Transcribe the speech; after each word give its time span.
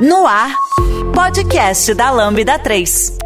No 0.00 0.26
ar, 0.26 0.56
podcast 1.14 1.92
da 1.92 2.10
Lambda 2.10 2.58
3. 2.58 3.18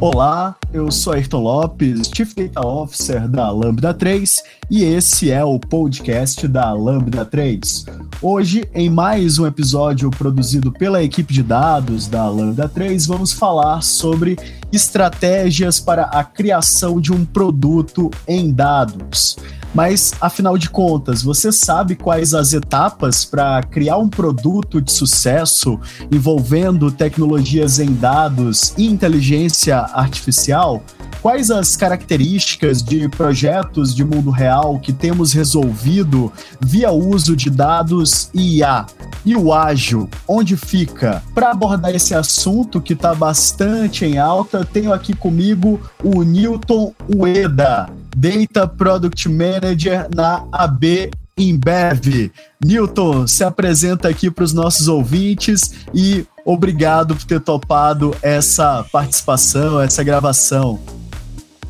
Olá, 0.00 0.56
eu 0.72 0.90
sou 0.90 1.12
Ayrton 1.12 1.38
Lopes, 1.38 2.10
Chief 2.12 2.34
Data 2.34 2.66
Officer 2.66 3.28
da 3.28 3.48
Lambda 3.48 3.94
3 3.94 4.42
e 4.68 4.82
esse 4.82 5.30
é 5.30 5.44
o 5.44 5.56
podcast 5.56 6.48
da 6.48 6.72
Lambda 6.72 7.24
3. 7.24 7.86
Hoje, 8.20 8.68
em 8.74 8.90
mais 8.90 9.38
um 9.38 9.46
episódio 9.46 10.10
produzido 10.10 10.72
pela 10.72 11.00
equipe 11.00 11.32
de 11.32 11.44
dados 11.44 12.08
da 12.08 12.28
Lambda 12.28 12.68
3, 12.68 13.06
vamos 13.06 13.32
falar 13.32 13.82
sobre 13.82 14.36
estratégias 14.72 15.78
para 15.78 16.06
a 16.06 16.24
criação 16.24 17.00
de 17.00 17.12
um 17.12 17.24
produto 17.24 18.10
em 18.26 18.52
dados. 18.52 19.36
Mas, 19.74 20.12
afinal 20.20 20.56
de 20.56 20.70
contas, 20.70 21.20
você 21.22 21.50
sabe 21.50 21.96
quais 21.96 22.32
as 22.32 22.52
etapas 22.52 23.24
para 23.24 23.60
criar 23.64 23.98
um 23.98 24.08
produto 24.08 24.80
de 24.80 24.92
sucesso 24.92 25.80
envolvendo 26.12 26.92
tecnologias 26.92 27.80
em 27.80 27.92
dados 27.92 28.72
e 28.78 28.86
inteligência 28.86 29.78
artificial? 29.78 30.80
Quais 31.20 31.50
as 31.50 31.74
características 31.74 32.82
de 32.82 33.08
projetos 33.08 33.94
de 33.94 34.04
mundo 34.04 34.30
real 34.30 34.78
que 34.78 34.92
temos 34.92 35.32
resolvido 35.32 36.30
via 36.60 36.92
uso 36.92 37.34
de 37.34 37.50
dados 37.50 38.30
e 38.32 38.58
IA? 38.58 38.86
E 39.24 39.34
o 39.34 39.52
ágil, 39.52 40.08
onde 40.28 40.54
fica? 40.54 41.22
Para 41.34 41.50
abordar 41.50 41.94
esse 41.94 42.14
assunto 42.14 42.80
que 42.80 42.92
está 42.92 43.14
bastante 43.14 44.04
em 44.04 44.18
alta, 44.18 44.64
tenho 44.66 44.92
aqui 44.92 45.16
comigo 45.16 45.80
o 46.02 46.22
Newton 46.22 46.92
Ueda, 47.08 47.88
Data 48.14 48.66
Product 48.66 49.28
Manager 49.28 50.08
na 50.14 50.46
AB 50.52 51.10
Embev. 51.36 52.30
Newton, 52.64 53.26
se 53.26 53.42
apresenta 53.42 54.08
aqui 54.08 54.30
para 54.30 54.44
os 54.44 54.52
nossos 54.52 54.88
ouvintes 54.88 55.86
e 55.92 56.24
obrigado 56.44 57.14
por 57.14 57.24
ter 57.24 57.40
topado 57.40 58.14
essa 58.22 58.84
participação, 58.92 59.80
essa 59.80 60.02
gravação. 60.04 60.78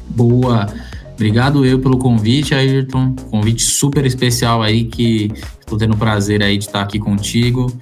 Boa. 0.08 0.66
Obrigado 1.14 1.64
eu 1.64 1.78
pelo 1.78 1.96
convite, 1.96 2.54
Ayrton. 2.54 3.14
Convite 3.30 3.62
super 3.62 4.04
especial 4.04 4.62
aí 4.62 4.84
que 4.84 5.30
estou 5.60 5.78
tendo 5.78 5.94
o 5.94 5.96
prazer 5.96 6.42
aí 6.42 6.58
de 6.58 6.66
estar 6.66 6.82
aqui 6.82 6.98
contigo. 6.98 7.72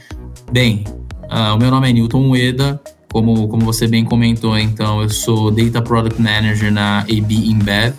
Bem, 0.53 0.85
uh, 1.25 1.55
o 1.55 1.59
meu 1.59 1.71
nome 1.71 1.91
é 1.91 1.93
Newton 1.93 2.31
Ueda. 2.31 2.81
Como, 3.11 3.47
como 3.49 3.65
você 3.65 3.87
bem 3.87 4.05
comentou, 4.05 4.57
então, 4.57 5.03
eu 5.03 5.09
sou 5.11 5.51
Data 5.51 5.83
Product 5.83 6.21
Manager 6.21 6.73
na 6.73 7.01
AB 7.01 7.35
InBev. 7.51 7.95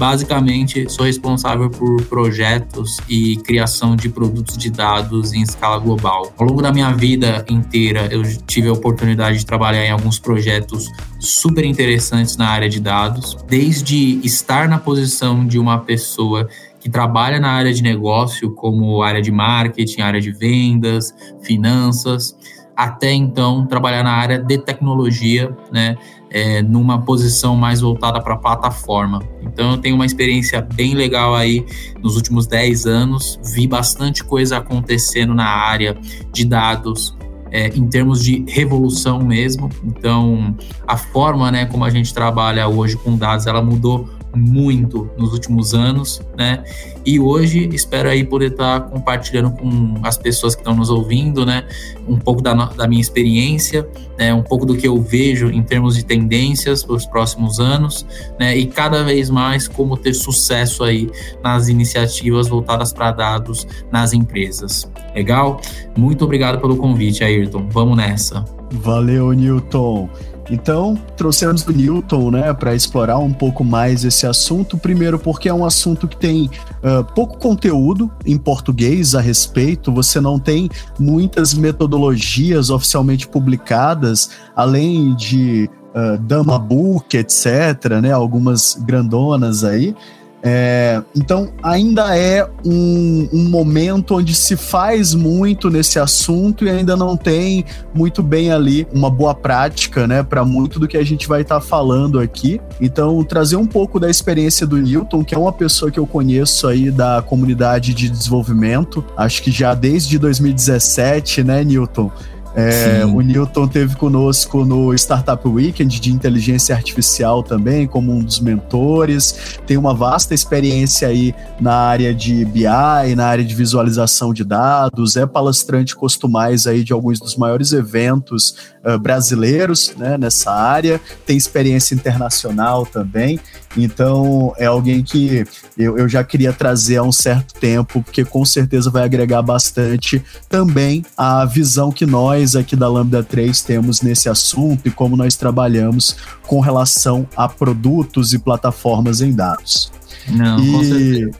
Basicamente, 0.00 0.90
sou 0.90 1.04
responsável 1.04 1.68
por 1.68 2.02
projetos 2.06 2.96
e 3.06 3.36
criação 3.36 3.94
de 3.94 4.08
produtos 4.08 4.56
de 4.56 4.70
dados 4.70 5.34
em 5.34 5.42
escala 5.42 5.78
global. 5.78 6.32
Ao 6.38 6.46
longo 6.46 6.62
da 6.62 6.72
minha 6.72 6.90
vida 6.94 7.44
inteira, 7.50 8.08
eu 8.10 8.22
tive 8.46 8.68
a 8.68 8.72
oportunidade 8.72 9.36
de 9.36 9.44
trabalhar 9.44 9.84
em 9.84 9.90
alguns 9.90 10.18
projetos 10.18 10.90
super 11.18 11.66
interessantes 11.66 12.38
na 12.38 12.48
área 12.48 12.66
de 12.66 12.80
dados, 12.80 13.36
desde 13.46 14.18
estar 14.24 14.70
na 14.70 14.78
posição 14.78 15.46
de 15.46 15.58
uma 15.58 15.80
pessoa 15.80 16.48
que 16.80 16.88
trabalha 16.88 17.38
na 17.38 17.50
área 17.50 17.74
de 17.74 17.82
negócio, 17.82 18.52
como 18.52 19.02
área 19.02 19.20
de 19.20 19.30
marketing, 19.30 20.00
área 20.00 20.20
de 20.20 20.32
vendas, 20.32 21.14
finanças, 21.42 22.34
até 22.74 23.12
então 23.12 23.66
trabalhar 23.66 24.02
na 24.02 24.12
área 24.12 24.38
de 24.38 24.56
tecnologia, 24.56 25.54
né, 25.70 25.98
é, 26.30 26.62
numa 26.62 27.02
posição 27.02 27.56
mais 27.56 27.80
voltada 27.80 28.20
para 28.20 28.34
a 28.34 28.38
plataforma. 28.38 29.22
Então 29.42 29.72
eu 29.72 29.78
tenho 29.78 29.96
uma 29.96 30.06
experiência 30.06 30.60
bem 30.60 30.94
legal 30.94 31.34
aí 31.34 31.66
nos 32.02 32.16
últimos 32.16 32.46
10 32.46 32.86
anos, 32.86 33.38
vi 33.54 33.66
bastante 33.66 34.22
coisa 34.22 34.58
acontecendo 34.58 35.34
na 35.34 35.46
área 35.46 35.96
de 36.32 36.44
dados, 36.44 37.16
é, 37.50 37.66
em 37.68 37.86
termos 37.88 38.22
de 38.22 38.44
revolução 38.48 39.20
mesmo. 39.20 39.68
Então, 39.84 40.56
a 40.86 40.96
forma 40.96 41.50
né, 41.50 41.66
como 41.66 41.84
a 41.84 41.90
gente 41.90 42.14
trabalha 42.14 42.68
hoje 42.68 42.96
com 42.96 43.16
dados, 43.16 43.46
ela 43.46 43.60
mudou 43.60 44.08
muito 44.34 45.10
nos 45.16 45.32
últimos 45.32 45.74
anos, 45.74 46.20
né? 46.36 46.62
E 47.04 47.18
hoje 47.18 47.68
espero 47.72 48.08
aí 48.08 48.24
poder 48.24 48.52
estar 48.52 48.80
compartilhando 48.82 49.50
com 49.52 49.94
as 50.02 50.16
pessoas 50.16 50.54
que 50.54 50.60
estão 50.60 50.74
nos 50.74 50.90
ouvindo, 50.90 51.44
né? 51.44 51.64
Um 52.06 52.18
pouco 52.18 52.42
da, 52.42 52.52
da 52.54 52.86
minha 52.86 53.00
experiência, 53.00 53.88
né? 54.18 54.32
Um 54.32 54.42
pouco 54.42 54.66
do 54.66 54.76
que 54.76 54.86
eu 54.86 55.00
vejo 55.00 55.50
em 55.50 55.62
termos 55.62 55.96
de 55.96 56.04
tendências 56.04 56.84
para 56.84 56.94
os 56.94 57.06
próximos 57.06 57.58
anos, 57.58 58.06
né? 58.38 58.56
E 58.56 58.66
cada 58.66 59.02
vez 59.02 59.30
mais 59.30 59.66
como 59.66 59.96
ter 59.96 60.14
sucesso 60.14 60.84
aí 60.84 61.10
nas 61.42 61.68
iniciativas 61.68 62.48
voltadas 62.48 62.92
para 62.92 63.12
dados 63.12 63.66
nas 63.90 64.12
empresas. 64.12 64.90
Legal? 65.14 65.60
Muito 65.96 66.24
obrigado 66.24 66.60
pelo 66.60 66.76
convite, 66.76 67.24
Ayrton. 67.24 67.68
Vamos 67.70 67.96
nessa. 67.96 68.44
Valeu, 68.72 69.32
Newton. 69.32 70.08
Então, 70.50 70.98
trouxemos 71.16 71.64
o 71.64 71.72
Newton, 71.72 72.32
né, 72.32 72.52
para 72.52 72.74
explorar 72.74 73.18
um 73.18 73.32
pouco 73.32 73.62
mais 73.62 74.04
esse 74.04 74.26
assunto. 74.26 74.76
Primeiro, 74.76 75.18
porque 75.18 75.48
é 75.48 75.54
um 75.54 75.64
assunto 75.64 76.08
que 76.08 76.16
tem 76.16 76.50
uh, 76.82 77.04
pouco 77.14 77.38
conteúdo 77.38 78.10
em 78.26 78.36
português 78.36 79.14
a 79.14 79.20
respeito, 79.20 79.92
você 79.92 80.20
não 80.20 80.38
tem 80.38 80.68
muitas 80.98 81.54
metodologias 81.54 82.68
oficialmente 82.68 83.28
publicadas, 83.28 84.30
além 84.56 85.14
de 85.14 85.70
uh, 85.94 86.18
Dama 86.18 86.58
Book, 86.58 87.16
etc., 87.16 88.00
né, 88.02 88.10
algumas 88.10 88.74
grandonas 88.74 89.62
aí. 89.62 89.94
É, 90.42 91.02
então, 91.14 91.52
ainda 91.62 92.16
é 92.16 92.48
um, 92.64 93.28
um, 93.32 93.48
momento 93.48 94.16
onde 94.16 94.34
se 94.34 94.56
faz 94.56 95.14
muito 95.14 95.68
nesse 95.68 95.98
assunto 95.98 96.64
e 96.64 96.70
ainda 96.70 96.96
não 96.96 97.16
tem 97.16 97.64
muito 97.94 98.22
bem 98.22 98.50
ali 98.50 98.86
uma 98.92 99.10
boa 99.10 99.34
prática, 99.34 100.06
né, 100.06 100.22
para 100.22 100.44
muito 100.44 100.80
do 100.80 100.88
que 100.88 100.96
a 100.96 101.04
gente 101.04 101.28
vai 101.28 101.42
estar 101.42 101.56
tá 101.56 101.60
falando 101.60 102.18
aqui. 102.18 102.60
Então, 102.80 103.22
trazer 103.22 103.56
um 103.56 103.66
pouco 103.66 104.00
da 104.00 104.08
experiência 104.08 104.66
do 104.66 104.78
Newton, 104.78 105.22
que 105.22 105.34
é 105.34 105.38
uma 105.38 105.52
pessoa 105.52 105.90
que 105.90 105.98
eu 105.98 106.06
conheço 106.06 106.66
aí 106.66 106.90
da 106.90 107.22
comunidade 107.22 107.92
de 107.92 108.08
desenvolvimento, 108.08 109.04
acho 109.16 109.42
que 109.42 109.50
já 109.50 109.74
desde 109.74 110.18
2017, 110.18 111.44
né, 111.44 111.62
Newton? 111.62 112.10
É, 112.54 113.04
o 113.04 113.20
Newton 113.20 113.68
teve 113.68 113.94
conosco 113.96 114.64
no 114.64 114.92
Startup 114.94 115.46
Weekend 115.46 116.00
de 116.00 116.12
inteligência 116.12 116.74
artificial 116.74 117.42
também, 117.42 117.86
como 117.86 118.12
um 118.12 118.20
dos 118.20 118.40
mentores. 118.40 119.58
Tem 119.66 119.76
uma 119.76 119.94
vasta 119.94 120.34
experiência 120.34 121.08
aí 121.08 121.34
na 121.60 121.74
área 121.74 122.12
de 122.12 122.44
BI, 122.44 123.14
na 123.16 123.26
área 123.26 123.44
de 123.44 123.54
visualização 123.54 124.34
de 124.34 124.44
dados. 124.44 125.16
É 125.16 125.26
palestrante 125.26 125.94
costumais 125.94 126.66
aí 126.66 126.82
de 126.82 126.92
alguns 126.92 127.20
dos 127.20 127.36
maiores 127.36 127.72
eventos 127.72 128.56
uh, 128.84 128.98
brasileiros 128.98 129.94
né, 129.96 130.16
nessa 130.18 130.52
área. 130.52 131.00
Tem 131.26 131.36
experiência 131.36 131.94
internacional 131.94 132.86
também. 132.86 133.40
Então, 133.76 134.52
é 134.58 134.66
alguém 134.66 135.02
que 135.02 135.44
eu, 135.78 135.96
eu 135.96 136.08
já 136.08 136.24
queria 136.24 136.52
trazer 136.52 136.96
há 136.96 137.02
um 137.02 137.12
certo 137.12 137.54
tempo, 137.54 138.02
porque 138.02 138.24
com 138.24 138.44
certeza 138.44 138.90
vai 138.90 139.04
agregar 139.04 139.42
bastante 139.42 140.22
também 140.48 141.04
a 141.16 141.44
visão 141.44 141.92
que 141.92 142.04
nós 142.04 142.56
aqui 142.56 142.74
da 142.74 142.88
Lambda 142.88 143.22
3 143.22 143.62
temos 143.62 144.02
nesse 144.02 144.28
assunto 144.28 144.86
e 144.86 144.90
como 144.90 145.16
nós 145.16 145.36
trabalhamos 145.36 146.16
com 146.46 146.60
relação 146.60 147.28
a 147.36 147.48
produtos 147.48 148.32
e 148.32 148.38
plataformas 148.38 149.20
em 149.20 149.32
dados. 149.32 149.92
Não, 150.28 150.58
e, 150.58 150.72
com 150.72 150.84
certeza. 150.84 151.30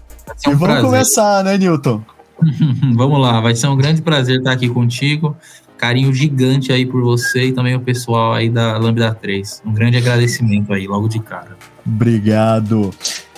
Um 0.46 0.50
e 0.50 0.54
vamos 0.54 0.58
prazer. 0.60 0.84
começar, 0.84 1.44
né, 1.44 1.58
Newton? 1.58 2.02
vamos 2.94 3.20
lá, 3.20 3.40
vai 3.40 3.54
ser 3.54 3.66
um 3.66 3.76
grande 3.76 4.00
prazer 4.00 4.38
estar 4.38 4.52
aqui 4.52 4.68
contigo 4.68 5.36
carinho 5.80 6.12
gigante 6.12 6.70
aí 6.70 6.84
por 6.84 7.02
você 7.02 7.46
e 7.46 7.52
também 7.52 7.74
o 7.74 7.80
pessoal 7.80 8.34
aí 8.34 8.50
da 8.50 8.76
Lambda 8.76 9.14
3. 9.14 9.62
Um 9.64 9.72
grande 9.72 9.96
agradecimento 9.96 10.74
aí, 10.74 10.86
logo 10.86 11.08
de 11.08 11.18
cara. 11.20 11.56
Obrigado. 11.86 12.90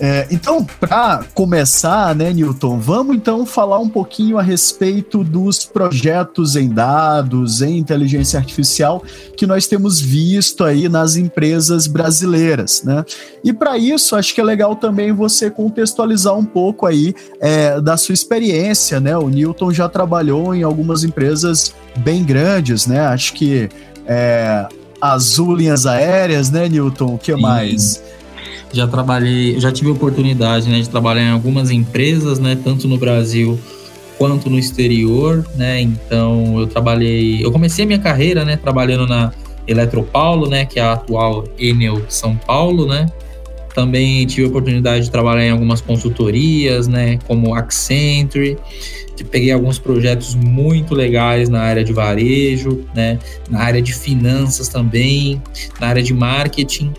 É, 0.00 0.28
então, 0.30 0.64
para 0.78 1.24
começar, 1.34 2.14
né, 2.14 2.32
Newton, 2.32 2.78
vamos 2.78 3.16
então 3.16 3.44
falar 3.44 3.80
um 3.80 3.88
pouquinho 3.88 4.38
a 4.38 4.42
respeito 4.42 5.24
dos 5.24 5.64
projetos 5.64 6.54
em 6.54 6.68
dados, 6.68 7.62
em 7.62 7.78
inteligência 7.78 8.38
artificial 8.38 9.02
que 9.36 9.44
nós 9.46 9.66
temos 9.66 10.00
visto 10.00 10.62
aí 10.62 10.88
nas 10.88 11.16
empresas 11.16 11.88
brasileiras, 11.88 12.82
né? 12.84 13.04
E 13.42 13.52
para 13.52 13.76
isso, 13.76 14.14
acho 14.14 14.32
que 14.34 14.40
é 14.40 14.44
legal 14.44 14.76
também 14.76 15.12
você 15.12 15.50
contextualizar 15.50 16.36
um 16.36 16.44
pouco 16.44 16.86
aí 16.86 17.12
é, 17.40 17.80
da 17.80 17.96
sua 17.96 18.12
experiência, 18.12 19.00
né? 19.00 19.16
O 19.16 19.28
Newton 19.28 19.72
já 19.72 19.88
trabalhou 19.88 20.54
em 20.54 20.62
algumas 20.62 21.02
empresas 21.02 21.74
bem 21.96 22.24
grandes, 22.24 22.86
né? 22.86 23.00
Acho 23.00 23.32
que 23.34 23.68
é, 24.06 24.66
Azul 25.00 25.54
Linhas 25.54 25.86
Aéreas, 25.86 26.50
né, 26.50 26.68
Newton? 26.68 27.14
O 27.14 27.18
que 27.18 27.34
Sim. 27.34 27.40
mais? 27.40 28.02
Já 28.72 28.86
trabalhei, 28.86 29.58
já 29.58 29.72
tive 29.72 29.90
oportunidade 29.90 30.68
né, 30.68 30.80
de 30.80 30.88
trabalhar 30.88 31.22
em 31.22 31.30
algumas 31.30 31.70
empresas, 31.70 32.38
né, 32.38 32.56
tanto 32.62 32.86
no 32.86 32.98
Brasil 32.98 33.58
quanto 34.18 34.50
no 34.50 34.58
exterior, 34.58 35.46
né? 35.54 35.80
Então 35.80 36.58
eu 36.58 36.66
trabalhei, 36.66 37.44
eu 37.44 37.52
comecei 37.52 37.84
a 37.84 37.86
minha 37.86 37.98
carreira, 37.98 38.44
né, 38.44 38.56
trabalhando 38.56 39.06
na 39.06 39.32
Eletropaulo, 39.66 40.48
né, 40.48 40.66
que 40.66 40.80
é 40.80 40.82
a 40.82 40.94
atual 40.94 41.44
Enel 41.58 42.02
São 42.08 42.36
Paulo, 42.36 42.86
né? 42.86 43.06
Também 43.78 44.26
tive 44.26 44.44
a 44.44 44.48
oportunidade 44.48 45.04
de 45.04 45.10
trabalhar 45.12 45.46
em 45.46 45.50
algumas 45.50 45.80
consultorias, 45.80 46.88
né, 46.88 47.16
como 47.28 47.54
Accenture. 47.54 48.58
Peguei 49.30 49.52
alguns 49.52 49.78
projetos 49.78 50.34
muito 50.34 50.96
legais 50.96 51.48
na 51.48 51.60
área 51.60 51.84
de 51.84 51.92
varejo, 51.92 52.84
né, 52.92 53.20
na 53.48 53.60
área 53.60 53.80
de 53.80 53.94
finanças 53.94 54.66
também, 54.66 55.40
na 55.80 55.86
área 55.86 56.02
de 56.02 56.12
marketing. 56.12 56.92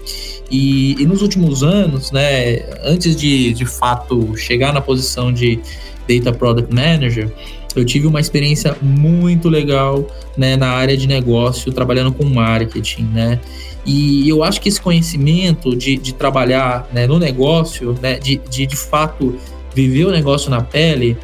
E, 0.50 0.96
e 0.98 1.06
nos 1.06 1.22
últimos 1.22 1.64
anos, 1.64 2.14
né, 2.14 2.64
antes 2.86 3.14
de 3.14 3.52
de 3.52 3.66
fato 3.66 4.38
chegar 4.38 4.72
na 4.72 4.80
posição 4.80 5.34
de 5.34 5.60
Data 6.08 6.32
Product 6.32 6.74
Manager, 6.74 7.30
eu 7.76 7.84
tive 7.84 8.08
uma 8.08 8.22
experiência 8.22 8.74
muito 8.82 9.50
legal 9.50 10.08
né, 10.38 10.56
na 10.56 10.70
área 10.70 10.96
de 10.96 11.08
negócio, 11.08 11.74
trabalhando 11.74 12.14
com 12.14 12.24
marketing, 12.24 13.04
né? 13.14 13.38
E 13.86 14.28
eu 14.28 14.44
acho 14.44 14.62
que 14.62 14.70
esse 14.70 14.82
conhecimento 14.82 15.76
de, 15.76 15.98
de 15.98 16.14
trabalhar 16.14 16.88
né, 16.92 17.08
no 17.08 17.18
negócio, 17.18 17.98
né, 18.02 18.20
de, 18.20 18.40
de 18.50 18.66
de 18.66 18.76
fato 18.76 19.36
viver 19.74 20.06
o 20.06 20.12
negócio 20.12 20.50
na 20.50 20.62
pele, 20.62 21.18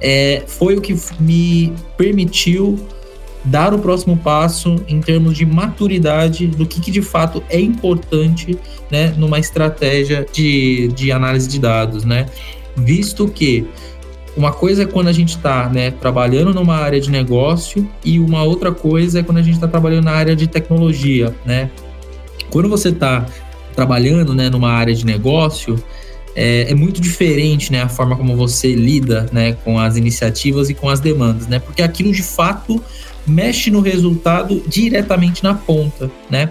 é, 0.00 0.42
foi 0.46 0.76
o 0.76 0.80
que 0.80 0.96
me 1.18 1.72
permitiu 1.96 2.78
dar 3.44 3.72
o 3.72 3.78
próximo 3.78 4.16
passo 4.16 4.82
em 4.86 5.00
termos 5.00 5.36
de 5.36 5.46
maturidade 5.46 6.46
do 6.46 6.66
que, 6.66 6.80
que 6.80 6.90
de 6.90 7.00
fato 7.00 7.42
é 7.48 7.58
importante 7.58 8.58
né, 8.90 9.14
numa 9.16 9.38
estratégia 9.38 10.26
de, 10.30 10.88
de 10.88 11.10
análise 11.10 11.48
de 11.48 11.58
dados, 11.58 12.04
né? 12.04 12.26
Visto 12.76 13.28
que 13.28 13.66
uma 14.36 14.52
coisa 14.52 14.82
é 14.82 14.86
quando 14.86 15.08
a 15.08 15.12
gente 15.12 15.30
está 15.30 15.68
né, 15.68 15.90
trabalhando 15.90 16.52
numa 16.52 16.76
área 16.76 17.00
de 17.00 17.10
negócio 17.10 17.88
e 18.04 18.20
uma 18.20 18.42
outra 18.42 18.72
coisa 18.72 19.20
é 19.20 19.22
quando 19.22 19.38
a 19.38 19.42
gente 19.42 19.54
está 19.54 19.66
trabalhando 19.66 20.04
na 20.04 20.12
área 20.12 20.36
de 20.36 20.46
tecnologia, 20.46 21.34
né? 21.44 21.70
Quando 22.50 22.68
você 22.68 22.88
está 22.88 23.26
trabalhando 23.74 24.34
né, 24.34 24.50
numa 24.50 24.70
área 24.70 24.94
de 24.94 25.06
negócio, 25.06 25.82
é, 26.34 26.70
é, 26.70 26.74
muito 26.74 27.00
diferente 27.00 27.72
né, 27.72 27.82
a 27.82 27.88
forma 27.88 28.16
como 28.16 28.36
você 28.36 28.74
lida 28.74 29.26
né, 29.32 29.52
com 29.64 29.78
as 29.78 29.96
iniciativas 29.96 30.70
e 30.70 30.74
com 30.74 30.88
as 30.88 31.00
demandas, 31.00 31.46
né? 31.46 31.58
Porque 31.58 31.82
aquilo 31.82 32.12
de 32.12 32.22
fato 32.22 32.82
mexe 33.26 33.70
no 33.70 33.80
resultado 33.80 34.62
diretamente 34.66 35.42
na 35.42 35.54
ponta, 35.54 36.10
né? 36.30 36.50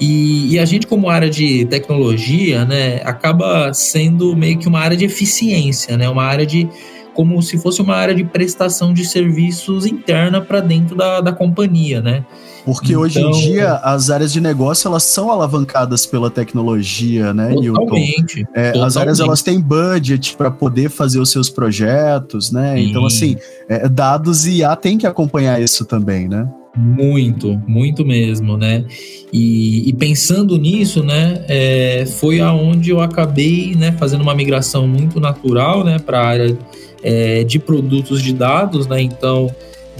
E, 0.00 0.54
e, 0.54 0.58
a 0.60 0.64
gente, 0.64 0.86
como 0.86 1.10
área 1.10 1.28
de 1.28 1.64
tecnologia, 1.64 2.64
né, 2.64 3.00
acaba 3.04 3.72
sendo 3.74 4.36
meio 4.36 4.56
que 4.56 4.68
uma 4.68 4.78
área 4.78 4.96
de 4.96 5.04
eficiência, 5.04 5.96
né? 5.96 6.08
Uma 6.08 6.22
área 6.22 6.46
de 6.46 6.68
como 7.14 7.42
se 7.42 7.58
fosse 7.58 7.82
uma 7.82 7.96
área 7.96 8.14
de 8.14 8.22
prestação 8.22 8.94
de 8.94 9.04
serviços 9.04 9.86
interna 9.86 10.40
para 10.40 10.60
dentro 10.60 10.94
da, 10.94 11.20
da 11.20 11.32
companhia, 11.32 12.00
né? 12.00 12.24
Porque 12.68 12.92
então, 12.92 13.00
hoje 13.00 13.18
em 13.18 13.22
então, 13.22 13.40
dia 13.40 13.76
as 13.76 14.10
áreas 14.10 14.30
de 14.30 14.42
negócio 14.42 14.88
elas 14.88 15.02
são 15.02 15.30
alavancadas 15.30 16.04
pela 16.04 16.30
tecnologia, 16.30 17.32
né, 17.32 17.54
totalmente, 17.54 18.36
Newton? 18.36 18.52
É, 18.52 18.72
totalmente. 18.72 18.86
As 18.86 18.96
áreas 18.98 19.20
elas 19.20 19.40
têm 19.40 19.58
budget 19.58 20.36
para 20.36 20.50
poder 20.50 20.90
fazer 20.90 21.18
os 21.18 21.30
seus 21.30 21.48
projetos, 21.48 22.52
né? 22.52 22.76
Sim. 22.76 22.82
Então 22.82 23.06
assim, 23.06 23.36
é, 23.70 23.88
dados 23.88 24.46
e 24.46 24.58
IA 24.58 24.76
tem 24.76 24.98
que 24.98 25.06
acompanhar 25.06 25.62
isso 25.62 25.86
também, 25.86 26.28
né? 26.28 26.46
Muito, 26.76 27.58
muito 27.66 28.04
mesmo, 28.04 28.58
né? 28.58 28.84
E, 29.32 29.88
e 29.88 29.92
pensando 29.94 30.58
nisso, 30.58 31.02
né, 31.02 31.42
é, 31.48 32.04
foi 32.20 32.38
aonde 32.38 32.90
eu 32.90 33.00
acabei, 33.00 33.74
né, 33.74 33.92
fazendo 33.92 34.20
uma 34.20 34.34
migração 34.34 34.86
muito 34.86 35.18
natural, 35.18 35.82
né, 35.84 35.98
para 35.98 36.20
a 36.20 36.26
área 36.26 36.58
é, 37.02 37.44
de 37.44 37.58
produtos 37.58 38.22
de 38.22 38.34
dados, 38.34 38.86
né? 38.86 39.00
Então, 39.00 39.50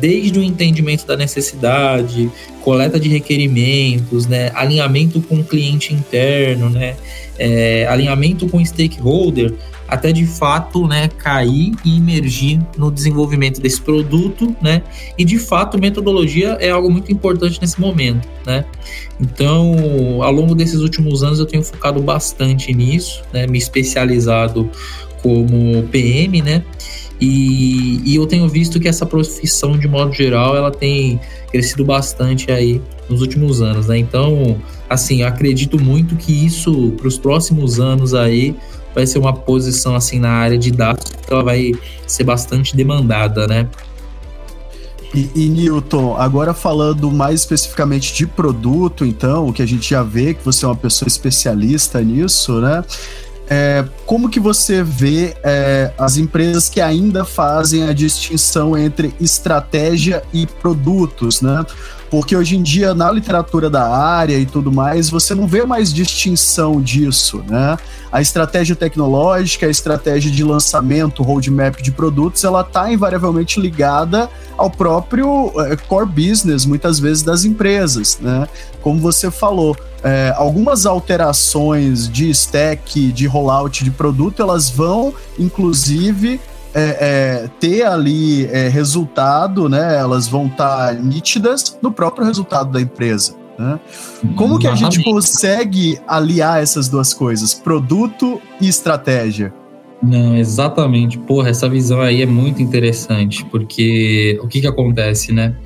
desde 0.00 0.39
o 0.39 0.43
entendimento 0.43 1.06
da 1.06 1.17
necessidade, 1.17 2.31
coleta 2.62 2.99
de 2.99 3.09
requerimentos, 3.09 4.27
né, 4.27 4.50
alinhamento 4.55 5.21
com 5.21 5.37
o 5.37 5.45
cliente 5.45 5.95
interno, 5.95 6.69
né, 6.71 6.97
é, 7.39 7.87
alinhamento 7.87 8.49
com 8.49 8.59
o 8.59 8.67
stakeholder, 8.67 9.55
até 9.89 10.12
de 10.12 10.27
fato 10.27 10.87
né, 10.87 11.09
cair 11.09 11.73
e 11.83 11.97
emergir 11.97 12.61
no 12.77 12.91
desenvolvimento 12.91 13.59
desse 13.59 13.81
produto, 13.81 14.55
né? 14.61 14.83
E 15.17 15.25
de 15.25 15.39
fato, 15.39 15.79
metodologia 15.79 16.59
é 16.61 16.69
algo 16.69 16.91
muito 16.91 17.11
importante 17.11 17.59
nesse 17.59 17.81
momento, 17.81 18.29
né? 18.45 18.67
Então, 19.19 20.23
ao 20.23 20.31
longo 20.31 20.55
desses 20.55 20.81
últimos 20.81 21.23
anos, 21.23 21.39
eu 21.39 21.47
tenho 21.47 21.62
focado 21.62 22.03
bastante 22.03 22.75
nisso, 22.75 23.23
né? 23.33 23.47
Me 23.47 23.56
especializado 23.56 24.71
como 25.23 25.83
PM, 25.85 26.43
né? 26.43 26.62
E, 27.20 28.00
e, 28.05 28.15
eu 28.15 28.26
tenho 28.26 28.49
visto 28.49 28.79
que 28.79 28.87
essa 28.87 29.05
profissão, 29.05 29.76
de 29.76 29.88
modo 29.88 30.12
geral, 30.12 30.56
ela 30.56 30.70
tem 30.70 31.19
crescido 31.50 31.85
bastante 31.85 32.53
aí 32.53 32.81
nos 33.09 33.20
últimos 33.20 33.61
anos, 33.61 33.88
né? 33.88 33.99
Então, 33.99 34.56
assim, 34.88 35.23
acredito 35.23 35.82
muito 35.82 36.15
que 36.15 36.47
isso, 36.47 36.93
para 36.97 37.09
os 37.09 37.19
próximos 37.19 37.81
anos 37.81 38.15
aí, 38.15 38.55
vai 38.94 39.05
ser 39.05 39.19
uma 39.19 39.32
posição, 39.32 39.97
assim, 39.97 40.20
na 40.20 40.31
área 40.31 40.56
de 40.56 40.70
dados 40.70 41.11
que 41.11 41.32
ela 41.32 41.43
vai 41.43 41.73
ser 42.06 42.23
bastante 42.23 42.76
demandada, 42.76 43.47
né? 43.49 43.69
E, 45.14 45.31
e, 45.35 45.49
Newton, 45.49 46.17
agora 46.17 46.53
falando 46.53 47.11
mais 47.11 47.41
especificamente 47.41 48.12
de 48.12 48.26
produto, 48.26 49.06
então, 49.06 49.49
o 49.49 49.53
que 49.53 49.62
a 49.62 49.67
gente 49.67 49.88
já 49.88 50.03
vê 50.03 50.35
que 50.35 50.44
você 50.44 50.64
é 50.64 50.69
uma 50.69 50.76
pessoa 50.76 51.09
especialista 51.09 52.00
nisso, 52.03 52.61
né? 52.61 52.85
É, 53.50 53.85
como 54.05 54.29
que 54.29 54.39
você 54.39 54.83
vê 54.83 55.35
é, 55.43 55.91
as 55.99 56.17
empresas 56.19 56.69
que 56.69 56.81
ainda 56.81 57.25
fazem 57.25 57.89
a 57.89 57.93
distinção 57.93 58.77
entre 58.77 59.15
estratégia 59.21 60.23
e 60.33 60.47
produtos, 60.47 61.41
né? 61.41 61.65
Porque 62.11 62.35
hoje 62.35 62.57
em 62.57 62.63
dia, 62.63 62.95
na 62.95 63.11
literatura 63.11 63.69
da 63.69 63.89
área 63.89 64.39
e 64.39 64.47
tudo 64.47 64.73
mais, 64.73 65.11
você 65.11 65.35
não 65.35 65.47
vê 65.47 65.65
mais 65.65 65.93
distinção 65.93 66.81
disso, 66.81 67.43
né? 67.47 67.77
A 68.11 68.23
estratégia 68.23 68.75
tecnológica, 68.75 69.67
a 69.67 69.71
estratégia 69.71 70.31
de 70.31 70.43
lançamento, 70.43 71.23
roadmap 71.23 71.83
de 71.83 71.93
produtos, 71.93 72.43
ela 72.45 72.63
está 72.63 72.91
invariavelmente 72.91 73.61
ligada 73.61 74.31
ao 74.57 74.71
próprio 74.71 75.53
é, 75.61 75.77
core 75.77 76.07
business, 76.07 76.65
muitas 76.65 76.99
vezes, 76.99 77.23
das 77.23 77.45
empresas, 77.45 78.19
né? 78.21 78.49
Como 78.81 79.00
você 79.00 79.31
falou, 79.31 79.77
é, 80.03 80.33
algumas 80.37 80.87
alterações 80.87 82.09
de 82.09 82.31
stack, 82.31 83.12
de 83.12 83.27
rollout 83.27 83.85
de 83.85 83.91
produto, 83.91 84.41
elas 84.41 84.71
vão, 84.71 85.12
inclusive, 85.38 86.41
é, 86.75 87.45
é, 87.45 87.51
ter 87.61 87.83
ali 87.83 88.47
é, 88.47 88.69
resultado, 88.69 89.69
né? 89.69 89.97
Elas 89.97 90.29
vão 90.29 90.47
estar 90.47 90.89
tá 90.89 90.93
nítidas 90.93 91.79
no 91.83 91.91
próprio 91.91 92.25
resultado 92.27 92.71
da 92.71 92.81
empresa. 92.81 93.35
Né? 93.59 93.81
Como 94.37 94.59
que 94.59 94.69
a 94.69 94.75
gente 94.75 95.03
consegue 95.03 95.99
aliar 96.07 96.63
essas 96.63 96.89
duas 96.89 97.13
coisas, 97.13 97.55
produto 97.55 98.41
e 98.61 98.69
estratégia? 98.69 99.53
Não, 100.01 100.37
exatamente. 100.37 101.19
Porra, 101.19 101.49
essa 101.49 101.69
visão 101.69 102.01
aí 102.01 102.23
é 102.23 102.27
muito 102.27 102.63
interessante, 102.63 103.45
porque 103.47 104.39
o 104.43 104.47
que 104.47 104.61
que 104.61 104.67
acontece, 104.67 105.33
né? 105.33 105.57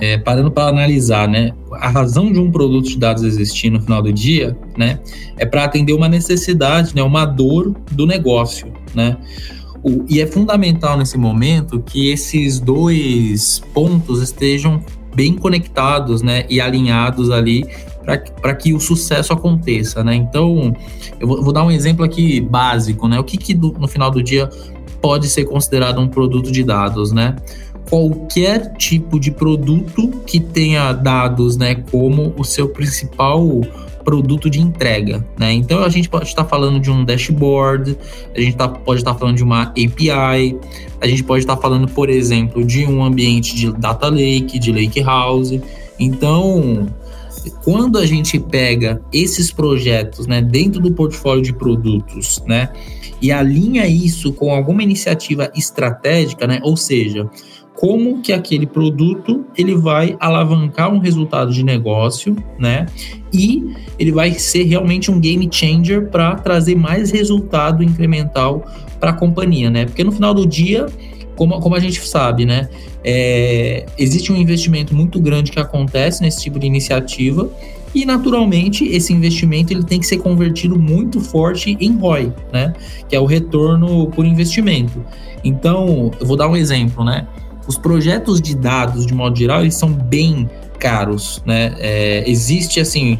É, 0.00 0.16
parando 0.16 0.50
para 0.50 0.68
analisar, 0.68 1.28
né? 1.28 1.52
A 1.74 1.88
razão 1.88 2.32
de 2.32 2.40
um 2.40 2.50
produto 2.50 2.88
de 2.88 2.98
dados 2.98 3.22
existir 3.22 3.70
no 3.70 3.80
final 3.80 4.02
do 4.02 4.12
dia, 4.12 4.56
né? 4.76 4.98
É 5.36 5.46
para 5.46 5.64
atender 5.64 5.92
uma 5.92 6.08
necessidade, 6.08 6.96
né? 6.96 7.02
Uma 7.02 7.24
dor 7.26 7.76
do 7.92 8.06
negócio, 8.06 8.72
né? 8.92 9.16
O, 9.82 10.04
e 10.08 10.20
é 10.20 10.26
fundamental 10.26 10.98
nesse 10.98 11.16
momento 11.16 11.80
que 11.80 12.10
esses 12.10 12.60
dois 12.60 13.60
pontos 13.72 14.20
estejam 14.22 14.82
bem 15.14 15.34
conectados 15.34 16.22
né, 16.22 16.44
e 16.48 16.60
alinhados 16.60 17.30
ali 17.30 17.66
para 18.40 18.54
que 18.54 18.72
o 18.72 18.80
sucesso 18.80 19.32
aconteça. 19.32 20.02
Né? 20.02 20.14
Então, 20.14 20.74
eu 21.18 21.26
vou, 21.26 21.42
vou, 21.42 21.52
dar 21.52 21.64
um 21.64 21.70
exemplo 21.70 22.04
aqui 22.04 22.40
básico. 22.40 23.06
Né? 23.08 23.18
O 23.18 23.24
que, 23.24 23.36
que 23.36 23.54
do, 23.54 23.72
no 23.72 23.86
final 23.86 24.10
do 24.10 24.22
dia 24.22 24.48
pode 25.00 25.28
ser 25.28 25.44
considerado 25.44 26.00
um 26.00 26.08
produto 26.08 26.50
de 26.50 26.64
dados? 26.64 27.12
Né? 27.12 27.36
Qualquer 27.88 28.74
tipo 28.74 29.18
de 29.18 29.30
produto 29.30 30.08
que 30.26 30.40
tenha 30.40 30.92
dados 30.92 31.56
né, 31.56 31.74
como 31.74 32.34
o 32.36 32.44
seu 32.44 32.68
principal 32.68 33.60
produto 34.04 34.48
de 34.48 34.60
entrega, 34.60 35.24
né? 35.38 35.52
Então 35.52 35.82
a 35.82 35.88
gente 35.88 36.08
pode 36.08 36.26
estar 36.26 36.44
falando 36.44 36.80
de 36.80 36.90
um 36.90 37.04
dashboard, 37.04 37.96
a 38.34 38.40
gente 38.40 38.56
tá, 38.56 38.68
pode 38.68 39.00
estar 39.00 39.14
falando 39.14 39.36
de 39.36 39.44
uma 39.44 39.62
API, 39.62 40.58
a 41.00 41.06
gente 41.06 41.24
pode 41.24 41.42
estar 41.42 41.56
falando, 41.56 41.88
por 41.88 42.08
exemplo, 42.08 42.64
de 42.64 42.86
um 42.86 43.02
ambiente 43.02 43.54
de 43.54 43.72
data 43.72 44.08
lake, 44.08 44.58
de 44.58 44.72
lake 44.72 45.00
house. 45.02 45.58
Então, 45.98 46.88
quando 47.62 47.98
a 47.98 48.06
gente 48.06 48.38
pega 48.38 49.00
esses 49.12 49.52
projetos, 49.52 50.26
né, 50.26 50.42
dentro 50.42 50.80
do 50.80 50.92
portfólio 50.92 51.42
de 51.42 51.52
produtos, 51.52 52.42
né, 52.46 52.70
e 53.20 53.30
alinha 53.30 53.86
isso 53.86 54.32
com 54.32 54.54
alguma 54.54 54.82
iniciativa 54.82 55.50
estratégica, 55.54 56.46
né, 56.46 56.60
ou 56.62 56.76
seja, 56.76 57.28
como 57.80 58.20
que 58.20 58.30
aquele 58.30 58.66
produto 58.66 59.42
ele 59.56 59.74
vai 59.74 60.14
alavancar 60.20 60.92
um 60.92 60.98
resultado 60.98 61.50
de 61.50 61.64
negócio, 61.64 62.36
né? 62.58 62.84
E 63.32 63.74
ele 63.98 64.12
vai 64.12 64.34
ser 64.34 64.64
realmente 64.64 65.10
um 65.10 65.18
game 65.18 65.48
changer 65.50 66.10
para 66.10 66.34
trazer 66.34 66.74
mais 66.74 67.10
resultado 67.10 67.82
incremental 67.82 68.66
para 69.00 69.12
a 69.12 69.12
companhia, 69.14 69.70
né? 69.70 69.86
Porque 69.86 70.04
no 70.04 70.12
final 70.12 70.34
do 70.34 70.46
dia, 70.46 70.88
como, 71.34 71.58
como 71.58 71.74
a 71.74 71.80
gente 71.80 72.06
sabe, 72.06 72.44
né? 72.44 72.68
É, 73.02 73.86
existe 73.96 74.30
um 74.30 74.36
investimento 74.36 74.94
muito 74.94 75.18
grande 75.18 75.50
que 75.50 75.58
acontece 75.58 76.20
nesse 76.20 76.42
tipo 76.42 76.58
de 76.58 76.66
iniciativa 76.66 77.50
e 77.94 78.04
naturalmente 78.04 78.84
esse 78.84 79.10
investimento 79.10 79.72
ele 79.72 79.84
tem 79.84 79.98
que 79.98 80.06
ser 80.06 80.18
convertido 80.18 80.78
muito 80.78 81.18
forte 81.18 81.78
em 81.80 81.96
ROI, 81.96 82.30
né? 82.52 82.74
Que 83.08 83.16
é 83.16 83.20
o 83.20 83.24
retorno 83.24 84.08
por 84.08 84.26
investimento. 84.26 85.02
Então, 85.42 86.10
eu 86.20 86.26
vou 86.26 86.36
dar 86.36 86.46
um 86.46 86.54
exemplo, 86.54 87.02
né? 87.02 87.26
Os 87.66 87.78
projetos 87.78 88.40
de 88.40 88.54
dados, 88.54 89.06
de 89.06 89.14
modo 89.14 89.38
geral, 89.38 89.60
eles 89.60 89.74
são 89.74 89.92
bem 89.92 90.48
caros, 90.78 91.42
né? 91.46 91.74
É, 91.78 92.28
existe, 92.28 92.80
assim, 92.80 93.18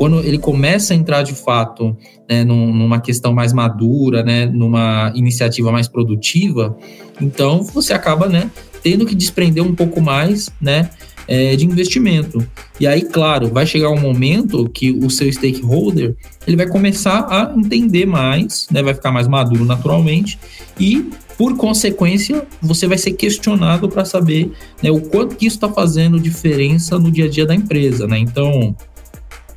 quando 0.00 0.20
ele 0.20 0.38
começa 0.38 0.94
a 0.94 0.96
entrar 0.96 1.22
de 1.22 1.34
fato 1.34 1.94
né, 2.26 2.42
numa 2.42 3.00
questão 3.00 3.34
mais 3.34 3.52
madura, 3.52 4.22
né, 4.22 4.46
numa 4.46 5.12
iniciativa 5.14 5.70
mais 5.70 5.88
produtiva, 5.88 6.74
então 7.20 7.62
você 7.62 7.92
acaba, 7.92 8.26
né, 8.26 8.50
tendo 8.82 9.04
que 9.04 9.14
desprender 9.14 9.62
um 9.62 9.74
pouco 9.74 10.00
mais, 10.00 10.48
né, 10.58 10.88
é, 11.28 11.54
de 11.54 11.66
investimento. 11.66 12.42
E 12.80 12.86
aí, 12.86 13.02
claro, 13.02 13.48
vai 13.48 13.66
chegar 13.66 13.90
um 13.90 14.00
momento 14.00 14.70
que 14.70 14.90
o 14.90 15.10
seu 15.10 15.30
stakeholder 15.30 16.16
ele 16.46 16.56
vai 16.56 16.66
começar 16.66 17.26
a 17.28 17.52
entender 17.54 18.06
mais, 18.06 18.68
né, 18.70 18.82
vai 18.82 18.94
ficar 18.94 19.12
mais 19.12 19.28
maduro 19.28 19.66
naturalmente 19.66 20.38
e 20.78 21.10
por 21.40 21.56
consequência, 21.56 22.46
você 22.60 22.86
vai 22.86 22.98
ser 22.98 23.12
questionado 23.12 23.88
para 23.88 24.04
saber 24.04 24.52
né, 24.82 24.90
o 24.90 25.00
quanto 25.00 25.36
que 25.36 25.46
isso 25.46 25.56
está 25.56 25.70
fazendo 25.70 26.20
diferença 26.20 26.98
no 26.98 27.10
dia 27.10 27.24
a 27.24 27.30
dia 27.30 27.46
da 27.46 27.54
empresa, 27.54 28.06
né? 28.06 28.18
Então, 28.18 28.76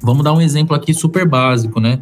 vamos 0.02 0.24
dar 0.24 0.32
um 0.32 0.40
exemplo 0.40 0.74
aqui 0.74 0.94
super 0.94 1.28
básico, 1.28 1.82
né? 1.82 2.00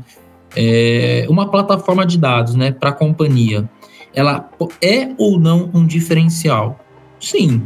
É 0.56 1.26
uma 1.28 1.50
plataforma 1.50 2.06
de 2.06 2.20
dados, 2.20 2.54
né, 2.54 2.72
para 2.72 2.92
a 2.92 2.94
companhia, 2.94 3.68
ela 4.14 4.52
é 4.84 5.10
ou 5.18 5.40
não 5.40 5.72
um 5.74 5.84
diferencial? 5.84 6.80
Sim, 7.20 7.64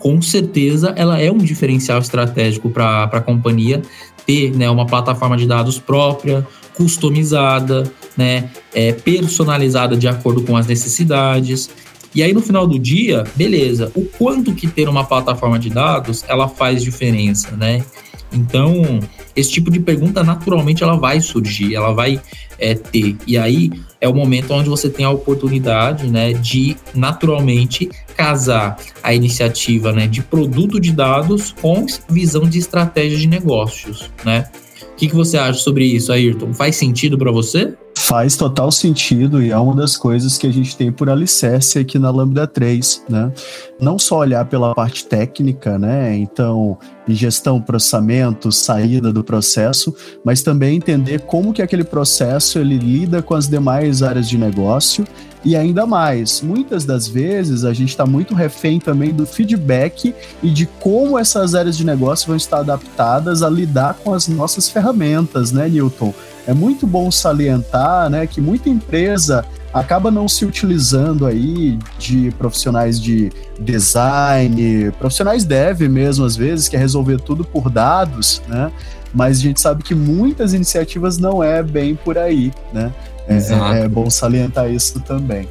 com 0.00 0.20
certeza 0.20 0.92
ela 0.96 1.20
é 1.20 1.30
um 1.30 1.38
diferencial 1.38 2.00
estratégico 2.00 2.70
para 2.70 3.04
a 3.04 3.20
companhia 3.20 3.82
ter 4.26 4.50
né, 4.50 4.68
uma 4.68 4.84
plataforma 4.84 5.36
de 5.36 5.46
dados 5.46 5.78
própria, 5.78 6.44
customizada, 6.74 7.90
né, 8.16 8.50
é, 8.74 8.92
personalizada 8.92 9.96
de 9.96 10.08
acordo 10.08 10.42
com 10.42 10.56
as 10.56 10.66
necessidades. 10.66 11.70
E 12.14 12.22
aí 12.22 12.32
no 12.32 12.42
final 12.42 12.66
do 12.66 12.78
dia, 12.78 13.24
beleza, 13.34 13.90
o 13.94 14.04
quanto 14.04 14.54
que 14.54 14.66
ter 14.66 14.88
uma 14.88 15.04
plataforma 15.04 15.58
de 15.58 15.70
dados 15.70 16.24
ela 16.28 16.48
faz 16.48 16.82
diferença, 16.82 17.56
né? 17.56 17.84
Então, 18.32 19.00
esse 19.36 19.50
tipo 19.50 19.70
de 19.70 19.78
pergunta 19.78 20.22
naturalmente 20.22 20.82
ela 20.82 20.96
vai 20.96 21.20
surgir, 21.20 21.74
ela 21.74 21.92
vai 21.92 22.20
é, 22.58 22.74
ter. 22.74 23.16
E 23.26 23.36
aí 23.36 23.70
é 24.00 24.08
o 24.08 24.14
momento 24.14 24.52
onde 24.52 24.68
você 24.68 24.88
tem 24.88 25.04
a 25.04 25.10
oportunidade, 25.10 26.06
né, 26.06 26.32
de 26.32 26.76
naturalmente 26.94 27.90
casar 28.16 28.76
a 29.02 29.14
iniciativa, 29.14 29.92
né, 29.92 30.06
de 30.06 30.22
produto 30.22 30.80
de 30.80 30.92
dados 30.92 31.54
com 31.60 31.86
visão 32.08 32.42
de 32.42 32.58
estratégia 32.58 33.18
de 33.18 33.26
negócios, 33.26 34.10
né? 34.24 34.46
O 34.92 34.96
que, 34.96 35.08
que 35.08 35.14
você 35.14 35.36
acha 35.36 35.58
sobre 35.58 35.84
isso, 35.84 36.12
Ayrton? 36.12 36.52
Faz 36.52 36.76
sentido 36.76 37.18
para 37.18 37.32
você? 37.32 37.74
Faz 37.96 38.36
total 38.36 38.70
sentido 38.70 39.42
e 39.42 39.50
é 39.50 39.58
uma 39.58 39.74
das 39.74 39.96
coisas 39.96 40.38
que 40.38 40.46
a 40.46 40.52
gente 40.52 40.76
tem 40.76 40.92
por 40.92 41.08
alicerce 41.08 41.78
aqui 41.78 41.98
na 41.98 42.10
Lambda 42.10 42.46
3, 42.46 43.04
né? 43.08 43.32
Não 43.80 43.98
só 43.98 44.18
olhar 44.18 44.44
pela 44.46 44.74
parte 44.74 45.06
técnica, 45.06 45.78
né? 45.78 46.16
Então, 46.16 46.78
gestão, 47.08 47.60
processamento, 47.60 48.52
saída 48.52 49.12
do 49.12 49.24
processo, 49.24 49.94
mas 50.24 50.42
também 50.42 50.76
entender 50.76 51.20
como 51.22 51.52
que 51.52 51.62
aquele 51.62 51.84
processo 51.84 52.58
ele 52.58 52.76
lida 52.76 53.22
com 53.22 53.34
as 53.34 53.48
demais 53.48 54.02
áreas 54.02 54.28
de 54.28 54.38
negócio 54.38 55.04
e 55.44 55.56
ainda 55.56 55.86
mais, 55.86 56.40
muitas 56.40 56.84
das 56.84 57.08
vezes 57.08 57.64
a 57.64 57.72
gente 57.72 57.90
está 57.90 58.06
muito 58.06 58.34
refém 58.34 58.78
também 58.78 59.12
do 59.12 59.26
feedback 59.26 60.14
e 60.42 60.50
de 60.50 60.66
como 60.66 61.18
essas 61.18 61.54
áreas 61.54 61.76
de 61.76 61.84
negócio 61.84 62.28
vão 62.28 62.36
estar 62.36 62.58
adaptadas 62.58 63.42
a 63.42 63.50
lidar 63.50 63.94
com 63.94 64.14
as 64.14 64.28
nossas 64.28 64.68
ferramentas, 64.68 65.50
né, 65.50 65.68
Newton? 65.68 66.14
É 66.46 66.54
muito 66.54 66.86
bom 66.86 67.10
salientar, 67.10 68.08
né, 68.08 68.26
que 68.26 68.40
muita 68.40 68.68
empresa 68.68 69.44
acaba 69.72 70.10
não 70.10 70.28
se 70.28 70.44
utilizando 70.44 71.24
aí 71.26 71.78
de 71.98 72.30
profissionais 72.32 73.00
de 73.00 73.32
design, 73.58 74.92
profissionais 74.98 75.44
dev 75.44 75.80
mesmo 75.88 76.24
às 76.24 76.36
vezes, 76.36 76.68
que 76.68 76.76
é 76.76 76.78
resolver 76.78 77.20
tudo 77.20 77.42
por 77.42 77.70
dados, 77.70 78.42
né? 78.48 78.70
Mas 79.14 79.38
a 79.38 79.40
gente 79.40 79.60
sabe 79.60 79.82
que 79.82 79.94
muitas 79.94 80.54
iniciativas 80.54 81.18
não 81.18 81.42
é 81.42 81.62
bem 81.62 81.94
por 81.94 82.16
aí, 82.16 82.52
né? 82.72 82.92
É, 83.28 83.36
é, 83.36 83.84
é 83.84 83.88
bom 83.88 84.08
salientar 84.10 84.70
isso 84.70 85.00
também. 85.00 85.48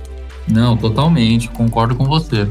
Não, 0.48 0.76
totalmente, 0.76 1.50
concordo 1.50 1.96
com 1.96 2.06
você. 2.06 2.48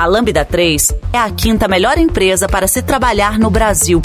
A 0.00 0.06
Lambda 0.06 0.46
3 0.46 0.94
é 1.12 1.18
a 1.18 1.28
quinta 1.28 1.68
melhor 1.68 1.98
empresa 1.98 2.48
para 2.48 2.66
se 2.66 2.80
trabalhar 2.80 3.38
no 3.38 3.50
Brasil 3.50 4.00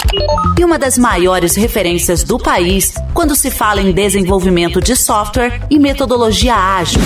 e 0.58 0.62
uma 0.62 0.78
das 0.78 0.98
maiores 0.98 1.56
referências 1.56 2.22
do 2.22 2.38
país 2.38 2.92
quando 3.14 3.34
se 3.34 3.50
fala 3.50 3.80
em 3.80 3.92
desenvolvimento 3.92 4.78
de 4.78 4.94
software 4.94 5.62
e 5.70 5.78
metodologia 5.78 6.54
ágil. 6.54 7.00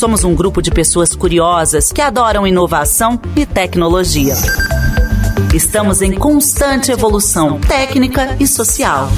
Somos 0.00 0.24
um 0.24 0.34
grupo 0.34 0.62
de 0.62 0.70
pessoas 0.70 1.14
curiosas 1.14 1.92
que 1.92 2.00
adoram 2.00 2.46
inovação 2.46 3.20
e 3.36 3.44
tecnologia. 3.44 4.32
Estamos 5.52 6.00
em 6.00 6.12
constante 6.12 6.90
evolução 6.90 7.60
técnica 7.60 8.34
e 8.40 8.46
social. 8.46 9.10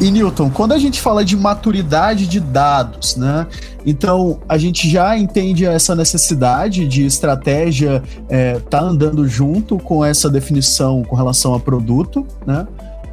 E 0.00 0.10
Newton, 0.10 0.48
quando 0.48 0.72
a 0.72 0.78
gente 0.78 0.98
fala 0.98 1.22
de 1.22 1.36
maturidade 1.36 2.26
de 2.26 2.40
dados, 2.40 3.16
né? 3.16 3.46
Então 3.84 4.40
a 4.48 4.56
gente 4.56 4.88
já 4.88 5.14
entende 5.18 5.66
essa 5.66 5.94
necessidade 5.94 6.88
de 6.88 7.04
estratégia 7.04 8.02
é, 8.30 8.58
tá 8.70 8.80
andando 8.80 9.28
junto 9.28 9.78
com 9.78 10.02
essa 10.02 10.30
definição 10.30 11.04
com 11.04 11.14
relação 11.14 11.52
a 11.52 11.60
produto, 11.60 12.26
né? 12.46 12.66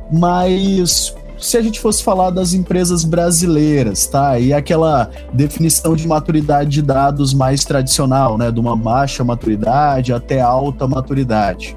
Mas 0.10 1.14
se 1.38 1.58
a 1.58 1.62
gente 1.62 1.80
fosse 1.80 2.04
falar 2.04 2.30
das 2.30 2.54
empresas 2.54 3.04
brasileiras, 3.04 4.06
tá? 4.08 4.40
E 4.40 4.54
aquela 4.54 5.10
definição 5.34 5.96
de 5.96 6.08
maturidade 6.08 6.70
de 6.70 6.82
dados 6.82 7.34
mais 7.34 7.64
tradicional, 7.64 8.38
né? 8.38 8.52
De 8.52 8.60
uma 8.60 8.76
baixa 8.76 9.24
maturidade 9.24 10.14
até 10.14 10.42
alta 10.42 10.88
maturidade 10.88 11.76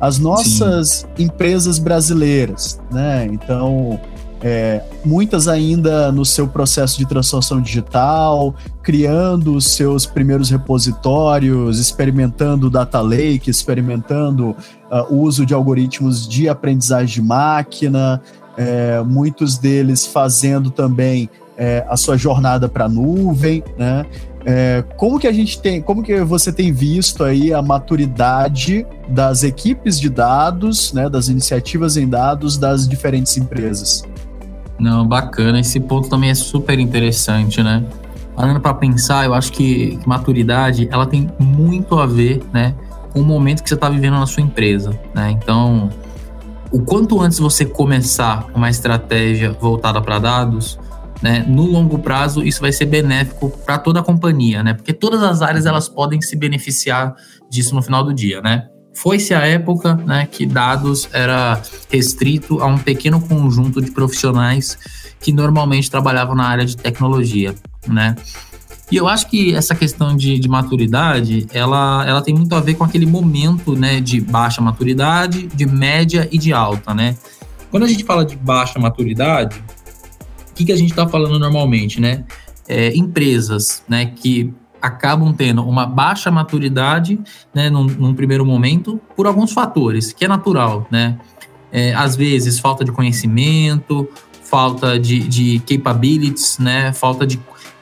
as 0.00 0.18
nossas 0.18 1.06
Sim. 1.16 1.24
empresas 1.24 1.78
brasileiras, 1.78 2.80
né? 2.90 3.26
Então, 3.26 3.98
é, 4.40 4.82
muitas 5.04 5.48
ainda 5.48 6.12
no 6.12 6.24
seu 6.24 6.46
processo 6.46 6.98
de 6.98 7.06
transformação 7.06 7.60
digital, 7.60 8.54
criando 8.82 9.56
os 9.56 9.66
seus 9.66 10.06
primeiros 10.06 10.50
repositórios, 10.50 11.80
experimentando 11.80 12.70
data 12.70 13.00
lake, 13.00 13.50
experimentando 13.50 14.50
uh, 14.50 15.12
o 15.12 15.20
uso 15.22 15.44
de 15.44 15.54
algoritmos 15.54 16.28
de 16.28 16.48
aprendizagem 16.48 17.22
de 17.22 17.28
máquina, 17.28 18.22
é, 18.58 19.00
muitos 19.02 19.56
deles 19.56 20.04
fazendo 20.04 20.68
também 20.68 21.30
é, 21.56 21.86
a 21.88 21.96
sua 21.96 22.16
jornada 22.16 22.68
para 22.68 22.86
a 22.86 22.88
nuvem, 22.88 23.62
né? 23.78 24.04
É, 24.44 24.82
como 24.96 25.18
que 25.18 25.26
a 25.26 25.32
gente 25.32 25.60
tem, 25.60 25.80
como 25.80 26.02
que 26.02 26.20
você 26.22 26.52
tem 26.52 26.72
visto 26.72 27.22
aí 27.22 27.52
a 27.52 27.60
maturidade 27.62 28.86
das 29.08 29.42
equipes 29.42 30.00
de 30.00 30.08
dados, 30.08 30.92
né, 30.92 31.08
das 31.08 31.28
iniciativas 31.28 31.96
em 31.96 32.08
dados 32.08 32.56
das 32.56 32.88
diferentes 32.88 33.36
empresas? 33.36 34.04
Não, 34.78 35.06
bacana. 35.06 35.60
Esse 35.60 35.78
ponto 35.80 36.08
também 36.08 36.30
é 36.30 36.34
super 36.34 36.78
interessante, 36.78 37.62
né? 37.62 37.84
Parando 38.34 38.60
para 38.60 38.72
pensar, 38.74 39.26
eu 39.26 39.34
acho 39.34 39.52
que, 39.52 39.98
maturidade 40.06 40.88
ela 40.90 41.04
tem 41.04 41.28
muito 41.38 41.98
a 41.98 42.06
ver, 42.06 42.40
né, 42.52 42.74
com 43.12 43.20
o 43.20 43.24
momento 43.24 43.62
que 43.62 43.68
você 43.68 43.74
está 43.74 43.88
vivendo 43.88 44.14
na 44.14 44.26
sua 44.26 44.42
empresa, 44.42 44.98
né? 45.14 45.30
Então, 45.32 45.90
o 46.70 46.80
quanto 46.80 47.20
antes 47.20 47.38
você 47.38 47.64
começar 47.64 48.46
uma 48.54 48.70
estratégia 48.70 49.52
voltada 49.52 50.00
para 50.00 50.18
dados, 50.18 50.78
né, 51.22 51.44
no 51.48 51.66
longo 51.66 51.98
prazo 51.98 52.42
isso 52.42 52.60
vai 52.60 52.72
ser 52.72 52.86
benéfico 52.86 53.50
para 53.64 53.78
toda 53.78 54.00
a 54.00 54.02
companhia, 54.02 54.62
né? 54.62 54.74
Porque 54.74 54.92
todas 54.92 55.22
as 55.22 55.42
áreas 55.42 55.66
elas 55.66 55.88
podem 55.88 56.20
se 56.22 56.36
beneficiar 56.36 57.14
disso 57.50 57.74
no 57.74 57.82
final 57.82 58.04
do 58.04 58.14
dia, 58.14 58.40
né? 58.40 58.68
foi-se 58.98 59.32
a 59.32 59.46
época 59.46 59.94
né, 59.94 60.26
que 60.30 60.44
dados 60.44 61.08
era 61.12 61.62
restrito 61.88 62.60
a 62.60 62.66
um 62.66 62.78
pequeno 62.78 63.20
conjunto 63.20 63.80
de 63.80 63.92
profissionais 63.92 64.76
que 65.20 65.32
normalmente 65.32 65.90
trabalhavam 65.90 66.34
na 66.34 66.44
área 66.44 66.64
de 66.64 66.76
tecnologia, 66.76 67.54
né? 67.86 68.16
E 68.90 68.96
eu 68.96 69.06
acho 69.06 69.28
que 69.28 69.54
essa 69.54 69.74
questão 69.74 70.16
de, 70.16 70.38
de, 70.38 70.48
maturidade, 70.48 71.46
ela, 71.52 72.04
ela 72.06 72.22
tem 72.22 72.34
muito 72.34 72.54
a 72.54 72.60
ver 72.60 72.74
com 72.74 72.84
aquele 72.84 73.04
momento, 73.04 73.76
né, 73.76 74.00
de 74.00 74.20
baixa 74.20 74.62
maturidade, 74.62 75.46
de 75.46 75.66
média 75.66 76.26
e 76.32 76.38
de 76.38 76.52
alta, 76.54 76.94
né? 76.94 77.16
Quando 77.70 77.82
a 77.84 77.86
gente 77.86 78.02
fala 78.04 78.24
de 78.24 78.34
baixa 78.34 78.78
maturidade, 78.78 79.62
o 80.50 80.54
que, 80.54 80.64
que 80.64 80.72
a 80.72 80.76
gente 80.76 80.90
está 80.90 81.06
falando 81.06 81.38
normalmente, 81.38 82.00
né? 82.00 82.24
É, 82.66 82.96
empresas, 82.96 83.82
né, 83.88 84.06
que 84.06 84.52
acabam 84.80 85.34
tendo 85.34 85.62
uma 85.62 85.84
baixa 85.84 86.30
maturidade, 86.30 87.20
né, 87.54 87.68
num, 87.68 87.84
num 87.84 88.14
primeiro 88.14 88.44
momento, 88.44 89.00
por 89.14 89.26
alguns 89.26 89.52
fatores, 89.52 90.12
que 90.12 90.24
é 90.24 90.28
natural, 90.28 90.86
né? 90.90 91.18
É, 91.70 91.94
às 91.94 92.16
vezes, 92.16 92.58
falta 92.58 92.82
de 92.84 92.90
conhecimento, 92.90 94.08
falta 94.42 94.98
de, 94.98 95.20
de 95.28 95.58
capabilities, 95.60 96.58
né? 96.58 96.92
Falta 96.94 97.26
de 97.26 97.38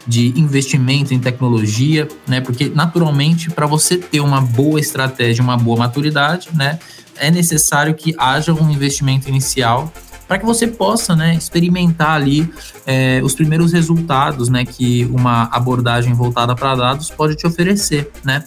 de 0.06 0.38
investimento 0.38 1.12
em 1.12 1.18
tecnologia, 1.18 2.06
né? 2.26 2.40
Porque 2.40 2.70
naturalmente 2.74 3.50
para 3.50 3.66
você 3.66 3.96
ter 3.96 4.20
uma 4.20 4.40
boa 4.40 4.78
estratégia, 4.78 5.42
uma 5.42 5.56
boa 5.56 5.78
maturidade, 5.78 6.48
né, 6.54 6.78
é 7.16 7.30
necessário 7.30 7.94
que 7.94 8.14
haja 8.18 8.52
um 8.52 8.70
investimento 8.70 9.28
inicial 9.28 9.92
para 10.28 10.38
que 10.38 10.44
você 10.44 10.66
possa, 10.66 11.14
né, 11.14 11.34
experimentar 11.34 12.10
ali 12.10 12.52
é, 12.84 13.20
os 13.22 13.34
primeiros 13.34 13.72
resultados, 13.72 14.48
né, 14.48 14.64
que 14.64 15.04
uma 15.06 15.44
abordagem 15.52 16.12
voltada 16.12 16.54
para 16.54 16.74
dados 16.74 17.10
pode 17.10 17.36
te 17.36 17.46
oferecer, 17.46 18.10
né? 18.24 18.44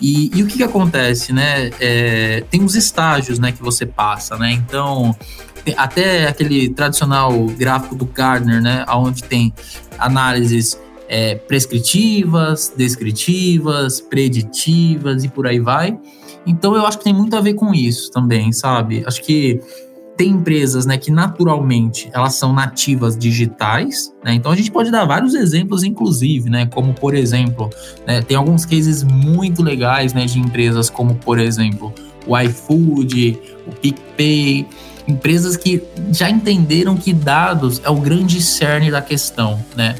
E, 0.00 0.36
e 0.36 0.42
o 0.42 0.46
que, 0.48 0.56
que 0.56 0.62
acontece, 0.64 1.32
né? 1.32 1.70
É, 1.78 2.42
tem 2.50 2.64
os 2.64 2.74
estágios, 2.74 3.38
né, 3.38 3.52
que 3.52 3.62
você 3.62 3.86
passa, 3.86 4.36
né? 4.36 4.52
Então 4.52 5.16
até 5.76 6.26
aquele 6.26 6.68
tradicional 6.70 7.46
gráfico 7.46 7.94
do 7.94 8.04
Gardner, 8.04 8.60
né, 8.60 8.84
onde 8.88 9.22
tem 9.22 9.52
análises 9.98 10.76
é, 11.12 11.34
prescritivas, 11.34 12.72
descritivas, 12.74 14.00
preditivas 14.00 15.22
e 15.22 15.28
por 15.28 15.46
aí 15.46 15.60
vai. 15.60 15.98
Então 16.46 16.74
eu 16.74 16.86
acho 16.86 16.96
que 16.96 17.04
tem 17.04 17.12
muito 17.12 17.36
a 17.36 17.40
ver 17.42 17.52
com 17.52 17.74
isso 17.74 18.10
também, 18.10 18.50
sabe? 18.50 19.04
Acho 19.06 19.22
que 19.22 19.60
tem 20.16 20.30
empresas, 20.30 20.86
né, 20.86 20.96
que 20.96 21.10
naturalmente 21.10 22.08
elas 22.14 22.34
são 22.34 22.54
nativas 22.54 23.16
digitais, 23.16 24.10
né? 24.24 24.32
Então 24.32 24.50
a 24.50 24.56
gente 24.56 24.70
pode 24.70 24.90
dar 24.90 25.04
vários 25.04 25.34
exemplos, 25.34 25.82
inclusive, 25.82 26.48
né? 26.48 26.64
Como 26.64 26.94
por 26.94 27.14
exemplo, 27.14 27.68
né, 28.06 28.22
tem 28.22 28.34
alguns 28.34 28.64
cases 28.64 29.02
muito 29.02 29.62
legais, 29.62 30.14
né, 30.14 30.24
de 30.24 30.38
empresas 30.38 30.88
como 30.88 31.14
por 31.16 31.38
exemplo 31.38 31.92
o 32.26 32.38
iFood, 32.38 33.38
o 33.66 33.72
PicPay, 33.72 34.66
empresas 35.06 35.58
que 35.58 35.82
já 36.10 36.30
entenderam 36.30 36.96
que 36.96 37.12
dados 37.12 37.82
é 37.84 37.90
o 37.90 37.96
grande 37.96 38.40
cerne 38.40 38.90
da 38.90 39.02
questão, 39.02 39.62
né? 39.76 39.96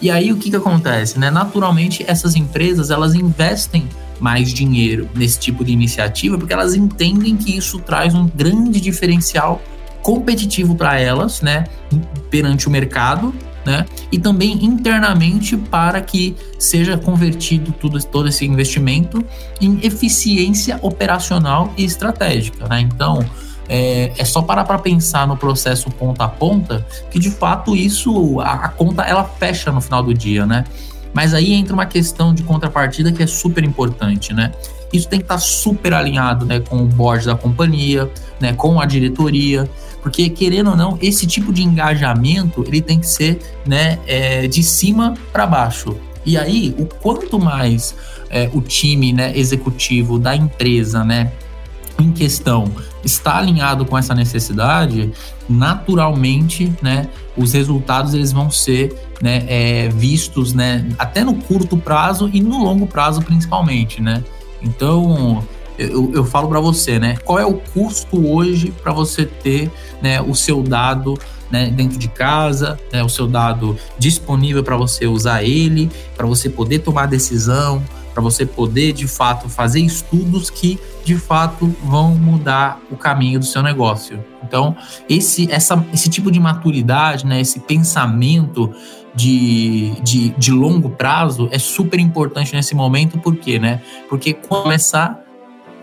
E 0.00 0.10
aí 0.10 0.32
o 0.32 0.36
que, 0.36 0.50
que 0.50 0.56
acontece? 0.56 1.18
Né? 1.18 1.30
Naturalmente, 1.30 2.04
essas 2.06 2.36
empresas 2.36 2.90
elas 2.90 3.14
investem 3.14 3.88
mais 4.20 4.52
dinheiro 4.52 5.08
nesse 5.14 5.38
tipo 5.38 5.64
de 5.64 5.72
iniciativa 5.72 6.38
porque 6.38 6.52
elas 6.52 6.74
entendem 6.74 7.36
que 7.36 7.56
isso 7.56 7.78
traz 7.80 8.14
um 8.14 8.26
grande 8.26 8.80
diferencial 8.80 9.60
competitivo 10.02 10.76
para 10.76 11.00
elas, 11.00 11.42
né, 11.42 11.64
perante 12.30 12.68
o 12.68 12.70
mercado, 12.70 13.34
né, 13.64 13.84
e 14.12 14.18
também 14.20 14.64
internamente 14.64 15.56
para 15.56 16.00
que 16.00 16.36
seja 16.60 16.96
convertido 16.96 17.72
tudo, 17.72 18.00
todo 18.04 18.28
esse 18.28 18.46
investimento 18.46 19.24
em 19.60 19.80
eficiência 19.82 20.78
operacional 20.80 21.74
e 21.76 21.84
estratégica, 21.84 22.68
né? 22.68 22.80
Então, 22.80 23.26
é, 23.68 24.12
é 24.16 24.24
só 24.24 24.42
parar 24.42 24.64
para 24.64 24.78
pensar 24.78 25.26
no 25.26 25.36
processo 25.36 25.90
ponta 25.90 26.24
a 26.24 26.28
ponta 26.28 26.86
que 27.10 27.18
de 27.18 27.30
fato 27.30 27.74
isso 27.74 28.40
a, 28.40 28.52
a 28.52 28.68
conta 28.68 29.02
ela 29.02 29.24
fecha 29.24 29.72
no 29.72 29.80
final 29.80 30.02
do 30.02 30.14
dia, 30.14 30.46
né? 30.46 30.64
Mas 31.12 31.32
aí 31.32 31.54
entra 31.54 31.72
uma 31.72 31.86
questão 31.86 32.34
de 32.34 32.42
contrapartida 32.42 33.10
que 33.10 33.22
é 33.22 33.26
super 33.26 33.64
importante, 33.64 34.34
né? 34.34 34.52
Isso 34.92 35.08
tem 35.08 35.18
que 35.18 35.24
estar 35.24 35.36
tá 35.36 35.40
super 35.40 35.94
alinhado, 35.94 36.44
né, 36.44 36.60
com 36.60 36.76
o 36.82 36.86
board 36.86 37.26
da 37.26 37.34
companhia, 37.34 38.10
né, 38.40 38.52
com 38.52 38.80
a 38.80 38.86
diretoria, 38.86 39.68
porque 40.02 40.28
querendo 40.28 40.70
ou 40.70 40.76
não, 40.76 40.98
esse 41.02 41.26
tipo 41.26 41.52
de 41.52 41.62
engajamento 41.62 42.64
ele 42.68 42.80
tem 42.80 43.00
que 43.00 43.08
ser, 43.08 43.40
né, 43.66 43.98
é, 44.06 44.46
de 44.46 44.62
cima 44.62 45.14
para 45.32 45.46
baixo. 45.46 45.96
E 46.24 46.36
aí, 46.36 46.74
o 46.78 46.86
quanto 46.86 47.38
mais 47.38 47.94
é, 48.30 48.48
o 48.52 48.60
time, 48.60 49.12
né, 49.12 49.36
executivo 49.36 50.18
da 50.18 50.36
empresa, 50.36 51.04
né, 51.04 51.32
em 51.98 52.12
questão 52.12 52.70
está 53.06 53.38
alinhado 53.38 53.86
com 53.86 53.96
essa 53.96 54.14
necessidade, 54.14 55.12
naturalmente, 55.48 56.72
né, 56.82 57.08
os 57.36 57.52
resultados 57.52 58.12
eles 58.12 58.32
vão 58.32 58.50
ser 58.50 58.94
né, 59.22 59.44
é, 59.46 59.88
vistos, 59.88 60.52
né, 60.52 60.86
até 60.98 61.24
no 61.24 61.34
curto 61.34 61.76
prazo 61.76 62.28
e 62.32 62.40
no 62.42 62.62
longo 62.62 62.86
prazo 62.86 63.22
principalmente, 63.22 64.02
né. 64.02 64.22
Então, 64.60 65.42
eu, 65.78 66.10
eu 66.12 66.24
falo 66.24 66.48
para 66.48 66.58
você, 66.58 66.98
né, 66.98 67.16
qual 67.24 67.38
é 67.38 67.46
o 67.46 67.54
custo 67.54 68.26
hoje 68.28 68.74
para 68.82 68.92
você 68.92 69.24
ter, 69.24 69.70
né, 70.02 70.20
o 70.20 70.34
seu 70.34 70.62
dado 70.62 71.16
né, 71.48 71.70
dentro 71.70 71.96
de 71.96 72.08
casa, 72.08 72.78
né, 72.92 73.04
o 73.04 73.08
seu 73.08 73.28
dado 73.28 73.76
disponível 73.96 74.64
para 74.64 74.76
você 74.76 75.06
usar 75.06 75.44
ele, 75.44 75.88
para 76.16 76.26
você 76.26 76.50
poder 76.50 76.80
tomar 76.80 77.06
decisão, 77.06 77.82
para 78.16 78.22
você 78.22 78.46
poder 78.46 78.94
de 78.94 79.06
fato 79.06 79.46
fazer 79.46 79.80
estudos 79.80 80.48
que 80.48 80.80
de 81.04 81.16
fato 81.16 81.66
vão 81.84 82.14
mudar 82.14 82.80
o 82.90 82.96
caminho 82.96 83.38
do 83.38 83.44
seu 83.44 83.62
negócio. 83.62 84.24
Então, 84.42 84.74
esse, 85.06 85.52
essa, 85.52 85.84
esse 85.92 86.08
tipo 86.08 86.30
de 86.30 86.40
maturidade, 86.40 87.26
né, 87.26 87.38
esse 87.42 87.60
pensamento 87.60 88.72
de, 89.14 90.00
de, 90.02 90.30
de 90.30 90.50
longo 90.50 90.88
prazo 90.88 91.46
é 91.52 91.58
super 91.58 92.00
importante 92.00 92.54
nesse 92.54 92.74
momento, 92.74 93.18
por 93.18 93.36
quê? 93.36 93.58
Né? 93.58 93.82
Porque 94.08 94.32
começar 94.32 95.22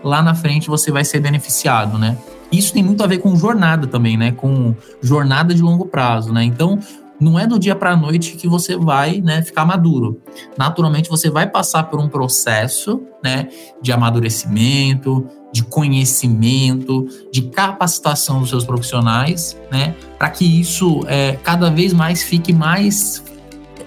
lá 0.02 0.20
na 0.20 0.34
frente 0.34 0.66
você 0.68 0.90
vai 0.90 1.04
ser 1.04 1.20
beneficiado, 1.20 1.96
né? 1.98 2.18
Isso 2.50 2.72
tem 2.72 2.82
muito 2.82 3.02
a 3.02 3.06
ver 3.06 3.18
com 3.18 3.34
jornada 3.36 3.86
também, 3.86 4.16
né? 4.16 4.32
Com 4.32 4.74
jornada 5.00 5.54
de 5.54 5.62
longo 5.62 5.86
prazo, 5.86 6.32
né? 6.32 6.44
Então, 6.44 6.78
não 7.20 7.38
é 7.38 7.46
do 7.46 7.58
dia 7.58 7.74
para 7.74 7.92
a 7.92 7.96
noite 7.96 8.32
que 8.36 8.48
você 8.48 8.76
vai 8.76 9.20
né, 9.20 9.42
ficar 9.42 9.64
maduro. 9.64 10.20
Naturalmente, 10.58 11.08
você 11.08 11.30
vai 11.30 11.48
passar 11.48 11.84
por 11.84 12.00
um 12.00 12.08
processo 12.08 13.00
né, 13.22 13.48
de 13.80 13.92
amadurecimento, 13.92 15.26
de 15.52 15.62
conhecimento, 15.62 17.06
de 17.32 17.42
capacitação 17.42 18.40
dos 18.40 18.50
seus 18.50 18.64
profissionais, 18.64 19.56
né, 19.70 19.94
para 20.18 20.28
que 20.28 20.60
isso 20.60 21.02
é, 21.06 21.38
cada 21.42 21.70
vez 21.70 21.92
mais 21.92 22.22
fique 22.22 22.52
mais 22.52 23.22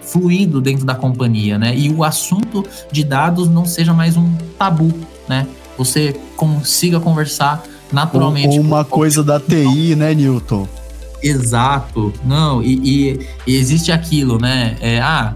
fluido 0.01 0.61
dentro 0.61 0.85
da 0.85 0.95
companhia, 0.95 1.57
né, 1.57 1.75
e 1.75 1.89
o 1.89 2.05
assunto 2.05 2.63
de 2.89 3.03
dados 3.03 3.49
não 3.49 3.65
seja 3.65 3.93
mais 3.93 4.15
um 4.15 4.33
tabu, 4.57 4.93
né, 5.27 5.45
você 5.77 6.17
consiga 6.37 7.01
conversar 7.01 7.61
naturalmente. 7.91 8.47
Ou, 8.47 8.59
ou 8.59 8.61
uma 8.61 8.85
coisa 8.85 9.21
da 9.21 9.37
TI, 9.37 9.93
né, 9.95 10.13
Newton? 10.13 10.65
Exato. 11.21 12.13
Não, 12.23 12.61
e, 12.61 12.79
e, 12.83 13.27
e 13.45 13.55
existe 13.55 13.91
aquilo, 13.91 14.37
né? 14.37 14.77
É, 14.79 14.99
ah, 14.99 15.35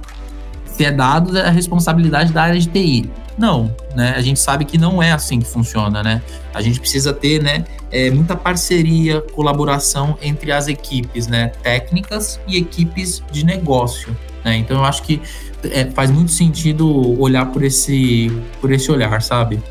se 0.65 0.86
é 0.86 0.91
dado, 0.91 1.38
é 1.38 1.48
a 1.48 1.52
responsabilidade 1.52 2.32
da 2.32 2.44
área 2.44 2.60
de 2.60 2.67
TI. 2.67 3.10
Não, 3.38 3.74
né? 3.96 4.13
A 4.15 4.22
gente 4.22 4.39
sabe 4.39 4.65
que 4.65 4.78
não 4.78 5.02
é 5.02 5.12
assim 5.12 5.39
que 5.39 5.48
funciona, 5.48 6.04
né? 6.04 6.22
A 6.54 6.62
gente 6.62 6.80
precisa 6.80 7.13
ter, 7.13 7.41
né, 7.41 7.65
é, 7.91 8.12
muita 8.12 8.36
parceria, 8.36 9.22
colaboração 9.22 10.17
entre 10.22 10.52
as 10.52 10.67
equipes, 10.67 11.28
né, 11.28 11.48
técnicas 11.63 12.39
e 12.46 12.58
equipes 12.58 13.24
de 13.32 13.46
negócio, 13.46 14.15
né? 14.44 14.58
Então 14.58 14.78
eu 14.78 14.86
acho 14.86 15.04
que 15.04 15.22
é, 15.63 15.86
faz 15.86 16.12
muito 16.12 16.32
sentido 16.32 17.20
olhar 17.20 17.46
por 17.48 17.63
esse, 17.63 18.32
por 18.60 18.72
esse 18.72 18.91
olhar, 18.91 19.22
sabe? 19.22 19.62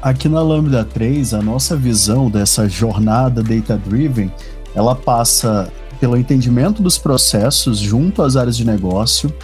Aqui 0.00 0.28
na 0.28 0.40
Lambda 0.40 0.84
3, 0.84 1.34
a 1.34 1.42
nossa 1.42 1.76
visão 1.76 2.30
dessa 2.30 2.68
jornada 2.68 3.42
data-driven 3.42 4.30
ela 4.78 4.94
passa 4.94 5.72
pelo 5.98 6.16
entendimento 6.16 6.80
dos 6.80 6.96
processos 6.96 7.78
junto 7.78 8.22
às 8.22 8.36
áreas 8.36 8.56
de 8.56 8.64
negócio, 8.64 9.34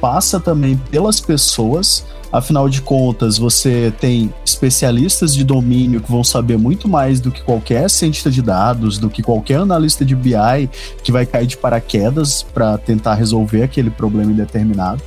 passa 0.00 0.38
também 0.38 0.76
pelas 0.90 1.18
pessoas. 1.20 2.04
Afinal 2.30 2.68
de 2.68 2.80
contas, 2.80 3.36
você 3.36 3.92
tem 4.00 4.32
especialistas 4.44 5.34
de 5.34 5.42
domínio 5.42 6.00
que 6.00 6.10
vão 6.10 6.22
saber 6.22 6.56
muito 6.56 6.88
mais 6.88 7.18
do 7.18 7.32
que 7.32 7.42
qualquer 7.42 7.90
cientista 7.90 8.30
de 8.30 8.40
dados, 8.40 8.96
do 8.96 9.10
que 9.10 9.24
qualquer 9.24 9.58
analista 9.58 10.04
de 10.04 10.14
BI 10.14 10.70
que 11.02 11.10
vai 11.10 11.26
cair 11.26 11.46
de 11.46 11.56
paraquedas 11.56 12.44
para 12.44 12.78
tentar 12.78 13.14
resolver 13.14 13.64
aquele 13.64 13.90
problema 13.90 14.30
indeterminado. 14.30 15.02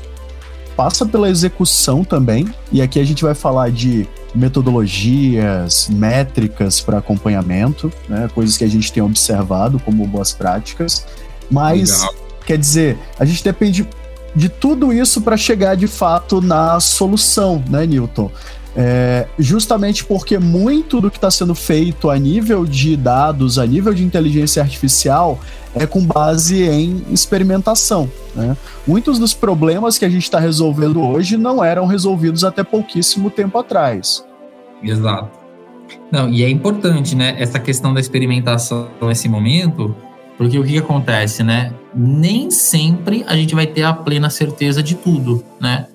Passa 0.79 1.05
pela 1.05 1.29
execução 1.29 2.05
também, 2.05 2.47
e 2.71 2.81
aqui 2.81 3.01
a 3.01 3.03
gente 3.03 3.21
vai 3.21 3.35
falar 3.35 3.69
de 3.69 4.07
metodologias, 4.33 5.89
métricas 5.89 6.79
para 6.79 6.99
acompanhamento, 6.99 7.91
né, 8.07 8.29
coisas 8.33 8.55
que 8.55 8.63
a 8.63 8.67
gente 8.69 8.89
tem 8.89 9.03
observado 9.03 9.77
como 9.77 10.07
boas 10.07 10.31
práticas. 10.31 11.05
Mas, 11.51 11.99
Legal. 11.99 12.15
quer 12.45 12.57
dizer, 12.57 12.97
a 13.19 13.25
gente 13.25 13.43
depende 13.43 13.85
de 14.33 14.47
tudo 14.47 14.93
isso 14.93 15.19
para 15.19 15.35
chegar 15.35 15.75
de 15.75 15.85
fato 15.85 16.39
na 16.39 16.79
solução, 16.79 17.61
né, 17.69 17.85
Newton? 17.85 18.31
É, 18.75 19.27
justamente 19.38 20.05
porque 20.05 20.38
muito 20.38 21.01
do 21.01 21.10
que 21.10 21.17
está 21.17 21.32
sendo 21.32 21.55
feito 21.55 22.10
a 22.10 22.17
nível 22.17 22.65
de 22.65 22.95
dados, 22.95 23.58
a 23.58 23.65
nível 23.65 23.93
de 23.93 24.03
inteligência 24.03 24.62
artificial, 24.62 25.39
é 25.75 25.86
com 25.86 26.05
base 26.05 26.63
em 26.63 27.03
experimentação. 27.12 28.10
Né? 28.36 28.55
Muitos 28.88 29.19
dos 29.19 29.34
problemas 29.34 29.97
que 29.97 30.05
a 30.05 30.10
gente 30.10 30.23
está 30.23 30.39
resolvendo 30.39 31.01
hoje 31.01 31.38
não 31.38 31.63
eram 31.63 31.86
resolvidos 31.86 32.43
até 32.43 32.63
pouquíssimo 32.63 33.29
tempo 33.29 33.58
atrás. 33.58 34.23
Exato. 34.84 35.39
Não, 36.12 36.29
e 36.29 36.43
é 36.43 36.49
importante, 36.49 37.15
né, 37.15 37.36
essa 37.39 37.60
questão 37.60 37.93
da 37.93 37.99
experimentação 37.99 38.89
nesse 39.01 39.27
momento, 39.27 39.95
porque 40.38 40.58
o 40.58 40.63
que, 40.63 40.73
que 40.73 40.77
acontece, 40.77 41.43
né? 41.43 41.73
Nem 41.93 42.49
sempre 42.51 43.25
a 43.27 43.36
gente 43.36 43.55
vai 43.55 43.65
ter 43.65 43.84
a 43.84 43.93
plena 43.93 44.29
certeza 44.29 44.82
de 44.82 44.95
tudo, 44.95 45.43
né? 45.60 45.88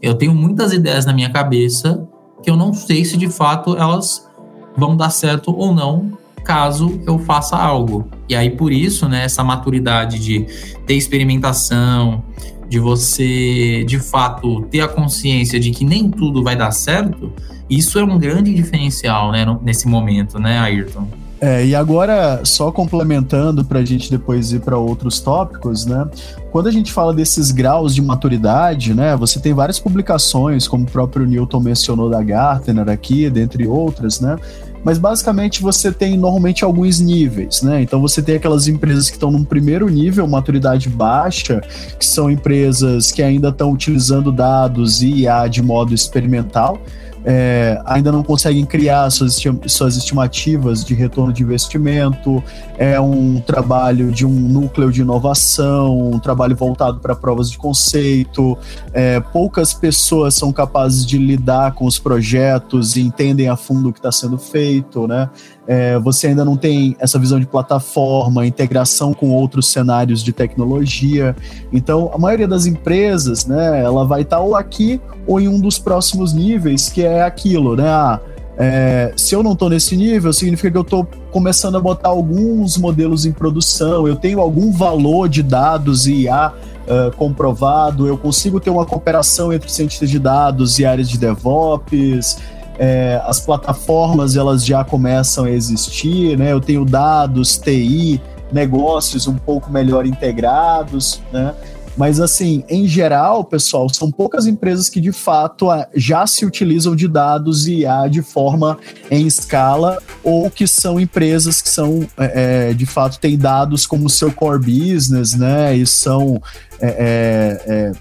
Eu 0.00 0.14
tenho 0.14 0.34
muitas 0.34 0.72
ideias 0.72 1.06
na 1.06 1.12
minha 1.12 1.30
cabeça 1.30 2.06
que 2.42 2.50
eu 2.50 2.56
não 2.56 2.72
sei 2.72 3.04
se 3.04 3.16
de 3.16 3.28
fato 3.28 3.76
elas 3.76 4.28
vão 4.76 4.96
dar 4.96 5.10
certo 5.10 5.54
ou 5.54 5.74
não 5.74 6.18
caso 6.44 7.00
eu 7.06 7.18
faça 7.18 7.56
algo. 7.56 8.08
E 8.28 8.34
aí 8.34 8.50
por 8.50 8.72
isso, 8.72 9.08
né, 9.08 9.24
essa 9.24 9.44
maturidade 9.44 10.18
de 10.18 10.46
ter 10.86 10.94
experimentação, 10.94 12.22
de 12.68 12.78
você 12.78 13.84
de 13.84 13.98
fato 13.98 14.62
ter 14.62 14.80
a 14.80 14.88
consciência 14.88 15.60
de 15.60 15.70
que 15.70 15.84
nem 15.84 16.10
tudo 16.10 16.42
vai 16.42 16.56
dar 16.56 16.70
certo, 16.70 17.32
isso 17.68 17.98
é 17.98 18.04
um 18.04 18.18
grande 18.18 18.54
diferencial, 18.54 19.30
né, 19.30 19.44
nesse 19.62 19.86
momento, 19.86 20.38
né, 20.38 20.58
Ayrton? 20.58 21.06
É, 21.44 21.66
e 21.66 21.74
agora, 21.74 22.40
só 22.44 22.70
complementando 22.70 23.64
para 23.64 23.80
a 23.80 23.84
gente 23.84 24.08
depois 24.08 24.52
ir 24.52 24.60
para 24.60 24.78
outros 24.78 25.18
tópicos, 25.18 25.84
né? 25.84 26.08
Quando 26.52 26.68
a 26.68 26.70
gente 26.70 26.92
fala 26.92 27.12
desses 27.12 27.50
graus 27.50 27.92
de 27.96 28.00
maturidade, 28.00 28.94
né? 28.94 29.16
Você 29.16 29.40
tem 29.40 29.52
várias 29.52 29.80
publicações, 29.80 30.68
como 30.68 30.84
o 30.84 30.86
próprio 30.86 31.26
Newton 31.26 31.58
mencionou 31.58 32.08
da 32.08 32.22
Gartner 32.22 32.88
aqui, 32.88 33.28
dentre 33.28 33.66
outras, 33.66 34.20
né? 34.20 34.36
Mas 34.84 34.98
basicamente 34.98 35.60
você 35.60 35.90
tem 35.90 36.16
normalmente 36.16 36.64
alguns 36.64 37.00
níveis, 37.00 37.60
né? 37.60 37.82
Então 37.82 38.00
você 38.00 38.22
tem 38.22 38.36
aquelas 38.36 38.68
empresas 38.68 39.10
que 39.10 39.16
estão 39.16 39.32
num 39.32 39.42
primeiro 39.42 39.88
nível, 39.88 40.28
maturidade 40.28 40.88
baixa, 40.88 41.60
que 41.98 42.06
são 42.06 42.30
empresas 42.30 43.10
que 43.10 43.20
ainda 43.20 43.48
estão 43.48 43.72
utilizando 43.72 44.30
dados 44.30 45.02
e 45.02 45.22
IA 45.22 45.48
de 45.48 45.60
modo 45.60 45.92
experimental 45.92 46.80
é, 47.24 47.80
ainda 47.84 48.10
não 48.10 48.22
conseguem 48.22 48.64
criar 48.64 49.08
suas, 49.10 49.40
suas 49.66 49.96
estimativas 49.96 50.84
de 50.84 50.94
retorno 50.94 51.32
de 51.32 51.42
investimento, 51.42 52.42
é 52.76 53.00
um 53.00 53.40
trabalho 53.40 54.10
de 54.10 54.26
um 54.26 54.30
núcleo 54.30 54.90
de 54.90 55.02
inovação, 55.02 56.10
um 56.10 56.18
trabalho 56.18 56.56
voltado 56.56 56.98
para 57.00 57.14
provas 57.14 57.50
de 57.50 57.58
conceito, 57.58 58.58
é, 58.92 59.20
poucas 59.20 59.72
pessoas 59.72 60.34
são 60.34 60.52
capazes 60.52 61.06
de 61.06 61.18
lidar 61.18 61.72
com 61.72 61.84
os 61.84 61.98
projetos 61.98 62.96
e 62.96 63.02
entendem 63.02 63.48
a 63.48 63.56
fundo 63.56 63.90
o 63.90 63.92
que 63.92 63.98
está 63.98 64.12
sendo 64.12 64.38
feito, 64.38 65.06
né? 65.06 65.30
é, 65.66 65.98
você 65.98 66.28
ainda 66.28 66.44
não 66.44 66.56
tem 66.56 66.96
essa 66.98 67.18
visão 67.18 67.38
de 67.38 67.46
plataforma, 67.46 68.46
integração 68.46 69.14
com 69.14 69.30
outros 69.30 69.68
cenários 69.68 70.22
de 70.22 70.32
tecnologia. 70.32 71.36
Então, 71.72 72.10
a 72.12 72.18
maioria 72.18 72.48
das 72.48 72.66
empresas, 72.66 73.46
né, 73.46 73.82
ela 73.82 74.04
vai 74.04 74.22
estar 74.22 74.36
tá 74.36 74.42
ou 74.42 74.56
aqui 74.56 75.00
ou 75.26 75.40
em 75.40 75.48
um 75.48 75.60
dos 75.60 75.78
próximos 75.78 76.32
níveis, 76.32 76.88
que 76.88 77.04
é 77.04 77.22
aquilo, 77.22 77.76
né? 77.76 77.88
Ah, 77.88 78.20
é, 78.56 79.12
se 79.16 79.34
eu 79.34 79.42
não 79.42 79.52
estou 79.52 79.70
nesse 79.70 79.96
nível, 79.96 80.32
significa 80.32 80.70
que 80.70 80.76
eu 80.76 80.82
estou 80.82 81.08
começando 81.30 81.76
a 81.76 81.80
botar 81.80 82.10
alguns 82.10 82.76
modelos 82.76 83.24
em 83.24 83.32
produção, 83.32 84.06
eu 84.06 84.16
tenho 84.16 84.40
algum 84.40 84.70
valor 84.70 85.28
de 85.28 85.42
dados 85.42 86.06
e 86.06 86.24
IA 86.24 86.52
uh, 86.52 87.16
comprovado, 87.16 88.06
eu 88.06 88.18
consigo 88.18 88.60
ter 88.60 88.70
uma 88.70 88.84
cooperação 88.84 89.52
entre 89.52 89.70
cientistas 89.70 90.10
de 90.10 90.18
dados 90.18 90.78
e 90.78 90.84
áreas 90.84 91.08
de 91.08 91.16
DevOps, 91.16 92.38
é, 92.78 93.20
as 93.24 93.40
plataformas 93.40 94.36
elas 94.36 94.64
já 94.64 94.84
começam 94.84 95.44
a 95.44 95.50
existir, 95.50 96.36
né? 96.38 96.52
Eu 96.52 96.60
tenho 96.60 96.84
dados, 96.84 97.58
TI, 97.58 98.20
negócios 98.50 99.26
um 99.26 99.36
pouco 99.36 99.70
melhor 99.70 100.06
integrados, 100.06 101.20
né? 101.32 101.54
Mas 101.96 102.20
assim, 102.20 102.64
em 102.68 102.86
geral, 102.88 103.44
pessoal, 103.44 103.88
são 103.88 104.10
poucas 104.10 104.46
empresas 104.46 104.88
que 104.88 105.00
de 105.00 105.12
fato 105.12 105.66
já 105.94 106.26
se 106.26 106.46
utilizam 106.46 106.96
de 106.96 107.06
dados 107.06 107.66
e 107.66 107.80
IA 107.80 108.08
de 108.08 108.22
forma 108.22 108.78
em 109.10 109.26
escala, 109.26 109.98
ou 110.22 110.50
que 110.50 110.66
são 110.66 110.98
empresas 110.98 111.60
que 111.60 111.68
são 111.68 112.08
é, 112.16 112.70
é 112.70 112.74
de 112.74 112.86
fato 112.86 113.18
têm 113.18 113.36
dados 113.36 113.86
como 113.86 114.08
seu 114.08 114.32
core 114.32 114.58
business, 114.58 115.34
né? 115.34 115.76
E 115.76 115.86
são 115.86 116.40
é, 116.80 116.88
é, 116.88 117.72
é 117.72 117.92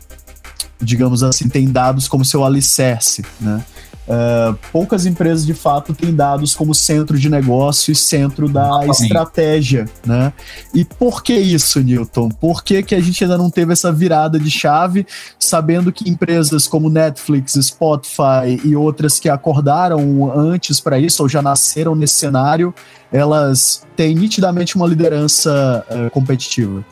digamos 0.82 1.22
assim, 1.22 1.48
tem 1.48 1.68
dados 1.68 2.08
como 2.08 2.26
seu 2.26 2.44
alicerce, 2.44 3.24
né? 3.40 3.64
Uh, 4.12 4.58
poucas 4.74 5.06
empresas 5.06 5.46
de 5.46 5.54
fato 5.54 5.94
têm 5.94 6.14
dados 6.14 6.54
como 6.54 6.76
centro 6.76 7.18
de 7.18 7.30
negócio 7.30 7.94
e 7.94 7.96
centro 7.96 8.50
da 8.50 8.86
estratégia, 8.88 9.86
né? 10.06 10.34
E 10.74 10.84
por 10.84 11.24
que 11.24 11.34
isso, 11.34 11.80
Newton? 11.80 12.28
Por 12.28 12.62
que, 12.62 12.84
que 12.84 12.94
a 12.94 13.00
gente 13.00 13.24
ainda 13.24 13.38
não 13.38 13.50
teve 13.50 13.72
essa 13.72 13.90
virada 13.90 14.38
de 14.38 14.52
chave, 14.52 15.08
sabendo 15.40 15.94
que 15.94 16.10
empresas 16.10 16.68
como 16.68 16.90
Netflix, 16.90 17.54
Spotify 17.62 18.60
e 18.66 18.76
outras 18.76 19.18
que 19.18 19.30
acordaram 19.30 20.30
antes 20.38 20.82
para 20.82 21.00
isso 21.00 21.24
ou 21.24 21.30
já 21.30 21.42
nasceram 21.42 21.96
nesse 21.96 22.16
cenário, 22.16 22.76
elas 23.14 23.88
têm 23.96 24.14
nitidamente 24.14 24.76
uma 24.76 24.88
liderança 24.88 25.86
uh, 25.90 26.12
competitiva? 26.12 26.84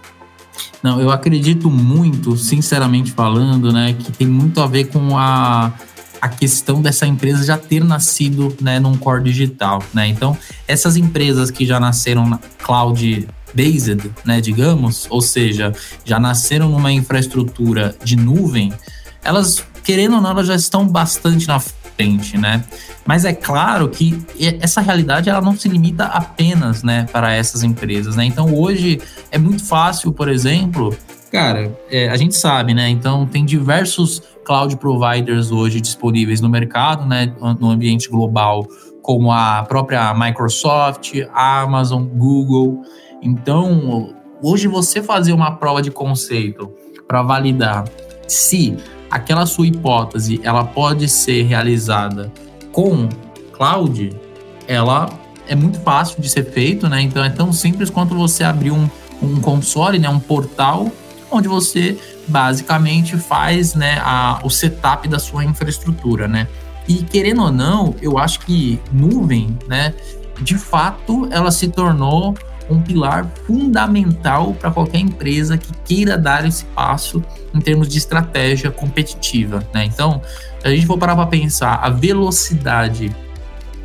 Não, 0.82 1.02
eu 1.02 1.12
acredito 1.12 1.70
muito, 1.70 2.38
sinceramente 2.38 3.12
falando, 3.12 3.74
né, 3.74 3.94
que 3.94 4.10
tem 4.14 4.28
muito 4.28 4.62
a 4.62 4.68
ver 4.68 4.86
com 4.86 5.18
a 5.18 5.74
a 6.22 6.30
questão 6.30 6.82
dessa 6.82 7.06
empresa 7.06 7.44
já 7.46 7.58
ter 7.58 7.84
nascido 7.84 8.56
né, 8.62 8.80
num 8.80 8.98
core 8.98 9.24
digital. 9.24 9.82
Né? 9.94 10.08
Então, 10.08 10.38
essas 10.68 10.96
empresas 10.98 11.52
que 11.52 11.66
já 11.66 11.80
nasceram 11.80 12.28
na 12.28 12.40
cloud 12.64 13.28
based, 13.54 14.12
né, 14.26 14.40
digamos, 14.42 15.08
ou 15.10 15.22
seja, 15.22 15.74
já 16.06 16.20
nasceram 16.20 16.70
numa 16.70 16.92
infraestrutura 16.92 17.96
de 18.04 18.16
nuvem, 18.16 18.72
elas, 19.24 19.64
querendo 19.84 20.16
ou 20.16 20.22
não, 20.22 20.32
elas 20.32 20.48
já 20.48 20.56
estão 20.56 20.88
bastante 20.88 21.48
na 21.48 21.60
frente, 21.60 22.38
né? 22.38 22.64
Mas 23.06 23.26
é 23.26 23.34
claro 23.34 23.90
que 23.90 24.24
essa 24.62 24.80
realidade 24.80 25.30
ela 25.30 25.42
não 25.42 25.58
se 25.58 25.68
limita 25.68 26.06
apenas, 26.06 26.84
né, 26.84 27.06
para 27.12 27.34
essas 27.34 27.64
empresas, 27.64 28.16
né? 28.16 28.24
Então 28.24 28.54
hoje 28.54 29.02
é 29.32 29.38
muito 29.38 29.66
fácil, 29.66 30.14
por 30.14 30.30
exemplo, 30.30 30.96
cara, 31.32 31.78
é, 31.90 32.10
a 32.10 32.18
gente 32.18 32.36
sabe, 32.36 32.74
né? 32.74 32.90
Então 32.90 33.26
tem 33.26 33.46
diversos 33.46 34.22
cloud 34.46 34.76
providers 34.78 35.52
hoje 35.52 35.80
disponíveis 35.80 36.42
no 36.42 36.50
mercado, 36.50 37.06
né, 37.06 37.34
no 37.60 37.70
ambiente 37.70 38.10
global, 38.10 38.66
como 39.02 39.32
a 39.32 39.64
própria 39.64 40.14
Microsoft, 40.14 41.14
Amazon, 41.34 42.04
Google. 42.04 42.82
Então, 43.22 44.14
hoje 44.42 44.68
você 44.68 45.04
fazer 45.04 45.34
uma 45.34 45.52
prova 45.58 45.82
de 45.82 45.92
conceito 45.92 46.72
para 47.08 47.22
validar 47.22 47.86
se 48.28 48.76
aquela 49.10 49.46
sua 49.46 49.68
hipótese 49.68 50.40
ela 50.44 50.64
pode 50.64 51.08
ser 51.08 51.44
realizada 51.44 52.32
com 52.72 53.10
cloud, 53.52 54.16
ela 54.68 55.10
é 55.48 55.56
muito 55.56 55.80
fácil 55.80 56.22
de 56.22 56.30
ser 56.30 56.46
feito, 56.46 56.88
né? 56.88 57.02
Então 57.02 57.24
é 57.24 57.30
tão 57.30 57.52
simples 57.52 57.90
quanto 57.90 58.16
você 58.16 58.44
abrir 58.44 58.72
um, 58.72 58.90
um 59.22 59.42
console, 59.42 59.98
né, 59.98 60.08
um 60.10 60.20
portal 60.20 60.92
onde 61.32 61.48
você 61.48 61.98
basicamente 62.28 63.18
faz 63.18 63.76
né, 63.76 64.00
a, 64.04 64.40
o 64.44 64.50
setup 64.50 65.08
da 65.08 65.20
sua 65.20 65.44
infraestrutura, 65.44 66.28
né? 66.28 66.48
E 66.88 67.04
querendo 67.04 67.44
ou 67.44 67.52
não, 67.52 67.96
eu 68.02 68.18
acho 68.18 68.40
que 68.42 68.80
nuvem, 68.92 69.58
né, 69.68 69.94
de 70.42 70.58
fato, 70.58 71.28
ela 71.32 71.52
se 71.52 71.68
tornou 71.68 72.36
um 72.70 72.82
pilar 72.82 73.28
fundamental 73.46 74.54
para 74.54 74.72
qualquer 74.72 75.00
empresa 75.00 75.58
que 75.58 75.72
queira 75.86 76.18
dar 76.18 76.46
esse 76.46 76.66
passo 76.66 77.24
em 77.54 77.60
termos 77.60 77.88
de 77.88 77.98
estratégia 77.98 78.70
competitiva, 78.70 79.68
né? 79.74 79.86
Então, 79.86 80.22
se 80.60 80.68
a 80.68 80.70
gente 80.70 80.86
for 80.86 80.98
parar 80.98 81.16
para 81.16 81.26
pensar 81.26 81.76
a 81.76 81.90
velocidade 81.90 83.14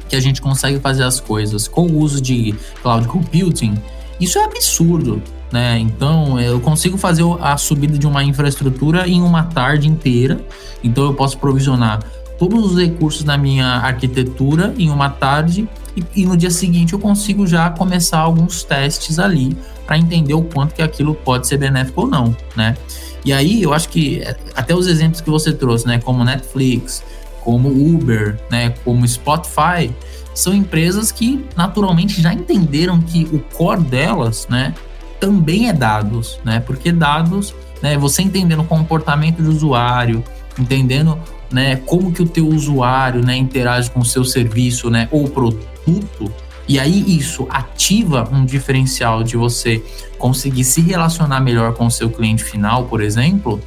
que 0.09 0.15
a 0.15 0.21
gente 0.21 0.41
consegue 0.41 0.79
fazer 0.81 1.03
as 1.03 1.19
coisas 1.19 1.67
com 1.67 1.87
o 1.87 1.99
uso 1.99 2.21
de 2.21 2.55
cloud 2.83 3.09
computing, 3.09 3.75
isso 4.21 4.39
é 4.39 4.45
absurdo, 4.45 5.23
né? 5.55 5.79
Então 5.79 6.41
eu 6.41 6.59
consigo 6.59 6.99
fazer 6.99 7.23
a 7.41 7.57
subida 7.57 7.97
de 7.97 8.09
uma 8.09 8.25
infraestrutura 8.25 9.07
em 9.07 9.23
uma 9.23 9.45
tarde 9.45 9.87
inteira. 9.87 10.45
Então 10.83 11.05
eu 11.05 11.15
posso 11.15 11.39
provisionar 11.39 12.01
todos 12.37 12.73
os 12.73 12.77
recursos 12.77 13.23
da 13.23 13.39
minha 13.39 13.65
arquitetura 13.65 14.75
em 14.77 14.91
uma 14.91 15.09
tarde 15.09 15.69
e, 15.97 16.23
e 16.23 16.27
no 16.27 16.37
dia 16.37 16.51
seguinte 16.51 16.93
eu 16.93 16.99
consigo 16.99 17.47
já 17.47 17.71
começar 17.71 18.19
alguns 18.19 18.65
testes 18.65 19.21
ali 19.21 19.57
para 19.87 19.97
entender 19.97 20.35
o 20.35 20.43
quanto 20.43 20.75
que 20.75 20.83
aquilo 20.83 21.15
pode 21.15 21.47
ser 21.47 21.57
benéfico 21.57 22.01
ou 22.01 22.09
não, 22.09 22.37
né? 22.57 22.77
E 23.25 23.33
aí 23.33 23.63
eu 23.63 23.73
acho 23.73 23.89
que 23.91 24.23
é, 24.23 24.37
até 24.57 24.75
os 24.75 24.89
exemplos 24.89 25.21
que 25.21 25.31
você 25.31 25.53
trouxe, 25.53 25.87
né, 25.87 26.01
como 26.01 26.25
Netflix, 26.25 27.05
como 27.43 27.69
Uber, 27.69 28.37
né, 28.51 28.71
como 28.85 29.07
Spotify, 29.07 29.95
são 30.35 30.53
empresas 30.53 31.13
que 31.13 31.45
naturalmente 31.57 32.21
já 32.21 32.35
entenderam 32.35 33.01
que 33.01 33.23
o 33.33 33.39
core 33.57 33.83
delas, 33.83 34.49
né, 34.51 34.75
também 35.21 35.69
é 35.69 35.73
dados, 35.73 36.39
né? 36.45 36.61
Porque 36.61 36.93
dados, 36.93 37.55
né, 37.83 37.97
você 37.97 38.23
entendendo 38.23 38.61
o 38.61 38.65
comportamento 38.65 39.43
do 39.43 39.51
usuário, 39.51 40.23
entendendo 40.59 41.19
né, 41.51 41.77
como 41.77 42.13
que 42.13 42.23
o 42.23 42.27
teu 42.27 42.49
usuário 42.49 43.25
né, 43.25 43.37
interage 43.37 43.91
com 43.91 44.01
o 44.01 44.05
seu 44.05 44.25
serviço 44.25 44.91
né, 44.91 45.09
ou 45.11 45.29
produto, 45.29 46.33
e 46.67 46.79
aí 46.79 47.17
isso 47.17 47.47
ativa 47.51 48.29
um 48.33 48.45
diferencial 48.45 49.23
de 49.23 49.37
você 49.37 49.85
conseguir 50.19 50.65
se 50.65 50.81
relacionar 50.81 51.41
melhor 51.41 51.75
com 51.75 51.87
o 51.87 51.91
seu 51.91 52.09
cliente 52.09 52.43
final, 52.43 52.85
por 52.85 53.03
exemplo, 53.03 53.61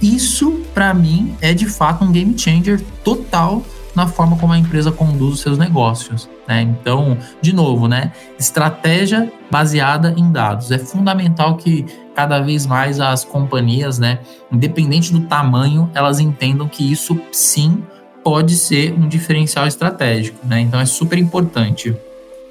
isso 0.00 0.60
para 0.74 0.92
mim 0.92 1.34
é 1.40 1.54
de 1.54 1.66
fato 1.66 2.04
um 2.04 2.12
game 2.12 2.38
changer 2.38 2.80
total 3.02 3.64
na 3.94 4.06
forma 4.06 4.36
como 4.36 4.52
a 4.52 4.58
empresa 4.58 4.90
conduz 4.90 5.34
os 5.34 5.40
seus 5.40 5.58
negócios. 5.58 6.28
Né? 6.48 6.62
Então, 6.62 7.16
de 7.40 7.54
novo, 7.54 7.88
né? 7.88 8.12
Estratégia 8.38 9.30
baseada 9.50 10.14
em 10.16 10.30
dados. 10.30 10.70
É 10.70 10.78
fundamental 10.78 11.56
que 11.56 11.84
cada 12.14 12.40
vez 12.40 12.66
mais 12.66 13.00
as 13.00 13.24
companhias, 13.24 13.98
né, 13.98 14.18
independente 14.50 15.12
do 15.12 15.20
tamanho, 15.20 15.90
elas 15.94 16.20
entendam 16.20 16.68
que 16.68 16.90
isso 16.90 17.18
sim 17.32 17.82
pode 18.22 18.54
ser 18.54 18.92
um 18.92 19.08
diferencial 19.08 19.66
estratégico. 19.66 20.38
Né? 20.46 20.60
Então 20.60 20.80
é 20.80 20.86
super 20.86 21.18
importante. 21.18 21.94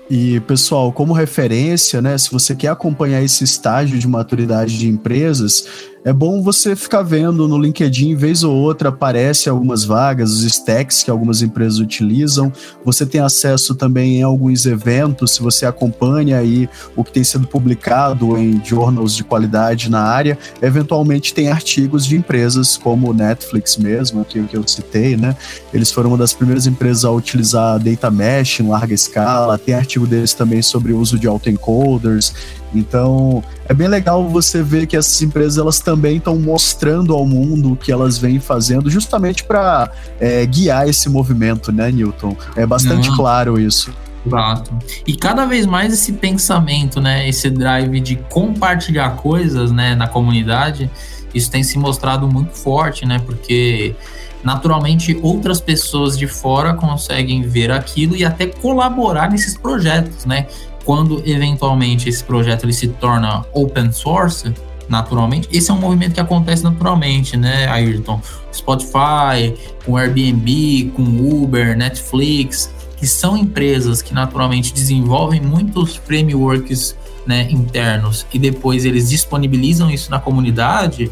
E, 0.09 0.41
pessoal, 0.41 0.91
como 0.91 1.13
referência, 1.13 2.01
né, 2.01 2.17
se 2.17 2.29
você 2.29 2.53
quer 2.53 2.67
acompanhar 2.67 3.23
esse 3.23 3.45
estágio 3.45 3.97
de 3.97 4.05
maturidade 4.09 4.77
de 4.77 4.89
empresas, 4.89 5.65
é 6.03 6.11
bom 6.11 6.41
você 6.41 6.75
ficar 6.75 7.03
vendo 7.03 7.47
no 7.47 7.59
LinkedIn, 7.59 8.15
vez 8.15 8.43
ou 8.43 8.55
outra, 8.55 8.89
aparece 8.89 9.47
algumas 9.47 9.83
vagas, 9.83 10.31
os 10.31 10.43
stacks 10.43 11.03
que 11.03 11.11
algumas 11.11 11.43
empresas 11.43 11.77
utilizam. 11.77 12.51
Você 12.83 13.05
tem 13.05 13.21
acesso 13.21 13.75
também 13.75 14.17
em 14.17 14.23
alguns 14.23 14.65
eventos, 14.65 15.31
se 15.31 15.41
você 15.43 15.65
acompanha 15.65 16.39
aí 16.39 16.67
o 16.95 17.03
que 17.03 17.11
tem 17.11 17.23
sido 17.23 17.47
publicado 17.47 18.35
em 18.35 18.59
journals 18.65 19.15
de 19.15 19.23
qualidade 19.23 19.91
na 19.91 20.01
área. 20.01 20.39
Eventualmente 20.59 21.35
tem 21.35 21.49
artigos 21.49 22.05
de 22.05 22.15
empresas 22.15 22.77
como 22.77 23.11
o 23.11 23.13
Netflix 23.13 23.77
mesmo, 23.77 24.25
que, 24.25 24.41
que 24.43 24.57
eu 24.57 24.67
citei, 24.67 25.15
né? 25.15 25.35
Eles 25.71 25.91
foram 25.91 26.09
uma 26.09 26.17
das 26.17 26.33
primeiras 26.33 26.65
empresas 26.65 27.05
a 27.05 27.11
utilizar 27.11 27.77
data 27.79 28.09
mesh 28.09 28.59
em 28.59 28.67
larga 28.67 28.93
escala. 28.93 29.57
Tem 29.57 29.75
artigo 29.75 30.07
deles 30.07 30.33
também 30.33 30.63
sobre 30.63 30.93
o 30.93 30.97
uso 30.97 31.19
de 31.19 31.27
autoencoders. 31.27 32.33
Então, 32.73 33.43
é 33.65 33.73
bem 33.73 33.87
legal 33.87 34.27
você 34.29 34.63
ver 34.63 34.87
que 34.87 34.95
essas 34.95 35.21
empresas 35.21 35.57
elas 35.57 35.79
também 35.79 36.17
estão 36.17 36.39
mostrando 36.39 37.13
ao 37.13 37.25
mundo 37.25 37.73
o 37.73 37.75
que 37.75 37.91
elas 37.91 38.17
vêm 38.17 38.39
fazendo, 38.39 38.89
justamente 38.89 39.43
para 39.43 39.91
é, 40.19 40.45
guiar 40.45 40.87
esse 40.87 41.09
movimento, 41.09 41.71
né, 41.71 41.91
Newton? 41.91 42.35
É 42.55 42.65
bastante 42.65 43.09
Não. 43.09 43.17
claro 43.17 43.59
isso. 43.59 43.91
Exato. 44.25 44.71
E 45.05 45.15
cada 45.15 45.45
vez 45.45 45.65
mais 45.65 45.93
esse 45.93 46.13
pensamento, 46.13 47.01
né, 47.01 47.27
esse 47.27 47.49
drive 47.49 47.99
de 47.99 48.15
compartilhar 48.29 49.15
coisas, 49.15 49.71
né, 49.71 49.95
na 49.95 50.07
comunidade, 50.07 50.89
isso 51.33 51.49
tem 51.49 51.63
se 51.63 51.77
mostrado 51.77 52.27
muito 52.27 52.53
forte, 52.53 53.05
né, 53.05 53.19
porque 53.25 53.95
naturalmente 54.43 55.17
outras 55.21 55.59
pessoas 55.59 56.17
de 56.17 56.27
fora 56.27 56.73
conseguem 56.73 57.41
ver 57.41 57.71
aquilo 57.71 58.15
e 58.15 58.25
até 58.25 58.47
colaborar 58.47 59.29
nesses 59.29 59.55
projetos, 59.55 60.25
né? 60.25 60.47
Quando 60.91 61.23
eventualmente 61.25 62.09
esse 62.09 62.21
projeto 62.21 62.65
ele 62.65 62.73
se 62.73 62.89
torna 62.89 63.45
open 63.53 63.93
source, 63.93 64.53
naturalmente, 64.89 65.47
esse 65.49 65.71
é 65.71 65.73
um 65.73 65.79
movimento 65.79 66.15
que 66.15 66.19
acontece 66.19 66.65
naturalmente, 66.65 67.37
né, 67.37 67.65
Ayrton? 67.69 68.19
Spotify, 68.53 69.55
com 69.85 69.95
Airbnb, 69.95 70.91
com 70.93 71.01
Uber, 71.01 71.77
Netflix, 71.77 72.69
que 72.97 73.07
são 73.07 73.37
empresas 73.37 74.01
que 74.01 74.13
naturalmente 74.13 74.73
desenvolvem 74.73 75.39
muitos 75.39 75.95
frameworks 75.95 76.93
né, 77.25 77.47
internos 77.49 78.25
e 78.33 78.37
depois 78.37 78.83
eles 78.83 79.09
disponibilizam 79.09 79.89
isso 79.89 80.11
na 80.11 80.19
comunidade, 80.19 81.09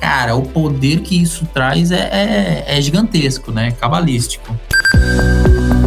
cara, 0.00 0.34
o 0.34 0.42
poder 0.42 1.02
que 1.02 1.22
isso 1.22 1.46
traz 1.54 1.92
é, 1.92 2.00
é, 2.00 2.64
é 2.66 2.82
gigantesco, 2.82 3.52
né? 3.52 3.70
Cabalístico. 3.70 4.58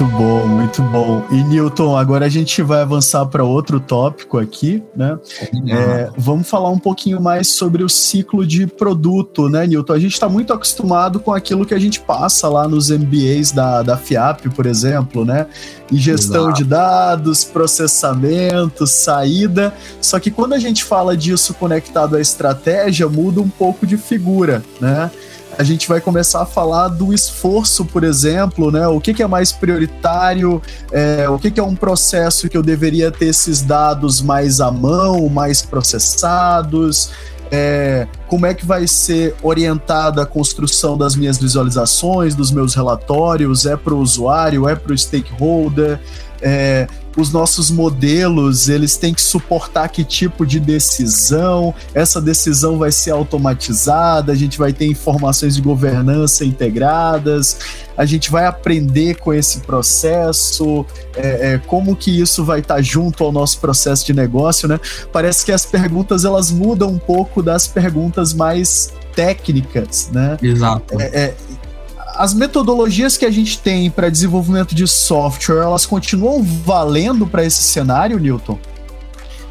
Muito 0.00 0.16
bom, 0.16 0.46
muito 0.46 0.82
bom. 0.82 1.26
E 1.30 1.44
Newton, 1.44 1.94
agora 1.94 2.24
a 2.24 2.28
gente 2.30 2.62
vai 2.62 2.80
avançar 2.80 3.26
para 3.26 3.44
outro 3.44 3.78
tópico 3.78 4.38
aqui, 4.38 4.82
né? 4.96 5.18
É, 5.68 6.08
vamos 6.16 6.48
falar 6.48 6.70
um 6.70 6.78
pouquinho 6.78 7.20
mais 7.20 7.48
sobre 7.48 7.84
o 7.84 7.88
ciclo 7.88 8.46
de 8.46 8.66
produto, 8.66 9.50
né, 9.50 9.66
Newton? 9.66 9.92
A 9.92 9.98
gente 9.98 10.14
está 10.14 10.26
muito 10.26 10.54
acostumado 10.54 11.20
com 11.20 11.34
aquilo 11.34 11.66
que 11.66 11.74
a 11.74 11.78
gente 11.78 12.00
passa 12.00 12.48
lá 12.48 12.66
nos 12.66 12.88
MBAs 12.88 13.52
da, 13.52 13.82
da 13.82 13.98
FIAP, 13.98 14.48
por 14.56 14.64
exemplo, 14.64 15.22
né? 15.22 15.46
Ingestão 15.92 16.44
Exato. 16.44 16.56
de 16.56 16.64
dados, 16.64 17.44
processamento, 17.44 18.86
saída. 18.86 19.74
Só 20.00 20.18
que 20.18 20.30
quando 20.30 20.54
a 20.54 20.58
gente 20.58 20.82
fala 20.82 21.14
disso 21.14 21.52
conectado 21.52 22.16
à 22.16 22.20
estratégia, 22.22 23.06
muda 23.06 23.42
um 23.42 23.50
pouco 23.50 23.86
de 23.86 23.98
figura, 23.98 24.64
né? 24.80 25.10
A 25.60 25.62
gente 25.62 25.86
vai 25.86 26.00
começar 26.00 26.40
a 26.40 26.46
falar 26.46 26.88
do 26.88 27.12
esforço, 27.12 27.84
por 27.84 28.02
exemplo, 28.02 28.70
né? 28.70 28.88
O 28.88 28.98
que, 28.98 29.12
que 29.12 29.22
é 29.22 29.26
mais 29.26 29.52
prioritário, 29.52 30.62
é, 30.90 31.28
o 31.28 31.38
que, 31.38 31.50
que 31.50 31.60
é 31.60 31.62
um 31.62 31.76
processo 31.76 32.48
que 32.48 32.56
eu 32.56 32.62
deveria 32.62 33.10
ter 33.10 33.26
esses 33.26 33.60
dados 33.60 34.22
mais 34.22 34.58
à 34.58 34.70
mão, 34.70 35.28
mais 35.28 35.60
processados, 35.60 37.10
é, 37.50 38.08
como 38.26 38.46
é 38.46 38.54
que 38.54 38.64
vai 38.64 38.86
ser 38.86 39.36
orientada 39.42 40.22
a 40.22 40.26
construção 40.26 40.96
das 40.96 41.14
minhas 41.14 41.36
visualizações, 41.36 42.34
dos 42.34 42.50
meus 42.50 42.74
relatórios, 42.74 43.66
é 43.66 43.76
para 43.76 43.92
o 43.92 43.98
usuário, 43.98 44.66
é 44.66 44.74
para 44.74 44.94
o 44.94 44.96
stakeholder, 44.96 46.00
é, 46.40 46.88
os 47.16 47.32
nossos 47.32 47.70
modelos 47.70 48.68
eles 48.68 48.96
têm 48.96 49.12
que 49.12 49.20
suportar 49.20 49.88
que 49.88 50.04
tipo 50.04 50.46
de 50.46 50.60
decisão, 50.60 51.74
essa 51.94 52.20
decisão 52.20 52.78
vai 52.78 52.92
ser 52.92 53.10
automatizada, 53.10 54.32
a 54.32 54.34
gente 54.36 54.58
vai 54.58 54.72
ter 54.72 54.86
informações 54.86 55.56
de 55.56 55.62
governança 55.62 56.44
integradas, 56.44 57.58
a 57.96 58.04
gente 58.04 58.30
vai 58.30 58.46
aprender 58.46 59.16
com 59.16 59.34
esse 59.34 59.60
processo, 59.60 60.86
é, 61.16 61.54
é, 61.54 61.58
como 61.58 61.96
que 61.96 62.20
isso 62.20 62.44
vai 62.44 62.60
estar 62.60 62.76
tá 62.76 62.82
junto 62.82 63.24
ao 63.24 63.32
nosso 63.32 63.58
processo 63.58 64.06
de 64.06 64.14
negócio, 64.14 64.68
né? 64.68 64.80
Parece 65.12 65.44
que 65.44 65.52
as 65.52 65.66
perguntas 65.66 66.24
elas 66.24 66.50
mudam 66.50 66.88
um 66.90 66.98
pouco 66.98 67.42
das 67.42 67.66
perguntas 67.66 68.32
mais 68.32 68.92
técnicas, 69.14 70.08
né? 70.12 70.38
Exato. 70.40 71.00
É, 71.00 71.04
é 71.04 71.34
as 72.20 72.34
metodologias 72.34 73.16
que 73.16 73.24
a 73.24 73.30
gente 73.30 73.58
tem 73.58 73.90
para 73.90 74.10
desenvolvimento 74.10 74.74
de 74.74 74.86
software, 74.86 75.62
elas 75.62 75.86
continuam 75.86 76.42
valendo 76.42 77.26
para 77.26 77.42
esse 77.42 77.62
cenário, 77.62 78.18
Newton? 78.18 78.58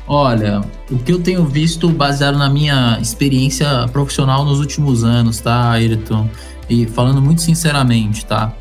Olha, 0.07 0.61
o 0.91 0.99
que 0.99 1.11
eu 1.11 1.19
tenho 1.19 1.43
visto 1.45 1.89
baseado 1.89 2.37
na 2.37 2.47
minha 2.47 2.99
experiência 3.01 3.87
profissional 3.91 4.45
nos 4.45 4.59
últimos 4.59 5.03
anos, 5.03 5.39
tá, 5.39 5.71
Ayrton? 5.71 6.29
E 6.69 6.85
falando 6.85 7.19
muito 7.19 7.41
sinceramente, 7.41 8.23
tá? 8.23 8.53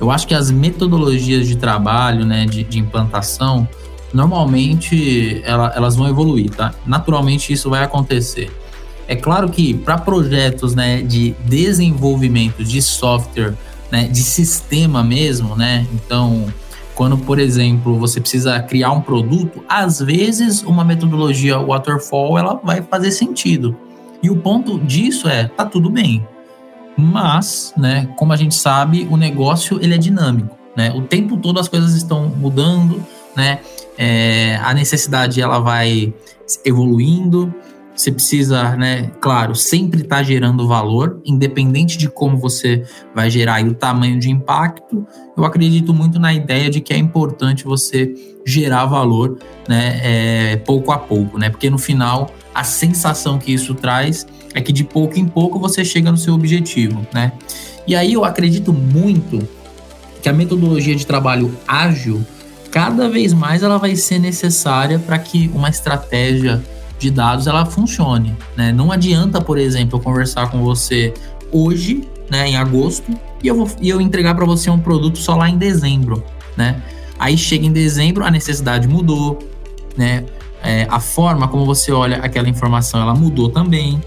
Eu 0.00 0.10
acho 0.10 0.26
que 0.26 0.34
as 0.34 0.50
metodologias 0.50 1.46
de 1.46 1.54
trabalho, 1.54 2.26
né, 2.26 2.46
de, 2.46 2.64
de 2.64 2.80
implantação, 2.80 3.68
normalmente 4.12 5.40
ela, 5.44 5.72
elas 5.76 5.94
vão 5.94 6.08
evoluir, 6.08 6.50
tá? 6.50 6.74
Naturalmente 6.84 7.52
isso 7.52 7.70
vai 7.70 7.84
acontecer. 7.84 8.50
É 9.06 9.14
claro 9.14 9.48
que 9.50 9.74
para 9.74 9.98
projetos 9.98 10.74
né, 10.74 11.02
de 11.02 11.34
desenvolvimento 11.44 12.64
de 12.64 12.80
software, 12.80 13.54
né, 13.90 14.08
de 14.08 14.22
sistema 14.22 15.02
mesmo, 15.02 15.54
né? 15.54 15.86
Então, 15.92 16.46
quando, 16.94 17.18
por 17.18 17.38
exemplo, 17.38 17.98
você 17.98 18.20
precisa 18.20 18.60
criar 18.60 18.92
um 18.92 19.00
produto, 19.00 19.62
às 19.68 20.00
vezes 20.00 20.62
uma 20.62 20.84
metodologia 20.84 21.58
waterfall 21.58 22.38
ela 22.38 22.60
vai 22.62 22.82
fazer 22.82 23.10
sentido. 23.10 23.76
E 24.22 24.30
o 24.30 24.36
ponto 24.36 24.78
disso 24.78 25.28
é, 25.28 25.48
tá 25.48 25.66
tudo 25.66 25.90
bem. 25.90 26.26
Mas, 26.96 27.74
né, 27.76 28.08
como 28.16 28.32
a 28.32 28.36
gente 28.36 28.54
sabe, 28.54 29.06
o 29.10 29.16
negócio 29.16 29.78
ele 29.82 29.94
é 29.94 29.98
dinâmico, 29.98 30.56
né? 30.76 30.92
O 30.94 31.02
tempo 31.02 31.36
todo 31.36 31.58
as 31.58 31.68
coisas 31.68 31.94
estão 31.94 32.28
mudando, 32.28 33.04
né? 33.36 33.58
É, 33.98 34.56
a 34.62 34.72
necessidade 34.72 35.40
ela 35.40 35.58
vai 35.58 36.14
evoluindo. 36.64 37.52
Você 37.94 38.10
precisa, 38.10 38.76
né, 38.76 39.10
claro, 39.20 39.54
sempre 39.54 40.02
estar 40.02 40.16
tá 40.16 40.22
gerando 40.22 40.66
valor, 40.66 41.20
independente 41.24 41.96
de 41.96 42.08
como 42.08 42.36
você 42.36 42.82
vai 43.14 43.30
gerar 43.30 43.60
e 43.60 43.68
o 43.68 43.74
tamanho 43.74 44.18
de 44.18 44.30
impacto. 44.30 45.06
Eu 45.36 45.44
acredito 45.44 45.94
muito 45.94 46.18
na 46.18 46.34
ideia 46.34 46.68
de 46.68 46.80
que 46.80 46.92
é 46.92 46.96
importante 46.96 47.64
você 47.64 48.12
gerar 48.44 48.86
valor, 48.86 49.38
né, 49.68 50.00
é, 50.02 50.56
pouco 50.56 50.90
a 50.90 50.98
pouco, 50.98 51.38
né, 51.38 51.48
porque 51.48 51.70
no 51.70 51.78
final 51.78 52.30
a 52.52 52.64
sensação 52.64 53.38
que 53.38 53.52
isso 53.52 53.74
traz 53.74 54.26
é 54.54 54.60
que 54.60 54.72
de 54.72 54.84
pouco 54.84 55.18
em 55.18 55.26
pouco 55.26 55.58
você 55.58 55.84
chega 55.84 56.10
no 56.10 56.18
seu 56.18 56.34
objetivo, 56.34 57.06
né. 57.12 57.32
E 57.86 57.94
aí 57.94 58.14
eu 58.14 58.24
acredito 58.24 58.72
muito 58.72 59.46
que 60.20 60.28
a 60.28 60.32
metodologia 60.32 60.96
de 60.96 61.06
trabalho 61.06 61.54
ágil 61.68 62.24
cada 62.70 63.08
vez 63.08 63.32
mais 63.32 63.62
ela 63.62 63.78
vai 63.78 63.94
ser 63.94 64.18
necessária 64.18 64.98
para 64.98 65.18
que 65.18 65.48
uma 65.54 65.68
estratégia 65.68 66.60
de 67.04 67.10
dados 67.10 67.46
ela 67.46 67.66
funcione. 67.66 68.34
Né? 68.56 68.72
Não 68.72 68.90
adianta, 68.90 69.40
por 69.40 69.58
exemplo, 69.58 69.98
eu 69.98 70.02
conversar 70.02 70.50
com 70.50 70.62
você 70.62 71.12
hoje, 71.52 72.08
né, 72.30 72.48
em 72.48 72.56
agosto, 72.56 73.12
e 73.42 73.48
eu, 73.48 73.54
vou, 73.54 73.70
e 73.80 73.88
eu 73.90 74.00
entregar 74.00 74.34
para 74.34 74.46
você 74.46 74.70
um 74.70 74.78
produto 74.78 75.18
só 75.18 75.36
lá 75.36 75.48
em 75.48 75.58
dezembro. 75.58 76.24
Né? 76.56 76.82
Aí 77.18 77.36
chega 77.36 77.66
em 77.66 77.72
dezembro, 77.72 78.24
a 78.24 78.30
necessidade 78.30 78.88
mudou, 78.88 79.38
né? 79.96 80.24
É, 80.62 80.86
a 80.90 80.98
forma 80.98 81.46
como 81.46 81.66
você 81.66 81.92
olha 81.92 82.16
aquela 82.16 82.48
informação 82.48 83.02
ela 83.02 83.14
mudou 83.14 83.50
também. 83.50 84.02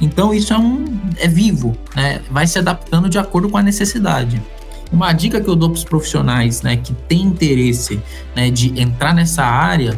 Então 0.00 0.34
isso 0.34 0.52
é 0.52 0.58
um 0.58 0.84
é 1.18 1.28
vivo, 1.28 1.76
né? 1.94 2.20
Vai 2.28 2.48
se 2.48 2.58
adaptando 2.58 3.08
de 3.08 3.16
acordo 3.16 3.48
com 3.48 3.56
a 3.56 3.62
necessidade. 3.62 4.42
Uma 4.90 5.12
dica 5.12 5.40
que 5.40 5.48
eu 5.48 5.54
dou 5.54 5.70
para 5.70 5.78
os 5.78 5.84
profissionais, 5.84 6.62
né, 6.62 6.76
que 6.76 6.92
tem 6.92 7.22
interesse, 7.22 8.02
né, 8.34 8.50
de 8.50 8.80
entrar 8.80 9.14
nessa 9.14 9.44
área, 9.44 9.96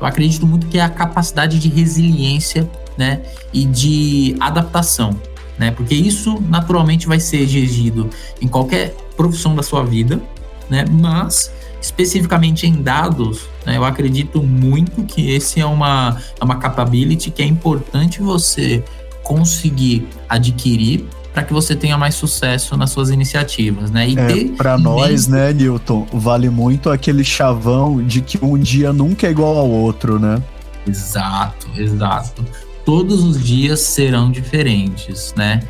eu 0.00 0.06
acredito 0.06 0.46
muito 0.46 0.66
que 0.66 0.78
é 0.78 0.82
a 0.82 0.88
capacidade 0.88 1.58
de 1.58 1.68
resiliência, 1.68 2.68
né, 2.96 3.22
e 3.52 3.64
de 3.64 4.36
adaptação, 4.40 5.18
né? 5.58 5.70
Porque 5.70 5.94
isso 5.94 6.38
naturalmente 6.48 7.06
vai 7.06 7.18
ser 7.18 7.38
exigido 7.38 8.10
em 8.40 8.48
qualquer 8.48 8.94
profissão 9.16 9.54
da 9.54 9.62
sua 9.62 9.84
vida, 9.84 10.20
né? 10.68 10.84
Mas 10.90 11.50
especificamente 11.80 12.66
em 12.66 12.82
dados, 12.82 13.48
né, 13.64 13.78
eu 13.78 13.84
acredito 13.84 14.42
muito 14.42 15.02
que 15.04 15.30
esse 15.30 15.60
é 15.60 15.66
uma, 15.66 16.20
é 16.38 16.44
uma 16.44 16.56
capability 16.56 17.30
que 17.30 17.42
é 17.42 17.46
importante 17.46 18.20
você 18.20 18.84
conseguir 19.22 20.06
adquirir 20.28 21.06
para 21.32 21.44
que 21.44 21.52
você 21.52 21.76
tenha 21.76 21.96
mais 21.96 22.14
sucesso 22.14 22.76
nas 22.76 22.90
suas 22.90 23.10
iniciativas, 23.10 23.90
né? 23.90 24.08
E 24.08 24.18
é, 24.18 24.56
para 24.56 24.76
nós, 24.76 25.28
né, 25.28 25.52
Newton, 25.52 26.06
vale 26.12 26.50
muito 26.50 26.90
aquele 26.90 27.22
chavão 27.22 28.02
de 28.04 28.20
que 28.20 28.42
um 28.44 28.58
dia 28.58 28.92
nunca 28.92 29.26
é 29.26 29.30
igual 29.30 29.56
ao 29.56 29.68
outro, 29.68 30.18
né? 30.18 30.42
Exato, 30.86 31.68
exato. 31.76 32.44
Todos 32.84 33.22
os 33.22 33.42
dias 33.42 33.80
serão 33.80 34.30
diferentes, 34.30 35.32
né? 35.36 35.60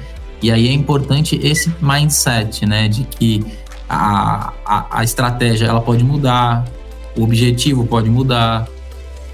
E 0.42 0.50
aí 0.50 0.68
é 0.68 0.72
importante 0.72 1.38
esse 1.42 1.72
mindset, 1.82 2.64
né, 2.64 2.88
de 2.88 3.04
que 3.04 3.44
a, 3.86 4.54
a, 4.64 5.00
a 5.00 5.04
estratégia 5.04 5.66
ela 5.66 5.82
pode 5.82 6.02
mudar, 6.02 6.64
o 7.14 7.22
objetivo 7.22 7.86
pode 7.86 8.08
mudar, 8.08 8.66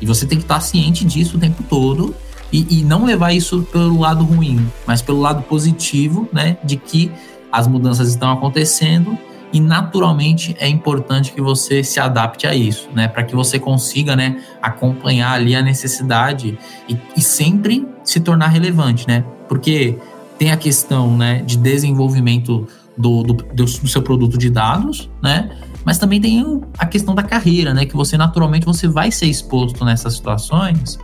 e 0.00 0.06
você 0.06 0.26
tem 0.26 0.38
que 0.38 0.44
estar 0.44 0.60
ciente 0.60 1.04
disso 1.04 1.36
o 1.36 1.40
tempo 1.40 1.62
todo 1.62 2.14
e, 2.52 2.80
e, 2.80 2.84
não 2.84 3.04
levar 3.04 3.32
isso 3.32 3.62
pelo 3.72 3.98
lado 3.98 4.24
ruim, 4.24 4.70
mas 4.86 5.02
pelo 5.02 5.20
lado 5.20 5.42
positivo, 5.42 6.28
né? 6.32 6.56
De 6.62 6.76
que 6.76 7.10
as 7.50 7.66
mudanças 7.66 8.08
estão 8.08 8.30
acontecendo 8.30 9.18
e 9.52 9.60
naturalmente 9.60 10.56
é 10.58 10.68
importante 10.68 11.32
que 11.32 11.40
você 11.40 11.82
se 11.82 11.98
adapte 11.98 12.46
a 12.46 12.54
isso, 12.54 12.88
né? 12.94 13.08
Para 13.08 13.22
que 13.24 13.34
você 13.34 13.58
consiga, 13.58 14.14
né? 14.14 14.42
Acompanhar 14.60 15.32
ali 15.32 15.56
a 15.56 15.62
necessidade 15.62 16.58
e, 16.88 16.96
e 17.16 17.20
sempre 17.20 17.86
se 18.04 18.20
tornar 18.20 18.48
relevante, 18.48 19.06
né? 19.08 19.24
Porque 19.48 19.98
tem 20.38 20.52
a 20.52 20.56
questão, 20.56 21.16
né? 21.16 21.42
De 21.42 21.56
desenvolvimento 21.56 22.68
do, 22.96 23.22
do, 23.22 23.34
do, 23.34 23.68
seu 23.68 24.02
produto 24.02 24.38
de 24.38 24.50
dados, 24.50 25.10
né? 25.22 25.50
Mas 25.84 25.98
também 25.98 26.20
tem 26.20 26.62
a 26.78 26.86
questão 26.86 27.14
da 27.14 27.22
carreira, 27.22 27.72
né? 27.72 27.86
Que 27.86 27.96
você 27.96 28.16
naturalmente 28.16 28.66
você 28.66 28.86
vai 28.86 29.10
ser 29.10 29.26
exposto 29.26 29.84
nessas 29.84 30.14
situações 30.14 30.98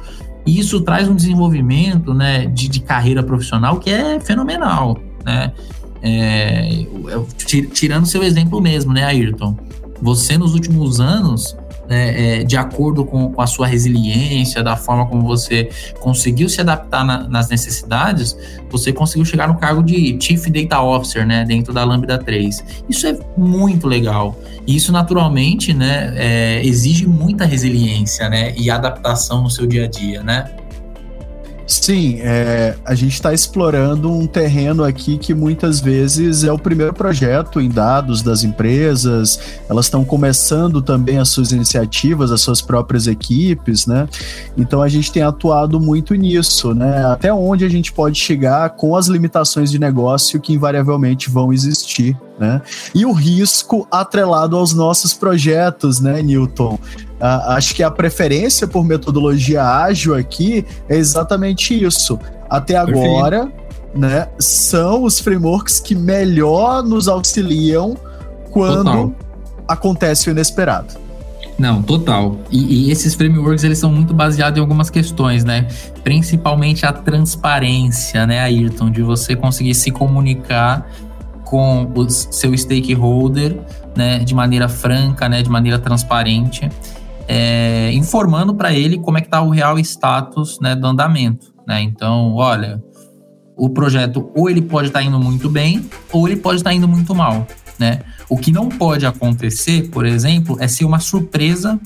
e 0.44 0.58
isso 0.58 0.80
traz 0.80 1.08
um 1.08 1.14
desenvolvimento 1.14 2.12
né, 2.12 2.46
de, 2.46 2.68
de 2.68 2.80
carreira 2.80 3.22
profissional 3.22 3.78
que 3.78 3.90
é 3.90 4.18
fenomenal. 4.20 4.98
Né? 5.24 5.52
É, 6.02 6.84
tirando 7.72 8.06
seu 8.06 8.22
exemplo 8.22 8.60
mesmo, 8.60 8.92
né, 8.92 9.04
Ayrton? 9.04 9.56
Você 10.00 10.36
nos 10.36 10.52
últimos 10.52 11.00
anos 11.00 11.56
né, 11.92 12.38
é, 12.40 12.44
de 12.44 12.56
acordo 12.56 13.04
com, 13.04 13.30
com, 13.30 13.42
a 13.42 13.46
sua 13.46 13.66
resiliência, 13.66 14.62
da 14.62 14.76
forma 14.76 15.04
como 15.04 15.22
você 15.26 15.68
conseguiu 16.00 16.48
se 16.48 16.58
adaptar 16.58 17.04
na, 17.04 17.28
nas 17.28 17.50
necessidades, 17.50 18.34
você 18.70 18.94
conseguiu 18.94 19.26
chegar 19.26 19.46
no 19.46 19.58
cargo 19.58 19.82
de 19.82 20.16
Chief 20.18 20.46
Data 20.46 20.80
Officer, 20.80 21.26
né, 21.26 21.44
dentro 21.44 21.70
da 21.70 21.84
Lambda 21.84 22.16
3. 22.16 22.64
Isso 22.88 23.06
é 23.06 23.18
muito 23.36 23.86
legal. 23.86 24.34
E 24.66 24.74
isso, 24.74 24.90
naturalmente, 24.90 25.74
né, 25.74 26.14
é, 26.16 26.62
exige 26.64 27.06
muita 27.06 27.44
resiliência, 27.44 28.26
né, 28.30 28.54
e 28.56 28.70
adaptação 28.70 29.42
no 29.42 29.50
seu 29.50 29.66
dia 29.66 29.84
a 29.84 29.86
dia, 29.86 30.22
né? 30.22 30.50
Sim, 31.72 32.18
é, 32.20 32.76
a 32.84 32.94
gente 32.94 33.14
está 33.14 33.32
explorando 33.32 34.12
um 34.12 34.26
terreno 34.26 34.84
aqui 34.84 35.16
que 35.16 35.32
muitas 35.32 35.80
vezes 35.80 36.44
é 36.44 36.52
o 36.52 36.58
primeiro 36.58 36.92
projeto 36.92 37.60
em 37.60 37.68
dados 37.68 38.20
das 38.20 38.44
empresas, 38.44 39.40
elas 39.68 39.86
estão 39.86 40.04
começando 40.04 40.82
também 40.82 41.18
as 41.18 41.30
suas 41.30 41.50
iniciativas, 41.50 42.30
as 42.30 42.42
suas 42.42 42.60
próprias 42.60 43.06
equipes, 43.06 43.86
né? 43.86 44.06
Então 44.56 44.82
a 44.82 44.88
gente 44.88 45.10
tem 45.10 45.22
atuado 45.22 45.80
muito 45.80 46.14
nisso, 46.14 46.74
né? 46.74 47.06
Até 47.06 47.32
onde 47.32 47.64
a 47.64 47.68
gente 47.70 47.90
pode 47.90 48.18
chegar 48.18 48.70
com 48.76 48.94
as 48.94 49.06
limitações 49.06 49.70
de 49.70 49.78
negócio 49.78 50.40
que 50.40 50.52
invariavelmente 50.52 51.30
vão 51.30 51.52
existir, 51.54 52.16
né? 52.38 52.62
E 52.94 53.04
o 53.04 53.12
risco 53.12 53.86
atrelado 53.90 54.56
aos 54.56 54.72
nossos 54.72 55.14
projetos, 55.14 56.00
né, 56.00 56.22
Newton? 56.22 56.74
Uh, 56.74 57.50
acho 57.50 57.74
que 57.74 57.82
a 57.82 57.90
preferência 57.90 58.66
por 58.66 58.84
metodologia 58.84 59.62
ágil 59.64 60.14
aqui 60.14 60.66
é 60.88 60.96
exatamente 60.96 61.72
isso. 61.84 62.18
Até 62.50 62.76
agora, 62.76 63.50
né, 63.94 64.28
são 64.38 65.04
os 65.04 65.20
frameworks 65.20 65.78
que 65.78 65.94
melhor 65.94 66.82
nos 66.82 67.08
auxiliam 67.08 67.96
quando 68.50 68.84
total. 68.84 69.12
acontece 69.68 70.28
o 70.28 70.30
inesperado. 70.32 71.02
Não, 71.58 71.82
total. 71.82 72.38
E, 72.50 72.88
e, 72.88 72.90
esses 72.90 73.14
frameworks 73.14 73.62
eles 73.62 73.78
são 73.78 73.92
muito 73.92 74.12
baseados 74.12 74.58
em 74.58 74.60
algumas 74.60 74.90
questões, 74.90 75.44
né? 75.44 75.68
Principalmente 76.02 76.84
a 76.84 76.92
transparência, 76.92 78.26
né, 78.26 78.40
Ayrton, 78.40 78.90
de 78.90 79.02
você 79.02 79.36
conseguir 79.36 79.74
se 79.74 79.90
comunicar 79.90 80.90
com 81.52 81.92
o 81.94 82.08
seu 82.08 82.56
stakeholder, 82.56 83.60
né, 83.94 84.20
de 84.20 84.34
maneira 84.34 84.70
franca, 84.70 85.28
né, 85.28 85.42
de 85.42 85.50
maneira 85.50 85.78
transparente 85.78 86.66
é, 87.28 87.92
informando 87.92 88.54
para 88.54 88.72
ele 88.72 88.98
como 88.98 89.18
é 89.18 89.20
que 89.20 89.26
está 89.26 89.42
o 89.42 89.50
real 89.50 89.78
status 89.78 90.58
né, 90.60 90.74
do 90.74 90.86
andamento. 90.86 91.52
Né? 91.68 91.82
Então, 91.82 92.32
olha, 92.36 92.82
o 93.54 93.68
projeto 93.68 94.30
ou 94.34 94.48
ele 94.48 94.62
pode 94.62 94.88
estar 94.88 95.00
tá 95.00 95.04
indo 95.04 95.20
muito 95.20 95.50
bem 95.50 95.86
ou 96.10 96.26
ele 96.26 96.38
pode 96.38 96.56
estar 96.56 96.70
tá 96.70 96.74
indo 96.74 96.88
muito 96.88 97.14
mal. 97.14 97.46
Né? 97.78 98.00
O 98.30 98.38
que 98.38 98.50
não 98.50 98.70
pode 98.70 99.04
acontecer, 99.04 99.90
por 99.90 100.06
exemplo, 100.06 100.56
é 100.58 100.66
ser 100.66 100.86
uma 100.86 101.00
surpresa 101.00 101.78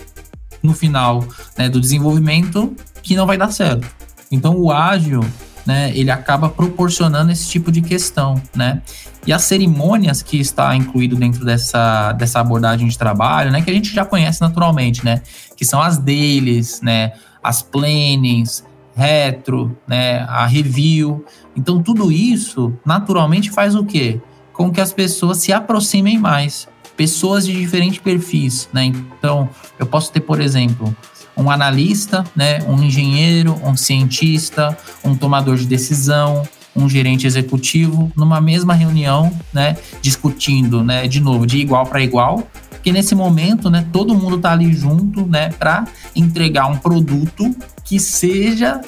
no 0.63 0.75
final 0.75 1.25
né, 1.59 1.69
do 1.69 1.81
desenvolvimento 1.81 2.73
que 3.03 3.17
não 3.17 3.27
vai 3.27 3.37
dar 3.37 3.51
certo. 3.51 3.85
Então, 4.31 4.57
o 4.57 4.71
ágil 4.71 5.25
né, 5.67 5.91
ele 5.95 6.11
acaba 6.11 6.49
proporcionando 6.49 7.33
esse 7.33 7.49
tipo 7.49 7.73
de 7.73 7.83
questão, 7.83 8.41
né? 8.55 8.81
E 9.27 9.33
as 9.33 9.43
cerimônias 9.43 10.23
que 10.23 10.39
está 10.39 10.75
incluído 10.77 11.17
dentro 11.17 11.45
dessa, 11.45 12.13
dessa 12.13 12.39
abordagem 12.39 12.87
de 12.87 12.97
trabalho, 12.97 13.51
né, 13.51 13.61
que 13.61 13.71
a 13.71 13.75
gente 13.75 13.93
já 13.93 14.05
conhece 14.05 14.41
naturalmente, 14.41 15.05
né, 15.05 15.23
que 15.57 15.65
são 15.65 15.83
as 15.83 15.99
deles, 15.99 16.81
né, 16.81 17.13
as 17.43 17.61
plannings, 17.61 18.65
retro, 18.95 19.77
né, 19.87 20.21
a 20.29 20.47
review. 20.47 21.25
Então 21.57 21.83
tudo 21.83 22.13
isso 22.13 22.73
naturalmente 22.85 23.51
faz 23.51 23.75
o 23.75 23.85
quê? 23.85 24.21
Com 24.53 24.71
que 24.71 24.81
as 24.81 24.93
pessoas 24.93 25.39
se 25.39 25.53
aproximem 25.53 26.19
mais, 26.19 26.69
pessoas 26.97 27.45
de 27.45 27.53
diferentes 27.53 27.99
perfis, 27.99 28.69
né? 28.73 28.87
Então, 28.87 29.49
eu 29.79 29.85
posso 29.85 30.11
ter, 30.11 30.21
por 30.21 30.41
exemplo, 30.41 30.97
um 31.37 31.51
analista, 31.51 32.25
né, 32.35 32.61
um 32.67 32.83
engenheiro, 32.83 33.61
um 33.63 33.77
cientista, 33.77 34.77
um 35.05 35.15
tomador 35.15 35.57
de 35.57 35.67
decisão, 35.67 36.43
um 36.75 36.89
gerente 36.89 37.27
executivo 37.27 38.11
numa 38.17 38.41
mesma 38.41 38.75
reunião, 38.75 39.33
né, 39.53 39.77
discutindo, 40.01 40.83
né, 40.83 41.07
de 41.07 41.21
novo, 41.21 41.47
de 41.47 41.59
igual 41.59 41.87
para 41.87 42.03
igual, 42.03 42.47
porque 42.71 42.93
nesse 42.93 43.15
momento, 43.15 43.69
né, 43.69 43.87
todo 43.93 44.15
mundo 44.15 44.37
está 44.37 44.53
ali 44.53 44.73
junto, 44.73 45.27
né, 45.27 45.51
para 45.59 45.87
entregar 46.15 46.67
um 46.67 46.77
produto 46.77 47.55
que 47.85 47.99
seja 47.99 48.81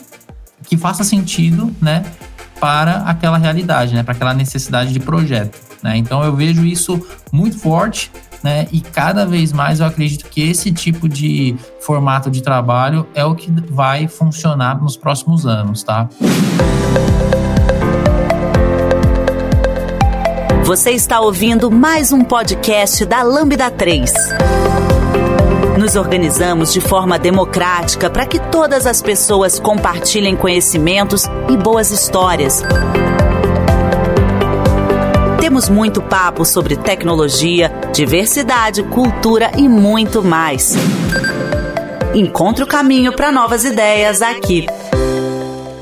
que 0.64 0.76
faça 0.76 1.02
sentido, 1.02 1.74
né, 1.80 2.04
para 2.60 2.98
aquela 3.02 3.38
realidade, 3.38 3.94
né, 3.94 4.02
para 4.02 4.14
aquela 4.14 4.34
necessidade 4.34 4.92
de 4.92 5.00
projeto, 5.00 5.58
né? 5.82 5.96
Então 5.96 6.22
eu 6.24 6.34
vejo 6.34 6.64
isso 6.64 7.00
muito 7.32 7.58
forte 7.58 8.10
né? 8.42 8.66
E 8.72 8.80
cada 8.80 9.24
vez 9.26 9.52
mais 9.52 9.80
eu 9.80 9.86
acredito 9.86 10.28
que 10.28 10.42
esse 10.42 10.72
tipo 10.72 11.08
de 11.08 11.56
formato 11.80 12.30
de 12.30 12.42
trabalho 12.42 13.06
é 13.14 13.24
o 13.24 13.34
que 13.34 13.50
vai 13.70 14.08
funcionar 14.08 14.80
nos 14.80 14.96
próximos 14.96 15.46
anos, 15.46 15.82
tá? 15.82 16.08
Você 20.64 20.90
está 20.90 21.20
ouvindo 21.20 21.70
mais 21.70 22.12
um 22.12 22.22
podcast 22.22 23.06
da 23.06 23.22
Lambda 23.22 23.70
3. 23.70 24.12
Nos 25.78 25.96
organizamos 25.96 26.72
de 26.72 26.80
forma 26.80 27.18
democrática 27.18 28.10
para 28.10 28.26
que 28.26 28.38
todas 28.38 28.86
as 28.86 29.00
pessoas 29.00 29.58
compartilhem 29.58 30.36
conhecimentos 30.36 31.24
e 31.48 31.56
boas 31.56 31.90
histórias 31.90 32.62
Temos 35.48 35.70
muito 35.70 36.02
papo 36.02 36.44
sobre 36.44 36.76
tecnologia, 36.76 37.72
diversidade, 37.94 38.82
cultura 38.82 39.50
e 39.56 39.66
muito 39.66 40.22
mais. 40.22 40.74
Encontre 42.14 42.62
o 42.62 42.66
caminho 42.66 43.14
para 43.14 43.32
novas 43.32 43.64
ideias 43.64 44.20
aqui. 44.20 44.66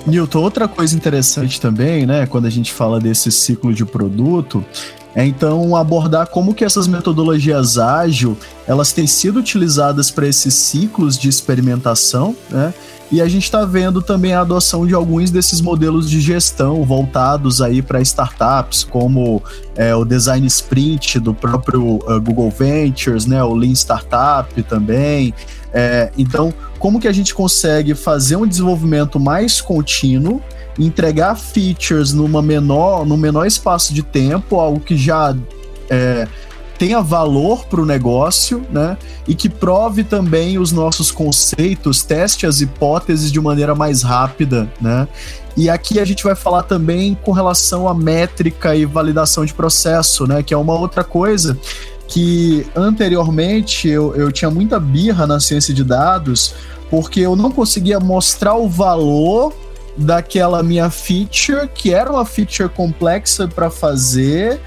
Newton, 0.07 0.39
outra 0.39 0.69
coisa 0.69 0.95
interessante 0.95 1.61
também, 1.61 2.07
né, 2.07 2.27
quando 2.27 2.47
a 2.47 2.51
gente 2.51 2.73
fala 2.73 3.01
desse 3.01 3.33
ciclo 3.33 3.75
de 3.75 3.85
produto, 3.85 4.65
então 5.25 5.75
abordar 5.77 6.27
como 6.27 6.53
que 6.53 6.65
essas 6.65 6.87
metodologias 6.87 7.79
ágil, 7.79 8.37
elas 8.67 8.93
têm 8.93 9.07
sido 9.07 9.39
utilizadas 9.39 10.11
para 10.11 10.27
esses 10.27 10.53
ciclos 10.53 11.17
de 11.17 11.29
experimentação, 11.29 12.37
né? 12.51 12.75
E 13.11 13.21
a 13.21 13.29
gente 13.29 13.45
está 13.45 13.65
vendo 13.65 14.03
também 14.03 14.33
a 14.33 14.41
adoção 14.41 14.85
de 14.85 14.93
alguns 14.93 15.31
desses 15.31 15.61
modelos 15.61 16.11
de 16.11 16.21
gestão 16.21 16.83
voltados 16.85 17.63
aí 17.63 17.81
para 17.81 18.01
startups, 18.01 18.83
como 18.83 19.41
é, 19.77 19.95
o 19.95 20.05
Design 20.05 20.45
Sprint 20.49 21.21
do 21.21 21.33
próprio 21.33 21.99
uh, 21.99 22.21
Google 22.21 22.51
Ventures, 22.51 23.25
né, 23.25 23.43
o 23.45 23.55
Lean 23.55 23.75
Startup 23.75 24.61
também. 24.65 25.33
É, 25.73 26.11
então, 26.19 26.53
como 26.81 26.99
que 26.99 27.07
a 27.07 27.13
gente 27.13 27.33
consegue 27.33 27.95
fazer 27.95 28.35
um 28.35 28.47
desenvolvimento 28.47 29.21
mais 29.21 29.61
contínuo, 29.61 30.43
entregar 30.79 31.35
features 31.37 32.13
numa 32.13 32.43
menor, 32.43 33.07
no 33.07 33.17
menor 33.17 33.47
espaço 33.47 33.95
de 33.95 34.03
tempo, 34.03 34.61
algo 34.61 34.81
que 34.81 34.97
já 34.97 35.35
é, 35.89 36.29
tenha 36.79 37.01
valor 37.01 37.65
para 37.67 37.81
o 37.81 37.87
negócio, 37.87 38.65
né? 38.71 38.97
E 39.27 39.35
que 39.35 39.49
prove 39.49 40.05
também 40.05 40.59
os 40.59 40.73
nossos 40.73 41.11
conceitos, 41.11 42.03
teste 42.03 42.47
as 42.47 42.61
hipóteses 42.61 43.33
de 43.33 43.41
maneira 43.41 43.75
mais 43.75 44.03
rápida, 44.03 44.71
né? 44.81 45.09
E 45.57 45.71
aqui 45.71 45.99
a 45.99 46.05
gente 46.05 46.23
vai 46.23 46.35
falar 46.35 46.65
também 46.65 47.17
com 47.23 47.33
relação 47.33 47.89
à 47.89 47.95
métrica 47.95 48.77
e 48.77 48.85
validação 48.85 49.45
de 49.45 49.55
processo, 49.55 50.27
né? 50.27 50.43
Que 50.43 50.53
é 50.53 50.57
uma 50.57 50.75
outra 50.75 51.03
coisa 51.03 51.59
que 52.09 52.65
anteriormente 52.75 53.89
eu, 53.89 54.15
eu 54.15 54.31
tinha 54.31 54.51
muita 54.51 54.79
birra 54.79 55.27
na 55.27 55.41
ciência 55.41 55.75
de 55.75 55.83
dados, 55.83 56.55
porque 56.89 57.21
eu 57.21 57.35
não 57.35 57.51
conseguia 57.51 57.99
mostrar 57.99 58.55
o 58.55 58.69
valor 58.69 59.53
daquela 59.97 60.63
minha 60.63 60.91
feature, 60.91 61.69
que 61.75 61.93
era 61.93 62.11
uma 62.11 62.25
feature 62.25 62.69
complexa 62.69 63.49
para 63.49 63.71
fazer 63.71 64.61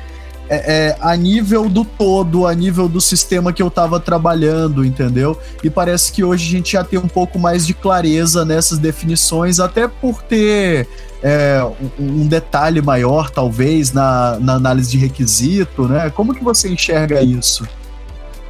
é, 0.50 0.88
é, 0.88 0.98
a 1.00 1.16
nível 1.16 1.70
do 1.70 1.86
todo, 1.86 2.48
a 2.48 2.56
nível 2.56 2.90
do 2.90 3.00
sistema 3.00 3.54
que 3.54 3.62
eu 3.62 3.68
estava 3.68 4.00
trabalhando, 4.00 4.84
entendeu? 4.84 5.40
E 5.64 5.70
parece 5.70 6.12
que 6.12 6.24
hoje 6.24 6.48
a 6.48 6.58
gente 6.58 6.72
já 6.72 6.84
tem 6.84 6.98
um 6.98 7.08
pouco 7.08 7.38
mais 7.38 7.68
de 7.68 7.74
clareza 7.76 8.44
nessas 8.44 8.80
definições, 8.80 9.60
até 9.60 9.88
por 9.88 10.24
ter 10.24 10.88
é, 11.22 11.64
um, 12.00 12.28
detalhe 12.28 12.82
maior, 12.82 13.30
talvez, 13.30 13.94
na, 13.94 14.40
na, 14.40 14.56
análise 14.56 14.90
de 14.90 14.98
requisito, 14.98 15.88
né? 15.88 16.10
Como 16.10 16.34
que 16.34 16.44
você 16.44 16.68
enxerga 16.68 17.22
isso? 17.22 17.68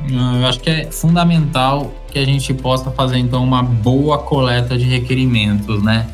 Eu 0.09 0.45
acho 0.45 0.61
que 0.61 0.69
é 0.69 0.89
fundamental 0.89 1.93
que 2.09 2.17
a 2.17 2.25
gente 2.25 2.53
possa 2.53 2.89
fazer, 2.91 3.17
então, 3.17 3.43
uma 3.43 3.61
boa 3.61 4.19
coleta 4.19 4.77
de 4.77 4.85
requerimentos, 4.85 5.83
né? 5.83 6.07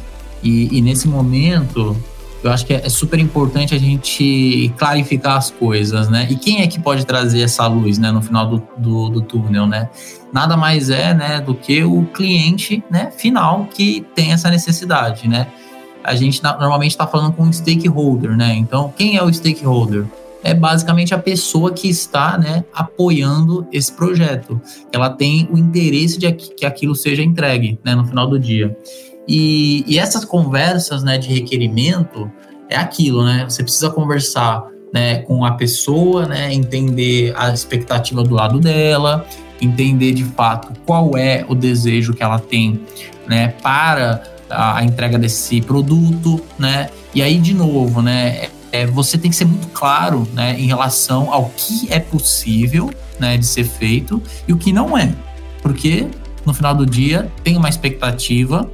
E, 0.46 0.78
e 0.78 0.82
nesse 0.82 1.08
momento, 1.08 1.98
eu 2.44 2.52
acho 2.52 2.64
que 2.68 2.74
é, 2.76 2.86
é 2.86 2.90
super 2.90 3.20
importante 3.20 3.74
a 3.74 3.80
gente 3.80 4.72
clarificar 4.78 5.38
as 5.38 5.50
coisas, 5.50 6.08
né? 6.08 6.28
E 6.30 6.36
quem 6.36 6.62
é 6.62 6.68
que 6.68 6.80
pode 6.80 7.04
trazer 7.04 7.42
essa 7.42 7.66
luz, 7.66 7.98
né, 7.98 8.12
no 8.12 8.22
final 8.22 8.48
do, 8.48 8.64
do, 8.78 9.10
do 9.10 9.22
túnel, 9.24 9.66
né? 9.66 9.90
Nada 10.32 10.56
mais 10.56 10.92
é, 10.92 11.16
né, 11.16 11.42
do 11.42 11.56
que 11.56 11.84
o 11.84 12.06
cliente, 12.06 12.84
né, 12.92 13.10
final 13.18 13.68
que 13.74 14.06
tem 14.14 14.32
essa 14.32 14.52
necessidade, 14.52 15.28
né? 15.28 15.48
A 16.04 16.14
gente 16.14 16.44
normalmente 16.44 16.92
está 16.92 17.08
falando 17.08 17.34
com 17.34 17.42
um 17.42 17.52
stakeholder, 17.52 18.38
né? 18.38 18.54
Então, 18.54 18.94
quem 18.96 19.18
é 19.18 19.24
o 19.24 19.34
stakeholder? 19.34 20.06
é 20.46 20.54
basicamente 20.54 21.12
a 21.12 21.18
pessoa 21.18 21.74
que 21.74 21.90
está 21.90 22.38
né, 22.38 22.64
apoiando 22.72 23.68
esse 23.74 23.92
projeto. 23.92 24.62
Ela 24.94 25.10
tem 25.10 25.50
o 25.52 25.58
interesse 25.58 26.20
de 26.20 26.32
que 26.32 26.68
aquilo 26.68 26.94
seja 26.94 27.24
entregue 27.24 27.80
né, 27.84 27.96
no 27.96 28.06
final 28.06 28.28
do 28.28 28.38
dia. 28.38 28.78
E, 29.28 29.84
e 29.88 29.98
essas 29.98 30.24
conversas 30.24 31.04
né, 31.04 31.18
de 31.18 31.30
requerimento 31.30 32.32
é 32.70 32.76
aquilo, 32.76 33.24
né? 33.24 33.46
Você 33.48 33.64
precisa 33.64 33.90
conversar 33.90 34.66
né, 34.94 35.18
com 35.20 35.44
a 35.44 35.52
pessoa, 35.52 36.26
né, 36.26 36.54
entender 36.54 37.34
a 37.36 37.52
expectativa 37.52 38.24
do 38.24 38.34
lado 38.34 38.60
dela, 38.60 39.26
entender 39.62 40.14
de 40.14 40.24
fato 40.24 40.72
qual 40.86 41.18
é 41.18 41.46
o 41.48 41.56
desejo 41.56 42.14
que 42.14 42.24
ela 42.24 42.40
tem 42.40 42.80
né, 43.28 43.50
para 43.62 44.24
a, 44.50 44.84
entrega 44.84 45.18
desse 45.18 45.62
produto, 45.62 46.42
né? 46.58 46.90
E 47.14 47.22
aí, 47.22 47.40
de 47.40 47.54
novo, 47.54 48.02
né, 48.02 48.50
é, 48.72 48.86
você 48.86 49.18
tem 49.18 49.32
que 49.32 49.36
ser 49.36 49.46
muito 49.46 49.68
claro 49.70 50.28
né, 50.34 50.56
em 50.60 50.68
relação 50.68 51.32
ao 51.34 51.50
que 51.56 51.92
é 51.92 52.00
possível 52.00 52.92
né, 53.20 53.38
de 53.38 53.46
ser 53.46 53.64
feito 53.64 54.22
e 54.48 54.54
o 54.54 54.58
que 54.58 54.72
não 54.72 54.98
é. 54.98 55.14
Porque 55.62 56.08
no 56.46 56.54
final 56.54 56.76
do 56.76 56.86
dia 56.86 57.32
tem 57.44 57.58
uma 57.58 57.70
expectativa 57.70 58.70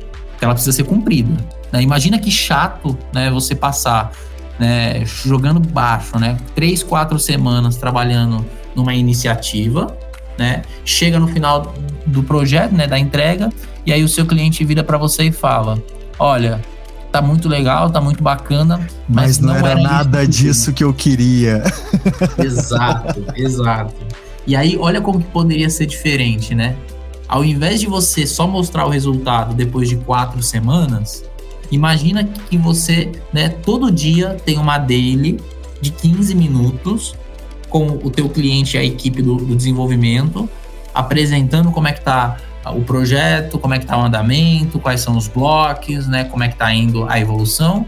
ela 0.46 0.54
precisa 0.54 0.76
ser 0.76 0.84
cumprida. 0.84 1.34
Né? 1.72 1.82
Imagina 1.82 2.20
que 2.20 2.32
chato 2.32 2.98
né, 3.14 3.30
você 3.30 3.56
passar 3.56 4.12
né, 4.60 5.04
jogando 5.06 5.60
baixo, 5.60 6.20
né, 6.20 6.38
três, 6.54 6.84
quatro 6.84 7.18
semanas 7.18 7.78
trabalhando 7.78 8.46
numa 8.76 8.94
iniciativa, 8.94 9.96
né, 10.38 10.62
chega 10.86 11.20
no 11.20 11.28
final 11.28 11.74
do 12.06 12.24
projeto, 12.24 12.74
né, 12.74 12.88
da 12.88 12.98
entrega, 12.98 13.50
e 13.86 13.92
aí 13.92 14.04
o 14.04 14.08
seu 14.08 14.26
cliente 14.26 14.64
vira 14.64 14.84
para 14.84 14.98
você 14.98 15.24
e 15.26 15.32
fala: 15.32 15.82
Olha, 16.20 16.62
tá 17.12 17.22
muito 17.22 17.50
legal, 17.50 17.90
tá 17.90 18.00
muito 18.00 18.24
bacana, 18.24 18.78
mas, 19.10 19.38
mas 19.38 19.40
não, 19.40 19.54
não, 19.54 19.60
era, 19.60 19.70
era 19.72 19.82
nada 19.82 20.28
disso 20.28 20.72
que 20.72 20.84
eu 20.84 20.94
queria. 20.94 21.64
Exato, 22.38 23.26
exato. 23.36 23.96
E 24.46 24.56
aí, 24.56 24.78
olha 24.80 25.02
como 25.02 25.20
que 25.20 25.28
poderia 25.28 25.70
ser 25.70 25.86
diferente, 25.86 26.56
né? 26.56 26.76
Ao 27.32 27.46
invés 27.46 27.80
de 27.80 27.88
você 27.88 28.28
só 28.28 28.46
mostrar 28.46 28.86
o 28.86 28.90
resultado 28.90 29.56
depois 29.56 29.88
de 29.88 29.96
quatro 29.96 30.44
semanas, 30.44 31.24
imagina 31.72 32.26
que 32.26 32.58
você, 32.58 33.10
né, 33.32 33.48
todo 33.48 33.90
dia 33.90 34.36
tem 34.44 34.58
uma 34.58 34.78
daily 34.78 35.40
de 35.80 35.92
15 35.92 36.36
minutos 36.36 37.16
com 37.70 37.88
o 37.88 38.12
teu 38.12 38.28
cliente 38.28 38.76
e 38.76 38.80
a 38.82 38.84
equipe 38.84 39.22
do, 39.22 39.38
do 39.38 39.56
desenvolvimento, 39.56 40.50
apresentando 40.94 41.72
como 41.72 41.88
é 41.88 41.94
que 41.94 42.02
tá 42.02 42.36
o 42.66 42.82
projeto, 42.82 43.58
como 43.58 43.76
é 43.76 43.80
que 43.80 43.86
tá 43.86 43.98
o 43.98 44.02
andamento, 44.02 44.78
quais 44.78 45.00
são 45.00 45.16
os 45.16 45.30
blocos, 45.30 46.08
né, 46.08 46.26
como 46.26 46.44
é 46.44 46.50
que 46.50 46.58
tá 46.58 46.74
indo 46.74 47.06
a 47.10 47.18
evolução. 47.18 47.86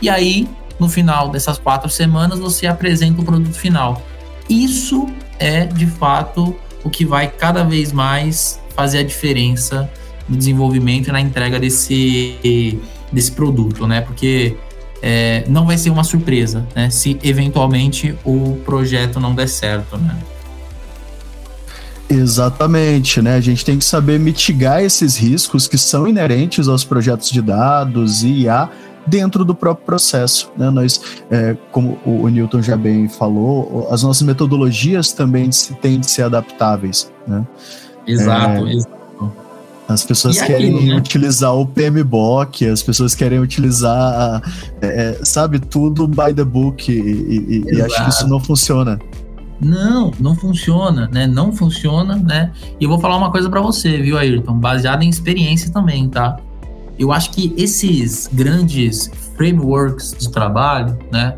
E 0.00 0.08
aí, 0.08 0.48
no 0.80 0.88
final 0.88 1.28
dessas 1.28 1.58
quatro 1.58 1.90
semanas, 1.90 2.38
você 2.38 2.66
apresenta 2.66 3.20
o 3.20 3.24
produto 3.24 3.54
final. 3.54 4.00
Isso 4.48 5.06
é, 5.38 5.66
de 5.66 5.86
fato, 5.86 6.56
o 6.82 6.88
que 6.88 7.04
vai 7.04 7.28
cada 7.28 7.64
vez 7.64 7.92
mais 7.92 8.58
fazer 8.78 8.98
a 8.98 9.02
diferença 9.02 9.90
no 10.28 10.36
desenvolvimento 10.36 11.08
e 11.08 11.12
na 11.12 11.20
entrega 11.20 11.58
desse, 11.58 12.78
desse 13.12 13.32
produto, 13.32 13.88
né? 13.88 14.02
Porque 14.02 14.54
é, 15.02 15.44
não 15.48 15.66
vai 15.66 15.76
ser 15.76 15.90
uma 15.90 16.04
surpresa, 16.04 16.64
né? 16.76 16.88
Se 16.88 17.18
eventualmente 17.24 18.16
o 18.24 18.56
projeto 18.64 19.18
não 19.18 19.34
der 19.34 19.48
certo, 19.48 19.98
né? 19.98 20.16
Exatamente, 22.08 23.20
né? 23.20 23.34
A 23.34 23.40
gente 23.40 23.64
tem 23.64 23.76
que 23.76 23.84
saber 23.84 24.16
mitigar 24.20 24.80
esses 24.80 25.16
riscos 25.16 25.66
que 25.66 25.76
são 25.76 26.06
inerentes 26.06 26.68
aos 26.68 26.84
projetos 26.84 27.30
de 27.30 27.42
dados 27.42 28.22
e 28.22 28.44
IA 28.44 28.70
dentro 29.04 29.44
do 29.44 29.56
próprio 29.56 29.86
processo. 29.86 30.52
Né? 30.56 30.70
Nós, 30.70 31.00
é, 31.28 31.56
como 31.72 31.98
o 32.04 32.28
Newton 32.28 32.62
já 32.62 32.76
bem 32.76 33.08
falou, 33.08 33.88
as 33.90 34.04
nossas 34.04 34.22
metodologias 34.22 35.12
também 35.12 35.50
têm 35.82 35.98
de 35.98 36.08
ser 36.08 36.22
adaptáveis. 36.22 37.10
Né? 37.26 37.44
Exato, 38.08 38.66
é, 38.66 38.72
exato. 38.72 38.98
As 39.88 40.04
pessoas 40.04 40.36
e 40.36 40.44
querem 40.44 40.74
aquilo, 40.74 40.86
né? 40.86 40.96
utilizar 40.96 41.54
o 41.54 41.66
PMBOK, 41.66 42.66
as 42.66 42.82
pessoas 42.82 43.14
querem 43.14 43.38
utilizar, 43.38 44.42
é, 44.82 44.86
é, 45.20 45.24
sabe, 45.24 45.58
tudo 45.58 46.06
by 46.06 46.34
the 46.34 46.44
book, 46.44 46.92
e, 46.92 46.94
e, 46.98 47.74
e 47.74 47.82
acho 47.82 48.04
que 48.04 48.10
isso 48.10 48.28
não 48.28 48.38
funciona. 48.38 48.98
Não, 49.60 50.12
não 50.20 50.36
funciona, 50.36 51.08
né? 51.12 51.26
Não 51.26 51.52
funciona, 51.52 52.16
né? 52.16 52.52
E 52.78 52.84
eu 52.84 52.88
vou 52.90 52.98
falar 52.98 53.16
uma 53.16 53.30
coisa 53.30 53.48
para 53.48 53.60
você, 53.60 53.96
viu, 53.98 54.16
Ayrton? 54.16 54.54
Baseado 54.54 55.02
em 55.02 55.08
experiência 55.08 55.72
também, 55.72 56.08
tá? 56.08 56.36
Eu 56.98 57.10
acho 57.10 57.30
que 57.30 57.54
esses 57.56 58.28
grandes 58.32 59.10
frameworks 59.36 60.14
de 60.18 60.30
trabalho, 60.30 60.98
né? 61.10 61.34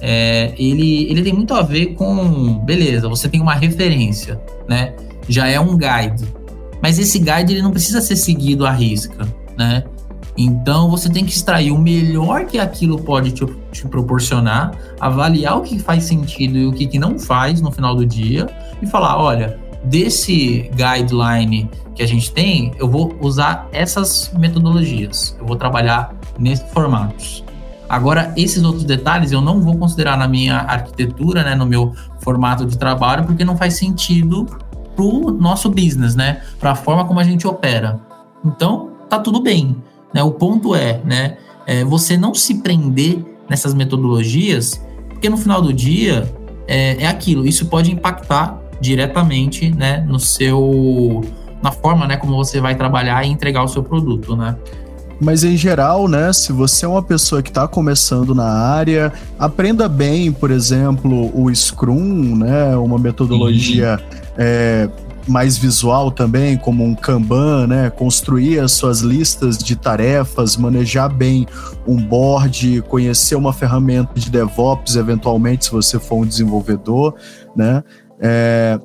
É, 0.00 0.54
ele, 0.56 1.10
ele 1.10 1.22
tem 1.22 1.32
muito 1.32 1.52
a 1.52 1.62
ver 1.62 1.94
com, 1.94 2.58
beleza, 2.64 3.08
você 3.08 3.28
tem 3.28 3.40
uma 3.40 3.54
referência, 3.54 4.40
né? 4.68 4.94
Já 5.28 5.46
é 5.46 5.60
um 5.60 5.76
guide. 5.76 6.26
Mas 6.82 6.98
esse 6.98 7.18
guide 7.18 7.52
ele 7.52 7.62
não 7.62 7.70
precisa 7.70 8.00
ser 8.00 8.16
seguido 8.16 8.66
à 8.66 8.70
risca, 8.70 9.26
né? 9.56 9.84
Então 10.36 10.88
você 10.88 11.10
tem 11.10 11.24
que 11.24 11.32
extrair 11.32 11.72
o 11.72 11.78
melhor 11.78 12.46
que 12.46 12.60
aquilo 12.60 13.02
pode 13.02 13.32
te, 13.32 13.44
te 13.72 13.88
proporcionar, 13.88 14.70
avaliar 15.00 15.58
o 15.58 15.62
que 15.62 15.80
faz 15.80 16.04
sentido 16.04 16.56
e 16.56 16.66
o 16.66 16.72
que, 16.72 16.86
que 16.86 16.98
não 16.98 17.18
faz 17.18 17.60
no 17.60 17.72
final 17.72 17.96
do 17.96 18.06
dia 18.06 18.48
e 18.80 18.86
falar, 18.86 19.20
olha, 19.20 19.58
desse 19.82 20.70
guideline 20.74 21.68
que 21.92 22.04
a 22.04 22.06
gente 22.06 22.32
tem, 22.32 22.72
eu 22.78 22.88
vou 22.88 23.18
usar 23.20 23.68
essas 23.72 24.30
metodologias, 24.38 25.36
eu 25.40 25.44
vou 25.44 25.56
trabalhar 25.56 26.14
nesses 26.38 26.64
formatos. 26.70 27.44
Agora, 27.88 28.32
esses 28.36 28.62
outros 28.62 28.84
detalhes 28.84 29.32
eu 29.32 29.40
não 29.40 29.60
vou 29.60 29.76
considerar 29.76 30.16
na 30.16 30.28
minha 30.28 30.58
arquitetura, 30.58 31.42
né, 31.42 31.56
no 31.56 31.66
meu 31.66 31.92
formato 32.20 32.64
de 32.64 32.78
trabalho, 32.78 33.24
porque 33.24 33.44
não 33.44 33.56
faz 33.56 33.74
sentido 33.74 34.46
para 34.98 35.04
o 35.04 35.30
nosso 35.30 35.70
business, 35.70 36.16
né, 36.16 36.40
para 36.58 36.72
a 36.72 36.74
forma 36.74 37.04
como 37.04 37.20
a 37.20 37.24
gente 37.24 37.46
opera. 37.46 38.00
Então, 38.44 38.90
tá 39.08 39.20
tudo 39.20 39.40
bem. 39.40 39.76
Né? 40.12 40.24
O 40.24 40.32
ponto 40.32 40.74
é, 40.74 41.00
né, 41.04 41.36
é 41.66 41.84
você 41.84 42.16
não 42.16 42.34
se 42.34 42.56
prender 42.56 43.24
nessas 43.48 43.74
metodologias, 43.74 44.84
porque 45.08 45.28
no 45.28 45.36
final 45.36 45.62
do 45.62 45.72
dia 45.72 46.28
é, 46.66 47.04
é 47.04 47.06
aquilo. 47.06 47.46
Isso 47.46 47.66
pode 47.66 47.92
impactar 47.92 48.60
diretamente, 48.80 49.70
né, 49.70 50.04
no 50.06 50.18
seu 50.18 51.22
na 51.62 51.72
forma, 51.72 52.06
né, 52.06 52.16
como 52.16 52.36
você 52.36 52.60
vai 52.60 52.76
trabalhar 52.76 53.24
e 53.24 53.28
entregar 53.28 53.64
o 53.64 53.68
seu 53.68 53.82
produto, 53.82 54.36
né? 54.36 54.56
Mas 55.20 55.42
em 55.42 55.56
geral, 55.56 56.06
né, 56.06 56.32
se 56.32 56.52
você 56.52 56.84
é 56.84 56.88
uma 56.88 57.02
pessoa 57.02 57.42
que 57.42 57.48
está 57.48 57.66
começando 57.66 58.32
na 58.32 58.48
área, 58.48 59.12
aprenda 59.36 59.88
bem, 59.88 60.30
por 60.30 60.52
exemplo, 60.52 61.32
o 61.34 61.52
Scrum, 61.52 62.36
né, 62.36 62.76
uma 62.76 62.96
metodologia 62.96 63.98
é, 64.38 64.88
mais 65.26 65.58
visual 65.58 66.10
também, 66.10 66.56
como 66.56 66.84
um 66.84 66.94
Kanban, 66.94 67.66
né, 67.66 67.90
construir 67.90 68.60
as 68.60 68.72
suas 68.72 69.00
listas 69.00 69.58
de 69.58 69.76
tarefas, 69.76 70.56
manejar 70.56 71.08
bem 71.08 71.46
um 71.86 71.96
board, 71.96 72.82
conhecer 72.88 73.34
uma 73.34 73.52
ferramenta 73.52 74.12
de 74.14 74.30
DevOps, 74.30 74.96
eventualmente, 74.96 75.66
se 75.66 75.72
você 75.72 75.98
for 75.98 76.22
um 76.22 76.26
desenvolvedor, 76.26 77.14
né, 77.54 77.82
é, 78.20 78.80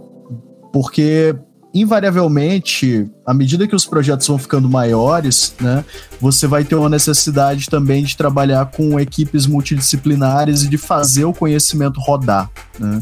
porque 0.74 1.36
invariavelmente, 1.74 3.10
à 3.26 3.34
medida 3.34 3.68
que 3.68 3.76
os 3.76 3.86
projetos 3.86 4.28
vão 4.28 4.38
ficando 4.38 4.70
maiores, 4.70 5.56
né, 5.60 5.84
você 6.22 6.46
vai 6.46 6.64
ter 6.64 6.76
uma 6.76 6.90
necessidade 6.90 7.68
também 7.68 8.04
de 8.04 8.16
trabalhar 8.16 8.66
com 8.68 9.00
equipes 9.00 9.48
multidisciplinares 9.48 10.64
e 10.64 10.70
de 10.70 10.78
fazer 10.78 11.26
o 11.26 11.34
conhecimento 11.34 12.00
rodar. 12.00 12.50
Né? 12.78 13.02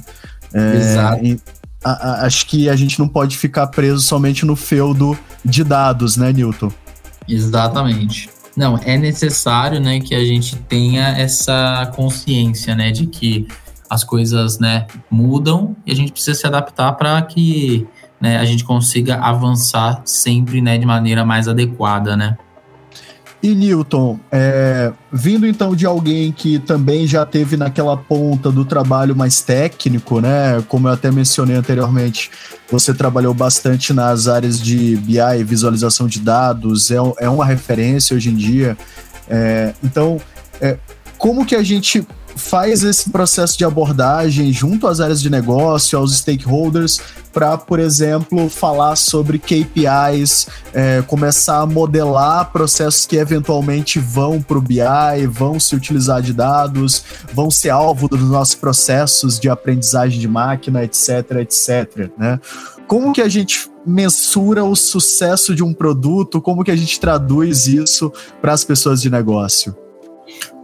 É, 0.54 0.76
Exato. 0.76 1.26
E, 1.26 1.40
a, 1.84 1.92
a, 1.92 2.26
acho 2.26 2.46
que 2.48 2.70
a 2.70 2.76
gente 2.76 3.00
não 3.00 3.08
pode 3.08 3.38
ficar 3.38 3.68
preso 3.68 4.00
somente 4.02 4.46
no 4.46 4.56
feudo 4.56 5.18
de 5.44 5.64
dados, 5.64 6.18
né, 6.18 6.32
Newton? 6.32 6.72
Exatamente. 7.28 8.30
Não, 8.56 8.78
é 8.84 8.98
necessário, 8.98 9.80
né, 9.80 10.00
que 10.00 10.14
a 10.14 10.24
gente 10.24 10.56
tenha 10.56 11.10
essa 11.18 11.92
consciência, 11.96 12.76
né, 12.76 12.92
de 12.92 13.08
que 13.08 13.48
as 13.90 14.04
coisas, 14.04 14.60
né, 14.60 14.88
mudam 15.10 15.76
e 15.86 15.92
a 15.92 15.96
gente 15.96 16.12
precisa 16.12 16.38
se 16.38 16.48
adaptar 16.48 16.94
para 16.94 17.22
que 17.22 17.88
né, 18.20 18.38
a 18.38 18.46
gente 18.46 18.64
consiga 18.64 19.18
avançar 19.18 20.02
sempre 20.06 20.62
né, 20.62 20.78
de 20.78 20.86
maneira 20.86 21.26
mais 21.26 21.48
adequada, 21.48 22.16
né? 22.16 22.38
E 23.44 23.56
Newton, 23.56 24.20
é, 24.32 24.92
vindo 25.12 25.48
então 25.48 25.76
de 25.76 25.84
alguém 25.86 26.32
que 26.32 26.60
também 26.60 27.08
já 27.08 27.26
teve 27.26 27.58
naquela 27.58 27.98
ponta 27.98 28.52
do 28.52 28.64
trabalho 28.64 29.16
mais 29.16 29.42
técnico, 29.42 30.22
né? 30.22 30.64
Como 30.68 30.88
eu 30.88 30.94
até 30.94 31.10
mencionei 31.10 31.56
anteriormente, 31.56 32.30
você 32.70 32.94
trabalhou 32.94 33.34
bastante 33.34 33.94
nas 33.94 34.28
áreas 34.28 34.62
de 34.62 34.96
BI, 34.98 35.44
visualização 35.44 36.08
de 36.08 36.20
dados, 36.20 36.92
é, 36.92 36.98
é 37.18 37.28
uma 37.28 37.44
referência 37.44 38.16
hoje 38.16 38.30
em 38.30 38.36
dia. 38.36 38.78
É, 39.28 39.74
então, 39.84 40.22
é, 40.62 40.78
como 41.18 41.44
que 41.44 41.56
a 41.56 41.64
gente 41.64 42.06
faz 42.36 42.84
esse 42.84 43.10
processo 43.10 43.58
de 43.58 43.66
abordagem 43.66 44.52
junto 44.54 44.88
às 44.88 45.00
áreas 45.00 45.22
de 45.22 45.30
negócio, 45.30 45.98
aos 45.98 46.16
stakeholders, 46.16 47.00
para, 47.34 47.58
por 47.58 47.80
exemplo, 47.80 48.50
falar 48.50 48.96
sobre 48.96 49.40
KPIs, 49.40 50.48
é, 50.74 51.02
começar 51.04 51.62
a 51.62 51.66
modelar 51.66 52.52
processos 52.52 53.06
que 53.06 53.16
eventualmente 53.16 54.00
vão 54.00 54.42
para 54.42 54.58
o 54.58 54.62
BI, 54.62 55.28
vão 55.30 55.60
se 55.60 55.76
utilizar 55.76 56.22
de 56.22 56.34
dados, 56.34 57.04
vão 57.34 57.50
ser 57.50 57.70
alvo 57.70 58.08
dos 58.08 58.22
nossos 58.22 58.56
processos 58.56 59.40
de 59.40 59.50
aprendizagem 59.50 60.20
de 60.20 60.28
máquina, 60.28 60.84
etc, 60.84 61.32
etc. 61.40 62.12
Né? 62.18 62.40
Como 62.88 63.14
que 63.14 63.22
a 63.22 63.30
gente 63.30 63.70
mensura 63.86 64.64
o 64.64 64.76
sucesso 64.76 65.56
de 65.56 65.64
um 65.64 65.74
produto? 65.74 66.42
Como 66.42 66.64
que 66.64 66.72
a 66.72 66.76
gente 66.76 67.00
traduz 67.00 67.68
isso 67.68 68.12
para 68.42 68.54
as 68.54 68.64
pessoas 68.64 69.02
de 69.02 69.10
negócio? 69.10 69.76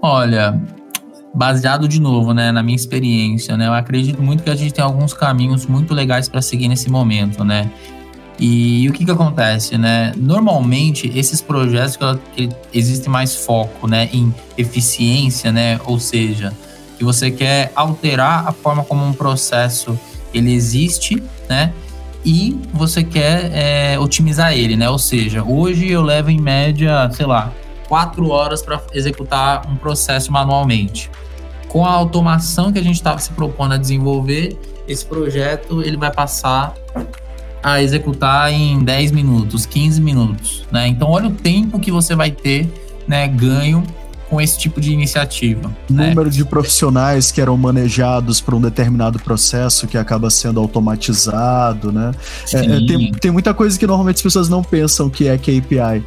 Olha, 0.01 0.59
baseado 1.33 1.87
de 1.87 1.99
novo, 1.99 2.33
né, 2.33 2.51
na 2.51 2.63
minha 2.63 2.75
experiência, 2.75 3.55
né, 3.55 3.67
eu 3.67 3.73
acredito 3.73 4.21
muito 4.21 4.43
que 4.43 4.49
a 4.49 4.55
gente 4.55 4.73
tem 4.73 4.83
alguns 4.83 5.13
caminhos 5.13 5.65
muito 5.65 5.93
legais 5.93 6.27
para 6.27 6.41
seguir 6.41 6.67
nesse 6.67 6.89
momento, 6.89 7.43
né. 7.43 7.69
E, 8.39 8.87
o 8.87 8.93
que 8.93 9.03
que 9.03 9.09
acontece, 9.09 9.79
né? 9.79 10.11
Normalmente 10.15 11.11
esses 11.15 11.41
projetos 11.41 11.97
que, 11.97 12.47
que 12.47 12.55
existe 12.71 13.09
mais 13.09 13.35
foco, 13.35 13.87
né, 13.87 14.09
em 14.13 14.33
eficiência, 14.57 15.51
né, 15.51 15.79
ou 15.85 15.99
seja, 15.99 16.53
que 16.97 17.03
você 17.03 17.31
quer 17.31 17.71
alterar 17.75 18.47
a 18.47 18.51
forma 18.51 18.83
como 18.83 19.05
um 19.05 19.13
processo 19.13 19.97
ele 20.33 20.53
existe, 20.53 21.21
né? 21.47 21.73
E 22.25 22.59
você 22.73 23.03
quer 23.03 23.51
é, 23.53 23.99
otimizar 23.99 24.53
ele, 24.53 24.75
né? 24.75 24.89
Ou 24.89 24.99
seja, 24.99 25.43
hoje 25.43 25.89
eu 25.89 26.01
levo 26.01 26.29
em 26.29 26.39
média, 26.39 27.09
sei 27.11 27.25
lá, 27.25 27.53
quatro 27.87 28.29
horas 28.29 28.61
para 28.61 28.81
executar 28.93 29.67
um 29.69 29.75
processo 29.75 30.31
manualmente 30.31 31.09
com 31.67 31.85
a 31.85 31.91
automação 31.91 32.71
que 32.71 32.79
a 32.79 32.83
gente 32.83 32.95
estava 32.95 33.19
se 33.19 33.29
propondo 33.31 33.73
a 33.73 33.77
desenvolver, 33.77 34.57
esse 34.87 35.05
projeto 35.05 35.81
ele 35.81 35.97
vai 35.97 36.11
passar 36.11 36.73
a 37.61 37.81
executar 37.81 38.51
em 38.51 38.83
10 38.83 39.11
minutos, 39.11 39.65
15 39.65 40.01
minutos, 40.01 40.65
né? 40.71 40.87
Então 40.87 41.09
olha 41.09 41.27
o 41.27 41.31
tempo 41.31 41.79
que 41.79 41.91
você 41.91 42.15
vai 42.15 42.31
ter, 42.31 42.71
né, 43.07 43.27
ganho 43.27 43.83
com 44.29 44.41
esse 44.41 44.57
tipo 44.57 44.81
de 44.81 44.91
iniciativa. 44.91 45.69
Né? 45.89 46.09
Número 46.09 46.29
de 46.29 46.43
profissionais 46.43 47.31
que 47.31 47.39
eram 47.39 47.55
manejados 47.55 48.41
para 48.41 48.55
um 48.55 48.61
determinado 48.61 49.19
processo 49.19 49.87
que 49.87 49.97
acaba 49.97 50.29
sendo 50.29 50.59
automatizado, 50.59 51.91
né? 51.91 52.11
É, 52.53 52.57
é, 52.57 52.85
tem, 52.85 53.11
tem 53.11 53.31
muita 53.31 53.53
coisa 53.53 53.77
que 53.79 53.87
normalmente 53.87 54.17
as 54.17 54.21
pessoas 54.21 54.49
não 54.49 54.61
pensam 54.61 55.09
que 55.09 55.27
é 55.27 55.37
KPI. 55.37 56.03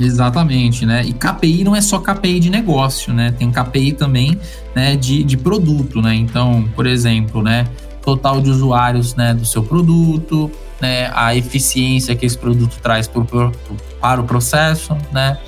Exatamente, 0.00 0.86
né? 0.86 1.04
E 1.04 1.12
KPI 1.12 1.64
não 1.64 1.76
é 1.76 1.80
só 1.80 1.98
KPI 1.98 2.40
de 2.40 2.50
negócio, 2.50 3.12
né? 3.12 3.32
Tem 3.36 3.50
KPI 3.50 3.92
também 3.92 4.38
né, 4.74 4.96
de, 4.96 5.22
de 5.22 5.36
produto, 5.36 6.00
né? 6.00 6.14
Então, 6.14 6.68
por 6.74 6.86
exemplo, 6.86 7.42
né? 7.42 7.66
Total 8.02 8.40
de 8.40 8.50
usuários 8.50 9.14
né, 9.14 9.32
do 9.32 9.44
seu 9.44 9.62
produto, 9.62 10.50
né? 10.80 11.10
A 11.14 11.34
eficiência 11.34 12.16
que 12.16 12.24
esse 12.24 12.36
produto 12.36 12.78
traz 12.82 13.06
pro, 13.06 13.24
pro, 13.24 13.52
para 14.00 14.20
o 14.20 14.24
processo, 14.24 14.96
né? 15.12 15.38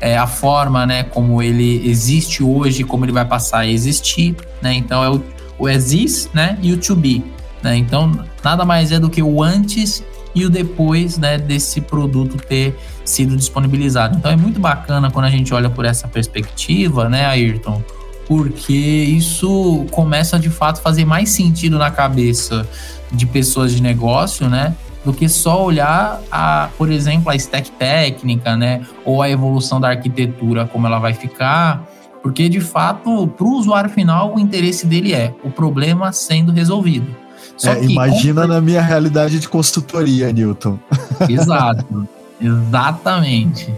É 0.00 0.18
a 0.18 0.26
forma, 0.26 0.84
né? 0.84 1.04
Como 1.04 1.40
ele 1.40 1.88
existe 1.88 2.42
hoje, 2.42 2.82
como 2.82 3.04
ele 3.04 3.12
vai 3.12 3.24
passar 3.24 3.60
a 3.60 3.66
existir, 3.66 4.34
né? 4.60 4.74
Então, 4.74 5.02
é 5.04 5.10
o, 5.10 5.22
o 5.58 5.68
exist, 5.68 6.28
né? 6.34 6.58
E 6.60 6.72
o 6.72 6.76
to 6.76 6.96
be, 6.96 7.24
né? 7.62 7.76
Então, 7.76 8.24
nada 8.42 8.64
mais 8.64 8.90
é 8.90 8.98
do 8.98 9.08
que 9.08 9.22
o 9.22 9.42
antes 9.42 10.02
e 10.34 10.44
o 10.44 10.50
depois 10.50 11.18
né, 11.18 11.38
desse 11.38 11.80
produto 11.80 12.36
ter 12.36 12.76
sido 13.04 13.36
disponibilizado. 13.36 14.16
Então 14.16 14.30
é 14.30 14.36
muito 14.36 14.60
bacana 14.60 15.10
quando 15.10 15.26
a 15.26 15.30
gente 15.30 15.52
olha 15.52 15.68
por 15.68 15.84
essa 15.84 16.08
perspectiva, 16.08 17.08
né, 17.08 17.26
Ayrton? 17.26 17.82
Porque 18.26 18.72
isso 18.72 19.84
começa 19.90 20.38
de 20.38 20.48
fato 20.48 20.78
a 20.78 20.82
fazer 20.82 21.04
mais 21.04 21.30
sentido 21.30 21.78
na 21.78 21.90
cabeça 21.90 22.66
de 23.10 23.26
pessoas 23.26 23.74
de 23.74 23.82
negócio, 23.82 24.48
né? 24.48 24.74
Do 25.04 25.12
que 25.12 25.28
só 25.28 25.64
olhar, 25.64 26.20
a, 26.30 26.68
por 26.78 26.90
exemplo, 26.90 27.30
a 27.30 27.34
stack 27.34 27.72
técnica, 27.72 28.56
né? 28.56 28.86
Ou 29.04 29.20
a 29.20 29.28
evolução 29.28 29.80
da 29.80 29.88
arquitetura, 29.88 30.64
como 30.64 30.86
ela 30.86 30.98
vai 30.98 31.12
ficar. 31.12 31.84
Porque, 32.22 32.48
de 32.48 32.60
fato, 32.60 33.26
para 33.26 33.44
o 33.44 33.58
usuário 33.58 33.90
final, 33.90 34.34
o 34.36 34.38
interesse 34.38 34.86
dele 34.86 35.12
é 35.12 35.34
o 35.42 35.50
problema 35.50 36.12
sendo 36.12 36.52
resolvido. 36.52 37.21
É, 37.64 37.84
imagina 37.84 38.46
na 38.46 38.60
minha 38.60 38.80
realidade 38.80 39.38
de 39.38 39.48
consultoria, 39.48 40.32
Newton. 40.32 40.78
Exato, 41.28 42.08
exatamente. 42.40 43.72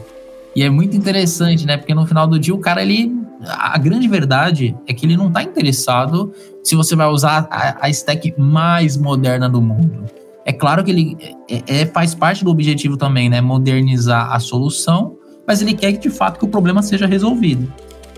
E 0.57 0.63
é 0.63 0.71
muito 0.71 0.97
interessante, 0.97 1.67
né? 1.67 1.77
Porque 1.77 1.95
no 1.95 2.07
final 2.07 2.27
do 2.27 2.39
dia 2.39 2.55
o 2.55 2.59
cara, 2.59 2.81
ele. 2.83 3.13
A 3.47 3.77
grande 3.77 4.09
verdade 4.09 4.75
é 4.87 4.95
que 4.95 5.05
ele 5.05 5.17
não 5.17 5.29
está 5.29 5.43
interessado 5.43 6.33
se 6.63 6.75
você 6.75 6.97
vai 6.97 7.09
usar 7.09 7.47
a, 7.51 7.85
a, 7.85 7.91
stack 7.91 8.33
mais 8.39 8.97
moderna 8.97 9.51
do 9.51 9.61
mundo. 9.61 10.05
É 10.47 10.53
claro 10.53 10.83
que 10.83 10.91
ele 10.91 11.17
é, 11.51 11.81
é, 11.81 11.87
faz 11.87 12.15
parte 12.15 12.43
do 12.43 12.51
objetivo 12.51 12.97
também, 12.97 13.29
né? 13.29 13.41
Modernizar 13.41 14.33
a 14.33 14.39
solução, 14.39 15.17
mas 15.47 15.61
ele 15.61 15.75
quer 15.75 15.93
que 15.93 15.99
de 15.99 16.11
fato 16.11 16.39
que 16.39 16.45
o 16.45 16.49
problema 16.49 16.83
seja 16.83 17.07
resolvido. 17.07 17.71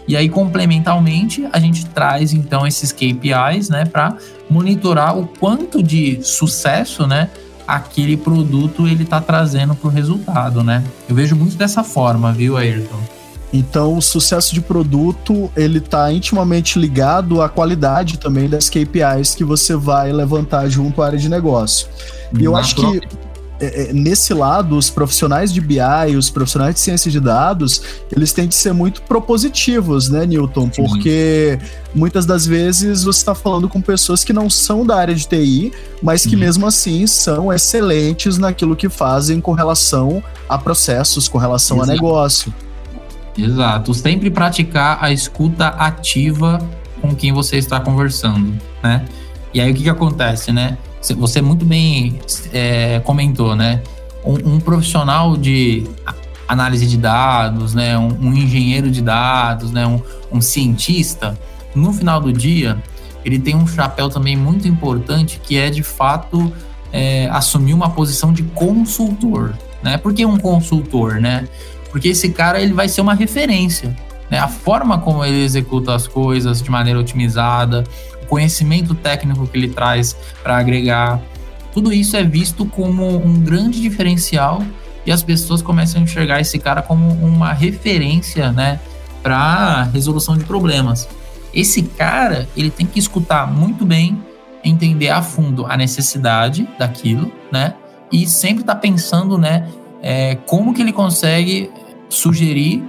E 0.08 0.16
aí, 0.16 0.28
complementarmente, 0.28 1.46
a 1.52 1.58
gente 1.58 1.86
traz 1.86 2.32
então 2.32 2.66
esses 2.66 2.92
KPIs, 2.92 3.68
né, 3.68 3.84
para 3.84 4.16
monitorar 4.48 5.18
o 5.18 5.26
quanto 5.26 5.82
de 5.82 6.20
sucesso, 6.22 7.06
né, 7.06 7.28
aquele 7.66 8.16
produto 8.16 8.86
ele 8.86 9.02
está 9.02 9.20
trazendo 9.20 9.74
para 9.74 9.88
o 9.88 9.90
resultado, 9.90 10.62
né? 10.62 10.84
Eu 11.08 11.14
vejo 11.14 11.34
muito 11.34 11.56
dessa 11.56 11.82
forma, 11.82 12.32
viu, 12.32 12.56
Ayrton? 12.56 13.00
Então, 13.52 13.96
o 13.96 14.02
sucesso 14.02 14.54
de 14.54 14.60
produto 14.60 15.50
ele 15.56 15.78
está 15.78 16.12
intimamente 16.12 16.78
ligado 16.78 17.40
à 17.40 17.48
qualidade 17.48 18.18
também 18.18 18.48
das 18.48 18.68
KPIs 18.68 19.34
que 19.34 19.44
você 19.44 19.74
vai 19.74 20.12
levantar 20.12 20.68
junto 20.68 21.02
à 21.02 21.06
área 21.06 21.18
de 21.18 21.28
negócio. 21.28 21.88
E 22.38 22.44
eu 22.44 22.56
acho 22.56 22.76
que 22.76 23.00
é, 23.58 23.88
é, 23.88 23.92
nesse 23.92 24.34
lado, 24.34 24.76
os 24.76 24.90
profissionais 24.90 25.52
de 25.52 25.60
BI, 25.60 26.16
os 26.16 26.28
profissionais 26.28 26.74
de 26.74 26.80
ciência 26.80 27.10
de 27.10 27.18
dados, 27.18 27.80
eles 28.14 28.32
têm 28.32 28.46
de 28.46 28.54
ser 28.54 28.72
muito 28.72 29.02
propositivos, 29.02 30.08
né, 30.10 30.26
Newton? 30.26 30.70
Sim. 30.72 30.84
Porque 30.84 31.58
muitas 31.94 32.26
das 32.26 32.46
vezes 32.46 33.04
você 33.04 33.20
está 33.20 33.34
falando 33.34 33.68
com 33.68 33.80
pessoas 33.80 34.22
que 34.22 34.32
não 34.32 34.50
são 34.50 34.84
da 34.84 34.96
área 34.96 35.14
de 35.14 35.26
TI, 35.26 35.72
mas 36.02 36.26
que 36.26 36.34
uhum. 36.34 36.40
mesmo 36.40 36.66
assim 36.66 37.06
são 37.06 37.52
excelentes 37.52 38.36
naquilo 38.36 38.76
que 38.76 38.88
fazem 38.88 39.40
com 39.40 39.52
relação 39.52 40.22
a 40.48 40.58
processos, 40.58 41.28
com 41.28 41.38
relação 41.38 41.78
Exato. 41.78 41.90
a 41.90 41.94
negócio. 41.94 42.54
Exato. 43.38 43.94
Sempre 43.94 44.30
praticar 44.30 44.98
a 45.00 45.10
escuta 45.10 45.68
ativa 45.68 46.58
com 47.00 47.14
quem 47.14 47.32
você 47.32 47.56
está 47.56 47.80
conversando, 47.80 48.54
né? 48.82 49.04
E 49.52 49.60
aí 49.60 49.70
o 49.70 49.74
que, 49.74 49.84
que 49.84 49.90
acontece, 49.90 50.52
né? 50.52 50.76
Você 51.14 51.40
muito 51.40 51.64
bem 51.64 52.18
é, 52.52 53.00
comentou, 53.00 53.54
né? 53.54 53.82
Um, 54.24 54.54
um, 54.54 54.60
profissional 54.60 55.36
de 55.36 55.84
análise 56.48 56.86
de 56.86 56.96
dados, 56.96 57.74
né? 57.74 57.96
Um, 57.98 58.08
um 58.20 58.32
engenheiro 58.32 58.90
de 58.90 59.02
dados, 59.02 59.70
né? 59.70 59.86
Um, 59.86 60.00
um, 60.32 60.40
cientista, 60.40 61.38
no 61.74 61.92
final 61.92 62.20
do 62.20 62.32
dia, 62.32 62.76
ele 63.24 63.38
tem 63.38 63.54
um 63.54 63.66
chapéu 63.66 64.08
também 64.08 64.36
muito 64.36 64.66
importante 64.66 65.40
que 65.42 65.56
é 65.56 65.70
de 65.70 65.82
fato 65.82 66.52
é, 66.92 67.28
assumir 67.30 67.74
uma 67.74 67.90
posição 67.90 68.32
de 68.32 68.42
consultor, 68.42 69.54
né? 69.82 69.98
Por 69.98 70.12
que 70.14 70.24
um 70.24 70.38
consultor, 70.38 71.20
né? 71.20 71.46
Porque 71.90 72.08
esse 72.08 72.30
cara 72.30 72.60
ele 72.60 72.72
vai 72.72 72.88
ser 72.88 73.00
uma 73.00 73.14
referência, 73.14 73.96
né? 74.30 74.38
A 74.38 74.48
forma 74.48 74.98
como 74.98 75.24
ele 75.24 75.42
executa 75.42 75.94
as 75.94 76.06
coisas 76.06 76.62
de 76.62 76.70
maneira 76.70 76.98
otimizada, 76.98 77.84
conhecimento 78.26 78.94
técnico 78.94 79.46
que 79.46 79.56
ele 79.56 79.68
traz 79.68 80.16
para 80.42 80.56
agregar. 80.58 81.20
Tudo 81.72 81.92
isso 81.92 82.16
é 82.16 82.22
visto 82.22 82.64
como 82.66 83.16
um 83.16 83.40
grande 83.40 83.80
diferencial 83.80 84.62
e 85.06 85.12
as 85.12 85.22
pessoas 85.22 85.62
começam 85.62 86.00
a 86.00 86.04
enxergar 86.04 86.40
esse 86.40 86.58
cara 86.58 86.82
como 86.82 87.08
uma 87.08 87.52
referência, 87.52 88.50
né, 88.50 88.80
para 89.22 89.84
resolução 89.84 90.36
de 90.36 90.44
problemas. 90.44 91.08
Esse 91.54 91.82
cara, 91.82 92.48
ele 92.56 92.70
tem 92.70 92.84
que 92.84 92.98
escutar 92.98 93.46
muito 93.50 93.86
bem, 93.86 94.20
entender 94.64 95.08
a 95.10 95.22
fundo 95.22 95.64
a 95.66 95.76
necessidade 95.76 96.68
daquilo, 96.78 97.32
né, 97.52 97.74
e 98.10 98.26
sempre 98.26 98.62
estar 98.62 98.74
tá 98.74 98.80
pensando, 98.80 99.38
né, 99.38 99.68
é, 100.02 100.34
como 100.46 100.74
que 100.74 100.82
ele 100.82 100.92
consegue 100.92 101.70
sugerir, 102.08 102.82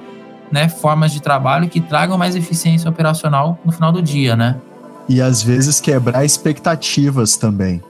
né, 0.51 0.67
formas 0.69 1.11
de 1.11 1.21
trabalho 1.21 1.69
que 1.69 1.79
tragam 1.79 2.17
mais 2.17 2.35
eficiência 2.35 2.89
operacional 2.89 3.59
no 3.63 3.71
final 3.71 3.91
do 3.91 4.01
dia, 4.01 4.35
né. 4.35 4.55
E 5.07 5.21
às 5.21 5.41
vezes 5.41 5.79
quebrar 5.79 6.25
expectativas 6.25 7.37
também. 7.37 7.81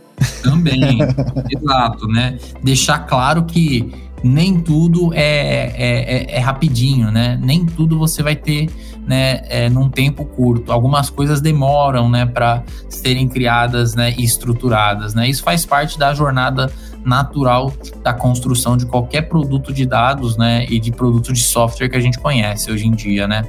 Também, 0.44 1.00
exato, 1.50 2.08
né? 2.08 2.38
Deixar 2.64 3.00
claro 3.00 3.44
que 3.44 3.92
nem 4.24 4.60
tudo 4.60 5.14
é, 5.14 5.20
é, 5.20 6.34
é, 6.34 6.38
é, 6.38 6.40
rapidinho, 6.40 7.12
né? 7.12 7.40
Nem 7.42 7.66
tudo 7.66 7.98
você 7.98 8.24
vai 8.24 8.36
ter 8.36 8.70
né, 9.08 9.42
é, 9.48 9.70
num 9.70 9.90
tempo 9.90 10.26
curto. 10.26 10.72
Algumas 10.72 11.10
coisas 11.10 11.40
demoram 11.40 12.10
né, 12.10 12.26
para 12.26 12.64
serem 12.90 13.28
criadas 13.28 13.96
né, 13.96 14.14
e 14.18 14.24
estruturadas. 14.24 15.14
Né? 15.14 15.30
Isso 15.30 15.42
faz 15.44 15.66
parte 15.66 15.98
da 15.98 16.14
jornada 16.14 16.70
natural 17.06 17.72
da 18.04 18.14
construção 18.14 18.76
de 18.76 18.86
qualquer 18.86 19.24
produto 19.24 19.72
de 19.72 19.86
dados 19.86 20.36
né, 20.36 20.66
e 20.70 20.78
de 20.78 20.92
produto 20.92 21.32
de 21.32 21.42
software 21.42 21.88
que 21.88 21.96
a 21.96 22.02
gente 22.02 22.20
conhece 22.20 22.70
hoje 22.70 22.86
em 22.86 22.92
dia. 22.92 23.28
Né? 23.28 23.48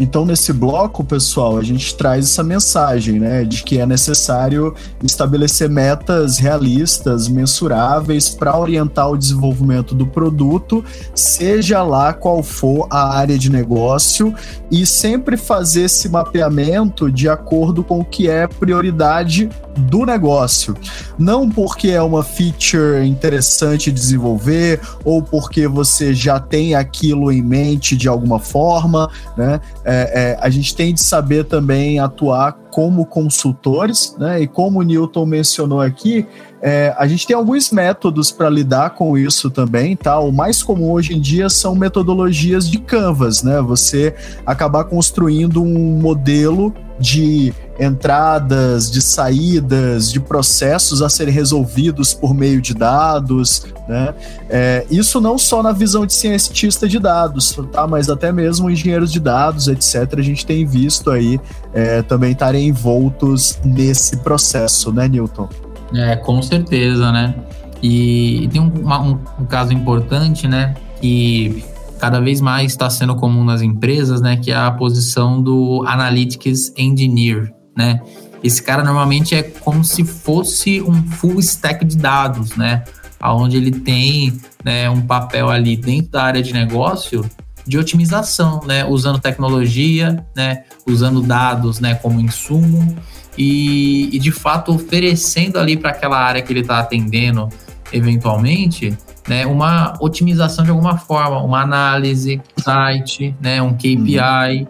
Então, 0.00 0.24
nesse 0.24 0.50
bloco, 0.50 1.04
pessoal, 1.04 1.58
a 1.58 1.62
gente 1.62 1.94
traz 1.94 2.24
essa 2.24 2.42
mensagem, 2.42 3.20
né, 3.20 3.44
de 3.44 3.62
que 3.62 3.78
é 3.78 3.84
necessário 3.84 4.74
estabelecer 5.04 5.68
metas 5.68 6.38
realistas, 6.38 7.28
mensuráveis 7.28 8.30
para 8.30 8.58
orientar 8.58 9.10
o 9.10 9.18
desenvolvimento 9.18 9.94
do 9.94 10.06
produto, 10.06 10.82
seja 11.14 11.82
lá 11.82 12.14
qual 12.14 12.42
for 12.42 12.86
a 12.88 13.14
área 13.14 13.38
de 13.38 13.50
negócio, 13.50 14.34
e 14.70 14.86
sempre 14.86 15.36
fazer 15.36 15.82
esse 15.82 16.08
mapeamento 16.08 17.12
de 17.12 17.28
acordo 17.28 17.84
com 17.84 18.00
o 18.00 18.04
que 18.04 18.26
é 18.26 18.46
prioridade 18.46 19.50
do 19.76 20.04
negócio. 20.04 20.76
Não 21.18 21.48
porque 21.48 21.88
é 21.88 22.02
uma 22.02 22.22
feature 22.22 23.06
interessante 23.06 23.90
de 23.90 24.00
desenvolver 24.00 24.80
ou 25.04 25.22
porque 25.22 25.66
você 25.66 26.12
já 26.14 26.38
tem 26.38 26.74
aquilo 26.74 27.30
em 27.30 27.42
mente 27.42 27.96
de 27.96 28.08
alguma 28.08 28.38
forma, 28.38 29.10
né? 29.36 29.60
É, 29.84 30.36
é, 30.38 30.38
a 30.40 30.50
gente 30.50 30.74
tem 30.74 30.94
de 30.94 31.02
saber 31.02 31.44
também 31.44 31.98
atuar 31.98 32.52
como 32.70 33.04
consultores, 33.04 34.14
né? 34.18 34.42
E 34.42 34.46
como 34.46 34.80
o 34.80 34.82
Newton 34.82 35.26
mencionou 35.26 35.80
aqui, 35.80 36.26
é, 36.62 36.94
a 36.96 37.06
gente 37.06 37.26
tem 37.26 37.34
alguns 37.34 37.70
métodos 37.70 38.30
para 38.30 38.48
lidar 38.48 38.90
com 38.90 39.16
isso 39.16 39.50
também, 39.50 39.96
tá? 39.96 40.18
O 40.20 40.30
mais 40.30 40.62
comum 40.62 40.90
hoje 40.90 41.14
em 41.14 41.20
dia 41.20 41.48
são 41.48 41.74
metodologias 41.74 42.68
de 42.68 42.78
canvas, 42.78 43.42
né? 43.42 43.60
Você 43.62 44.14
acabar 44.44 44.84
construindo 44.84 45.62
um 45.62 45.98
modelo 46.00 46.72
de 46.98 47.52
entradas, 47.80 48.90
de 48.90 49.00
saídas, 49.00 50.12
de 50.12 50.20
processos 50.20 51.00
a 51.00 51.08
serem 51.08 51.32
resolvidos 51.32 52.12
por 52.12 52.34
meio 52.34 52.60
de 52.60 52.74
dados, 52.74 53.66
né? 53.88 54.14
É, 54.50 54.86
isso 54.90 55.20
não 55.20 55.38
só 55.38 55.62
na 55.62 55.72
visão 55.72 56.04
de 56.04 56.12
cientista 56.12 56.86
de 56.86 56.98
dados, 56.98 57.58
tá? 57.72 57.86
Mas 57.86 58.10
até 58.10 58.30
mesmo 58.30 58.70
engenheiros 58.70 59.10
de 59.10 59.18
dados, 59.18 59.66
etc. 59.66 60.18
A 60.18 60.22
gente 60.22 60.44
tem 60.44 60.66
visto 60.66 61.10
aí 61.10 61.40
é, 61.72 62.02
também 62.02 62.32
estarem 62.32 62.68
envoltos 62.68 63.58
nesse 63.64 64.18
processo, 64.18 64.92
né, 64.92 65.08
Newton? 65.08 65.48
É, 65.94 66.16
com 66.16 66.42
certeza, 66.42 67.10
né? 67.10 67.34
E 67.82 68.46
tem 68.52 68.60
um, 68.60 68.66
um, 68.66 69.18
um 69.40 69.46
caso 69.46 69.72
importante, 69.72 70.46
né? 70.46 70.74
Que 71.00 71.64
cada 71.98 72.20
vez 72.20 72.42
mais 72.42 72.72
está 72.72 72.90
sendo 72.90 73.16
comum 73.16 73.42
nas 73.42 73.62
empresas, 73.62 74.20
né? 74.20 74.36
Que 74.36 74.50
é 74.50 74.56
a 74.56 74.70
posição 74.70 75.42
do 75.42 75.82
Analytics 75.86 76.74
Engineer, 76.76 77.52
né? 77.80 78.00
Esse 78.44 78.62
cara 78.62 78.84
normalmente 78.84 79.34
é 79.34 79.42
como 79.42 79.82
se 79.82 80.04
fosse 80.04 80.82
um 80.82 81.02
full 81.12 81.40
stack 81.40 81.82
de 81.84 81.96
dados, 81.96 82.56
né? 82.56 82.84
Onde 83.22 83.56
ele 83.56 83.70
tem 83.70 84.38
né, 84.64 84.88
um 84.88 85.00
papel 85.00 85.48
ali 85.48 85.76
dentro 85.76 86.12
da 86.12 86.24
área 86.24 86.42
de 86.42 86.52
negócio 86.52 87.28
de 87.66 87.78
otimização, 87.78 88.60
né? 88.66 88.84
Usando 88.84 89.18
tecnologia, 89.18 90.24
né? 90.36 90.64
Usando 90.86 91.22
dados, 91.22 91.80
né? 91.80 91.94
Como 91.94 92.20
insumo 92.20 92.96
e, 93.36 94.14
e 94.14 94.18
de 94.18 94.30
fato 94.30 94.74
oferecendo 94.74 95.58
ali 95.58 95.76
para 95.76 95.90
aquela 95.90 96.18
área 96.18 96.42
que 96.42 96.52
ele 96.52 96.60
está 96.60 96.80
atendendo 96.80 97.48
eventualmente, 97.92 98.96
né, 99.28 99.46
uma 99.46 99.94
otimização 100.00 100.64
de 100.64 100.70
alguma 100.70 100.96
forma, 100.96 101.42
uma 101.42 101.60
análise, 101.60 102.40
site, 102.56 103.34
né, 103.40 103.60
um 103.60 103.74
KPI. 103.74 104.18
Uhum. 104.18 104.66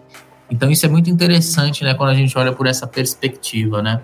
Então 0.51 0.69
isso 0.69 0.85
é 0.85 0.89
muito 0.89 1.09
interessante, 1.09 1.83
né, 1.83 1.93
quando 1.93 2.09
a 2.09 2.13
gente 2.13 2.37
olha 2.37 2.51
por 2.51 2.67
essa 2.67 2.85
perspectiva, 2.85 3.81
né? 3.81 4.01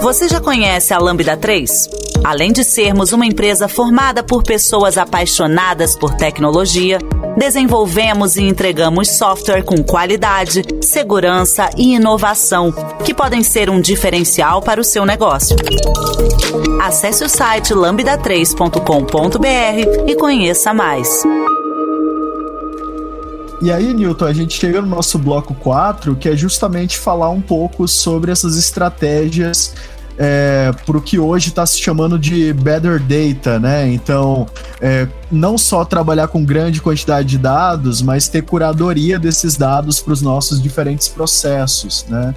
Você 0.00 0.28
já 0.28 0.40
conhece 0.40 0.94
a 0.94 0.98
Lambda 0.98 1.36
3? 1.36 1.88
Além 2.22 2.52
de 2.52 2.62
sermos 2.62 3.12
uma 3.12 3.26
empresa 3.26 3.68
formada 3.68 4.22
por 4.22 4.42
pessoas 4.42 4.96
apaixonadas 4.96 5.96
por 5.96 6.14
tecnologia, 6.14 6.98
desenvolvemos 7.36 8.36
e 8.36 8.42
entregamos 8.42 9.10
software 9.10 9.62
com 9.62 9.82
qualidade, 9.82 10.62
segurança 10.80 11.68
e 11.76 11.94
inovação, 11.94 12.72
que 13.04 13.12
podem 13.12 13.42
ser 13.42 13.68
um 13.68 13.80
diferencial 13.80 14.62
para 14.62 14.80
o 14.80 14.84
seu 14.84 15.04
negócio. 15.04 15.56
Acesse 16.80 17.24
o 17.24 17.28
site 17.28 17.74
lambda3.com.br 17.74 20.04
e 20.06 20.14
conheça 20.14 20.72
mais. 20.72 21.24
E 23.64 23.72
aí, 23.72 23.94
Newton, 23.94 24.26
a 24.26 24.32
gente 24.34 24.60
chega 24.60 24.82
no 24.82 24.86
nosso 24.86 25.18
bloco 25.18 25.54
4, 25.54 26.14
que 26.16 26.28
é 26.28 26.36
justamente 26.36 26.98
falar 26.98 27.30
um 27.30 27.40
pouco 27.40 27.88
sobre 27.88 28.30
essas 28.30 28.58
estratégias 28.58 29.74
é, 30.18 30.70
para 30.84 30.98
o 30.98 31.00
que 31.00 31.18
hoje 31.18 31.48
está 31.48 31.64
se 31.64 31.80
chamando 31.80 32.18
de 32.18 32.52
better 32.52 33.00
data, 33.00 33.58
né? 33.58 33.90
Então, 33.90 34.46
é, 34.82 35.08
não 35.32 35.56
só 35.56 35.82
trabalhar 35.82 36.28
com 36.28 36.44
grande 36.44 36.78
quantidade 36.82 37.26
de 37.26 37.38
dados, 37.38 38.02
mas 38.02 38.28
ter 38.28 38.42
curadoria 38.42 39.18
desses 39.18 39.56
dados 39.56 39.98
para 39.98 40.12
os 40.12 40.20
nossos 40.20 40.62
diferentes 40.62 41.08
processos, 41.08 42.04
né? 42.06 42.34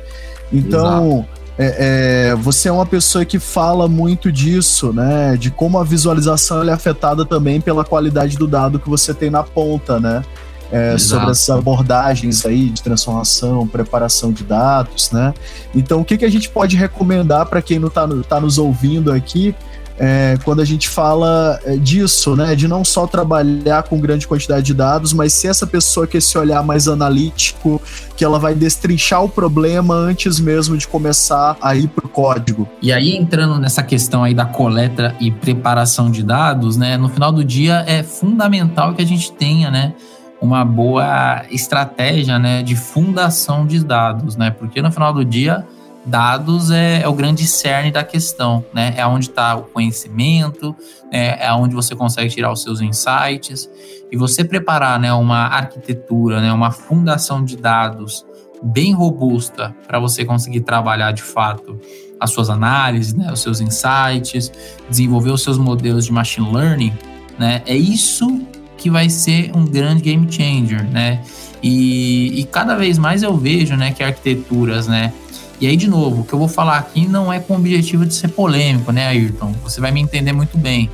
Então, 0.49 1.27
é, 1.57 2.29
é, 2.29 2.35
você 2.35 2.69
é 2.69 2.71
uma 2.71 2.85
pessoa 2.85 3.25
que 3.25 3.37
fala 3.37 3.85
muito 3.89 4.31
disso, 4.31 4.93
né? 4.93 5.35
De 5.35 5.51
como 5.51 5.77
a 5.77 5.83
visualização 5.83 6.63
é 6.63 6.71
afetada 6.71 7.25
também 7.25 7.59
pela 7.59 7.83
qualidade 7.83 8.37
do 8.37 8.47
dado 8.47 8.79
que 8.79 8.89
você 8.89 9.13
tem 9.13 9.29
na 9.29 9.43
ponta, 9.43 9.99
né? 9.99 10.23
É, 10.71 10.97
sobre 10.97 11.31
essas 11.31 11.49
abordagens 11.49 12.45
aí 12.45 12.69
de 12.69 12.81
transformação, 12.81 13.67
preparação 13.67 14.31
de 14.31 14.43
dados, 14.43 15.11
né? 15.11 15.33
Então, 15.73 16.01
o 16.01 16.05
que, 16.05 16.17
que 16.17 16.25
a 16.25 16.29
gente 16.29 16.49
pode 16.49 16.75
recomendar 16.75 17.45
para 17.45 17.61
quem 17.61 17.79
não 17.79 17.87
está 17.87 18.07
tá 18.27 18.39
nos 18.39 18.57
ouvindo 18.57 19.11
aqui 19.11 19.55
é, 19.99 20.37
quando 20.43 20.61
a 20.61 20.65
gente 20.65 20.87
fala 20.87 21.59
é, 21.65 21.75
disso, 21.75 22.35
né? 22.35 22.55
De 22.55 22.67
não 22.67 22.85
só 22.85 23.07
trabalhar 23.07 23.83
com 23.83 23.99
grande 23.99 24.27
quantidade 24.27 24.65
de 24.65 24.73
dados, 24.73 25.11
mas 25.11 25.33
se 25.33 25.47
essa 25.47 25.65
pessoa 25.65 26.05
quer 26.05 26.19
esse 26.19 26.37
olhar 26.37 26.63
mais 26.63 26.87
analítico, 26.87 27.81
que 28.15 28.23
ela 28.23 28.37
vai 28.37 28.53
destrinchar 28.53 29.23
o 29.23 29.29
problema 29.29 29.95
antes 29.95 30.39
mesmo 30.39 30.77
de 30.77 30.87
começar 30.87 31.57
a 31.61 31.75
ir 31.75 31.87
para 31.87 32.05
o 32.05 32.09
código. 32.09 32.67
E 32.81 32.91
aí, 32.91 33.15
entrando 33.15 33.59
nessa 33.59 33.81
questão 33.81 34.23
aí 34.23 34.33
da 34.33 34.45
coleta 34.45 35.15
e 35.19 35.31
preparação 35.31 36.11
de 36.11 36.21
dados, 36.21 36.77
né? 36.77 36.97
No 36.97 37.09
final 37.09 37.31
do 37.31 37.43
dia 37.43 37.83
é 37.87 38.03
fundamental 38.03 38.93
que 38.93 39.01
a 39.01 39.05
gente 39.05 39.31
tenha, 39.31 39.71
né? 39.71 39.93
Uma 40.41 40.63
boa 40.63 41.43
estratégia 41.49 42.37
né, 42.37 42.61
de 42.61 42.75
fundação 42.75 43.65
de 43.65 43.83
dados, 43.83 44.35
né? 44.35 44.51
Porque 44.51 44.81
no 44.81 44.91
final 44.91 45.11
do 45.11 45.25
dia 45.25 45.65
dados 46.05 46.71
é, 46.71 47.01
é, 47.01 47.07
o 47.07 47.13
grande 47.13 47.45
cerne 47.45 47.91
da 47.91 48.03
questão, 48.03 48.63
né? 48.73 48.93
É 48.95 49.05
onde 49.05 49.25
está 49.25 49.55
o 49.55 49.63
conhecimento, 49.63 50.75
é, 51.11 51.47
é 51.47 51.53
onde 51.53 51.75
você 51.75 51.95
consegue 51.95 52.33
tirar 52.33 52.51
os 52.51 52.61
seus 52.63 52.81
insights. 52.81 53.69
E 54.09 54.15
você 54.15 54.43
preparar 54.43 54.97
né, 54.99 55.11
uma 55.11 55.47
arquitetura, 55.47 56.39
né, 56.39 56.53
uma 56.53 56.71
fundação 56.71 57.43
de 57.43 57.57
dados 57.57 58.25
bem 58.63 58.93
robusta 58.93 59.75
para 59.85 59.99
você 59.99 60.23
conseguir 60.23 60.61
trabalhar 60.61 61.11
de 61.11 61.21
fato 61.21 61.77
as 62.19 62.31
suas 62.31 62.49
análises, 62.49 63.13
né, 63.13 63.31
os 63.31 63.41
seus 63.41 63.59
insights, 63.59 64.51
desenvolver 64.89 65.31
os 65.31 65.43
seus 65.43 65.57
modelos 65.57 66.05
de 66.05 66.11
machine 66.11 66.51
learning, 66.51 66.93
né? 67.37 67.61
É 67.65 67.75
isso 67.75 68.41
que 68.77 68.89
vai 68.89 69.09
ser 69.09 69.51
um 69.55 69.65
grande 69.65 70.01
game 70.01 70.31
changer, 70.31 70.83
né? 70.83 71.21
E, 71.61 72.39
e 72.39 72.43
cada 72.45 72.75
vez 72.75 72.97
mais 72.97 73.23
eu 73.23 73.35
vejo, 73.35 73.75
né, 73.75 73.91
que 73.91 74.03
arquiteturas, 74.03 74.87
né, 74.87 75.11
e 75.59 75.65
aí, 75.65 75.75
de 75.75 75.89
novo, 75.89 76.21
o 76.21 76.23
que 76.23 76.33
eu 76.33 76.39
vou 76.39 76.47
falar 76.47 76.77
aqui 76.77 77.07
não 77.07 77.33
é 77.33 77.39
com 77.39 77.53
o 77.53 77.57
objetivo 77.57 78.05
de 78.05 78.13
ser 78.13 78.27
polêmico, 78.27 78.91
né, 78.91 79.07
Ayrton? 79.07 79.53
Você 79.63 79.81
vai 79.81 79.91
me 79.91 79.99
entender 79.99 80.31
muito 80.31 80.55
bem. 80.55 80.89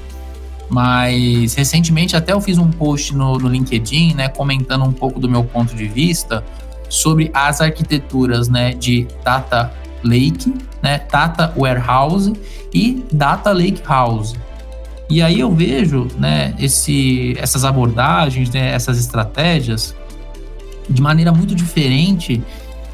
Mas 0.70 1.54
recentemente 1.54 2.16
até 2.16 2.32
eu 2.32 2.40
fiz 2.40 2.58
um 2.58 2.72
post 2.72 3.14
no, 3.14 3.38
no 3.38 3.50
LinkedIn, 3.50 4.14
né, 4.14 4.30
comentando 4.30 4.86
um 4.86 4.94
pouco 4.94 5.20
do 5.20 5.30
meu 5.30 5.44
ponto 5.44 5.76
de 5.76 5.86
vista 5.86 6.44
sobre 6.88 7.30
as 7.34 7.60
arquiteturas, 7.60 8.48
né, 8.48 8.74
de 8.74 9.06
Data 9.24 9.74
Lake, 10.02 10.54
né, 10.82 11.02
Data 11.12 11.54
Warehouse 11.58 12.34
e 12.74 13.04
Data 13.12 13.52
Lake 13.52 13.82
House. 13.86 14.34
E 15.10 15.22
aí 15.22 15.40
eu 15.40 15.54
vejo, 15.54 16.08
né, 16.18 16.56
esse, 16.60 17.36
essas 17.38 17.66
abordagens, 17.66 18.50
né, 18.50 18.74
essas 18.74 18.98
estratégias 18.98 19.96
de 20.90 21.02
maneira 21.02 21.32
muito 21.32 21.54
diferente 21.54 22.42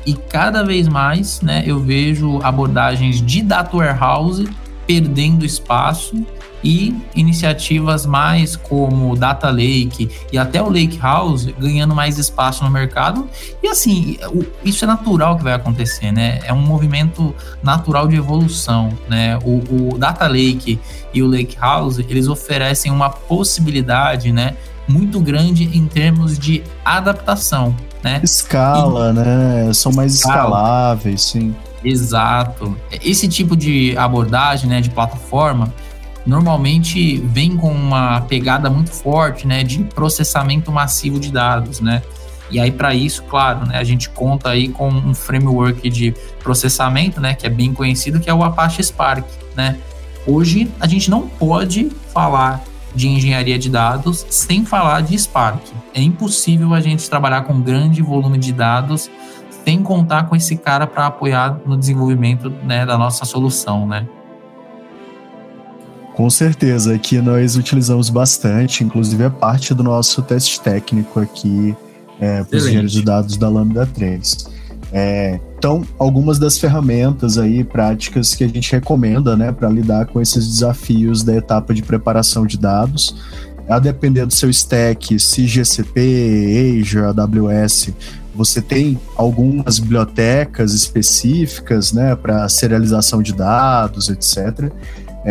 e 0.06 0.14
cada 0.14 0.64
vez 0.64 0.88
mais, 0.88 1.42
né, 1.42 1.64
eu 1.66 1.80
vejo 1.80 2.40
abordagens 2.42 3.22
de 3.22 3.42
data 3.42 3.76
warehouse 3.76 4.50
perdendo 4.88 5.46
espaço 5.46 6.26
e 6.64 6.96
iniciativas 7.16 8.06
mais 8.06 8.56
como 8.56 9.16
Data 9.16 9.50
Lake 9.50 10.10
e 10.32 10.38
até 10.38 10.62
o 10.62 10.70
Lake 10.70 10.98
House 11.00 11.46
ganhando 11.58 11.96
mais 11.96 12.18
espaço 12.18 12.64
no 12.64 12.70
mercado. 12.70 13.28
E 13.64 13.68
assim, 13.68 14.18
isso 14.64 14.84
é 14.84 14.88
natural 14.88 15.38
que 15.38 15.44
vai 15.44 15.54
acontecer, 15.54 16.12
né? 16.12 16.40
É 16.44 16.54
um 16.54 16.62
movimento 16.62 17.34
natural 17.64 18.08
de 18.08 18.16
evolução, 18.16 18.92
né? 19.08 19.38
O, 19.44 19.94
o 19.94 19.98
Data 19.98 20.28
Lake 20.28 20.80
e 21.14 21.24
o 21.24 21.28
Lake 21.28 21.58
House, 21.60 22.00
eles 22.00 22.28
oferecem 22.28 22.92
uma 22.92 23.10
possibilidade, 23.10 24.32
né, 24.32 24.56
muito 24.88 25.20
grande 25.20 25.64
em 25.76 25.88
termos 25.88 26.38
de 26.38 26.64
adaptação 26.86 27.76
né? 28.04 28.22
Escala, 28.24 29.10
e, 29.10 29.14
né? 29.14 29.74
São 29.74 29.92
mais 29.92 30.16
escala. 30.16 30.36
escaláveis, 30.36 31.22
sim. 31.22 31.56
Exato. 31.84 32.76
Esse 32.92 33.28
tipo 33.28 33.56
de 33.56 33.98
abordagem, 33.98 34.70
né, 34.70 34.82
de 34.82 34.90
plataforma, 34.90 35.74
normalmente 36.26 37.18
vem 37.18 37.56
com 37.56 37.72
uma 37.72 38.22
pegada 38.22 38.70
muito 38.70 38.92
forte, 38.92 39.48
né, 39.48 39.64
de 39.64 39.84
processamento 39.84 40.72
massivo 40.72 41.20
de 41.20 41.32
dados, 41.32 41.80
né? 41.80 42.02
E 42.52 42.60
aí 42.60 42.72
para 42.72 42.94
isso, 42.94 43.24
claro, 43.24 43.68
né, 43.68 43.78
a 43.78 43.84
gente 43.84 44.10
conta 44.10 44.50
aí 44.50 44.70
com 44.70 44.90
um 44.90 45.14
framework 45.14 45.90
de 45.90 46.14
processamento, 46.44 47.22
né, 47.22 47.34
que 47.34 47.46
é 47.46 47.50
bem 47.50 47.74
conhecido, 47.74 48.20
que 48.20 48.30
é 48.30 48.34
o 48.34 48.44
Apache 48.44 48.84
Spark, 48.84 49.26
né? 49.56 49.78
Hoje 50.26 50.70
a 50.80 50.88
gente 50.88 51.10
não 51.10 51.28
pode 51.28 51.90
falar 52.14 52.64
de 52.94 53.08
engenharia 53.08 53.58
de 53.58 53.70
dados 53.70 54.26
sem 54.30 54.66
falar 54.66 55.02
de 55.02 55.18
Spark. 55.18 55.62
É 55.94 56.02
impossível 56.02 56.74
a 56.74 56.82
gente 56.82 57.08
trabalhar 57.10 57.44
com 57.44 57.62
grande 57.62 58.02
volume 58.02 58.38
de 58.38 58.52
dados 58.52 59.10
sem 59.64 59.82
contar 59.84 60.24
com 60.24 60.36
esse 60.36 60.58
cara 60.58 60.88
para 60.88 61.06
apoiar 61.08 61.60
no 61.66 61.78
desenvolvimento 61.78 62.50
né, 62.64 62.86
da 62.86 62.98
nossa 62.98 63.26
solução, 63.26 63.86
né? 63.86 64.08
Com 66.20 66.30
certeza, 66.30 66.94
aqui 66.94 67.22
nós 67.22 67.56
utilizamos 67.56 68.10
bastante, 68.10 68.84
inclusive 68.84 69.24
é 69.24 69.30
parte 69.30 69.74
do 69.74 69.82
nosso 69.82 70.22
teste 70.22 70.60
técnico 70.60 71.18
aqui 71.18 71.74
é, 72.20 72.44
para 72.44 72.58
os 72.58 72.66
engenheiros 72.66 72.92
de 72.92 73.02
dados 73.02 73.38
da 73.38 73.48
Lambda 73.48 73.86
3. 73.86 74.50
É, 74.92 75.40
então, 75.58 75.82
algumas 75.98 76.38
das 76.38 76.58
ferramentas 76.58 77.38
aí, 77.38 77.64
práticas 77.64 78.36
que 78.36 78.44
a 78.44 78.50
gente 78.50 78.70
recomenda, 78.70 79.38
né, 79.38 79.54
para 79.54 79.70
lidar 79.70 80.08
com 80.08 80.20
esses 80.20 80.46
desafios 80.46 81.24
da 81.24 81.34
etapa 81.38 81.74
de 81.74 81.82
preparação 81.82 82.46
de 82.46 82.58
dados, 82.58 83.16
a 83.70 83.80
depender 83.80 84.26
do 84.26 84.34
seu 84.34 84.50
stack, 84.50 85.18
se 85.18 85.48
GCP, 85.48 86.82
Azure, 86.82 87.06
AWS, 87.06 87.94
você 88.36 88.62
tem 88.62 89.00
algumas 89.16 89.80
bibliotecas 89.80 90.74
específicas, 90.74 91.94
né, 91.94 92.14
para 92.14 92.50
serialização 92.50 93.24
de 93.24 93.32
dados, 93.32 94.10
etc. 94.10 94.70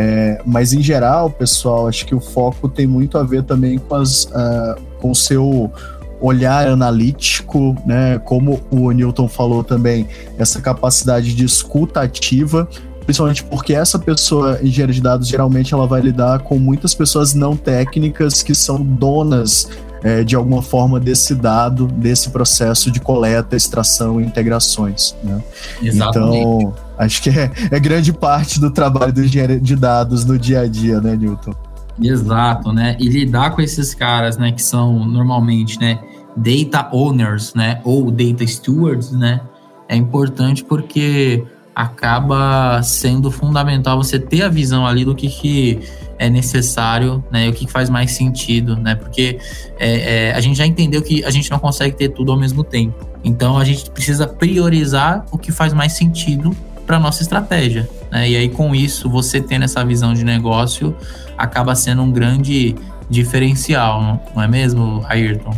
É, 0.01 0.41
mas 0.47 0.73
em 0.73 0.81
geral, 0.81 1.29
pessoal, 1.29 1.89
acho 1.89 2.07
que 2.07 2.15
o 2.15 2.21
foco 2.21 2.69
tem 2.69 2.87
muito 2.87 3.19
a 3.19 3.25
ver 3.25 3.43
também 3.43 3.79
com, 3.79 3.97
as, 3.97 4.27
uh, 4.27 4.81
com 5.01 5.11
o 5.11 5.15
seu 5.15 5.73
olhar 6.21 6.69
analítico, 6.69 7.77
né? 7.85 8.17
Como 8.21 8.61
o 8.71 8.93
Newton 8.93 9.27
falou 9.27 9.65
também, 9.65 10.07
essa 10.39 10.61
capacidade 10.61 11.35
de 11.35 11.45
escuta 11.45 12.01
ativa, 12.01 12.69
principalmente 13.05 13.43
porque 13.43 13.75
essa 13.75 13.99
pessoa, 13.99 14.61
engenheiro 14.63 14.93
de 14.93 15.01
dados, 15.01 15.27
geralmente 15.27 15.75
ela 15.75 15.87
vai 15.89 16.01
lidar 16.01 16.45
com 16.45 16.61
muitas 16.61 16.95
pessoas 16.95 17.35
não 17.35 17.57
técnicas 17.57 18.41
que 18.41 18.55
são 18.55 18.81
donas 18.81 19.69
é, 20.05 20.23
de 20.23 20.37
alguma 20.37 20.63
forma 20.63 21.01
desse 21.01 21.35
dado, 21.35 21.89
desse 21.89 22.31
processo 22.31 22.89
de 22.89 23.01
coleta, 23.01 23.57
extração 23.57 24.21
e 24.21 24.25
integrações. 24.25 25.17
Né? 25.25 25.43
Exatamente. 25.83 26.39
Então, 26.39 26.88
acho 26.99 27.23
que 27.23 27.31
é, 27.31 27.51
é 27.71 27.81
grande 27.81 28.13
parte 28.13 28.61
do 28.61 28.71
trabalho 28.71 29.13
do 29.13 29.25
engenheiro 29.25 29.61
de 29.61 29.77
dados 29.77 30.25
no 30.25 30.39
dia 30.39 30.61
a 30.61 30.67
dia, 30.67 31.01
né, 31.01 31.17
Newton? 31.17 31.55
Exato, 32.03 32.73
né? 32.73 32.97
E 32.99 33.09
lidar 33.09 33.51
com 33.51 33.61
esses 33.61 33.95
caras, 33.95 34.37
né, 34.37 34.53
que 34.53 34.63
são 34.63 35.05
normalmente, 35.05 35.81
né, 35.81 35.99
data 36.37 36.89
owners, 36.93 37.55
né, 37.55 37.81
ou 37.85 38.11
data 38.11 38.47
stewards, 38.47 39.11
né, 39.11 39.41
é 39.89 39.97
importante 39.97 40.63
porque 40.63 41.45
acaba 41.75 42.83
sendo 42.83 43.31
fundamental 43.31 43.97
você 43.97 44.19
ter 44.19 44.43
a 44.43 44.49
visão 44.49 44.87
ali 44.87 45.05
do 45.05 45.15
que, 45.15 45.29
que 45.29 45.81
é 46.19 46.29
necessário, 46.29 47.25
né, 47.31 47.49
o 47.49 47.53
que, 47.53 47.67
que 47.67 47.73
faz 47.73 47.89
mais 47.89 48.13
sentido, 48.13 48.77
né, 48.77 48.95
porque 48.95 49.39
é, 49.79 50.29
é, 50.29 50.35
a 50.35 50.41
gente 50.41 50.57
já 50.57 50.67
entendeu 50.67 51.03
que 51.03 51.25
a 51.25 51.31
gente 51.31 51.51
não 51.51 51.59
consegue 51.59 51.97
ter 51.97 52.11
tudo 52.11 52.33
ao 52.33 52.39
mesmo 52.39 52.63
tempo. 52.63 53.07
Então 53.25 53.59
a 53.59 53.65
gente 53.65 53.91
precisa 53.91 54.27
priorizar 54.27 55.25
o 55.31 55.39
que 55.39 55.51
faz 55.51 55.73
mais 55.73 55.93
sentido 55.93 56.55
para 56.89 56.99
nossa 56.99 57.23
estratégia. 57.23 57.87
Né? 58.11 58.31
E 58.31 58.37
aí, 58.37 58.49
com 58.49 58.75
isso, 58.75 59.11
você 59.11 59.43
tendo 59.43 59.67
essa 59.67 59.85
visão 59.85 60.15
de 60.15 60.25
negócio, 60.25 60.97
acaba 61.37 61.75
sendo 61.75 62.01
um 62.01 62.11
grande 62.11 62.75
diferencial, 63.11 64.25
não 64.35 64.43
é 64.43 64.49
mesmo, 64.49 65.05
Ayrton? 65.07 65.55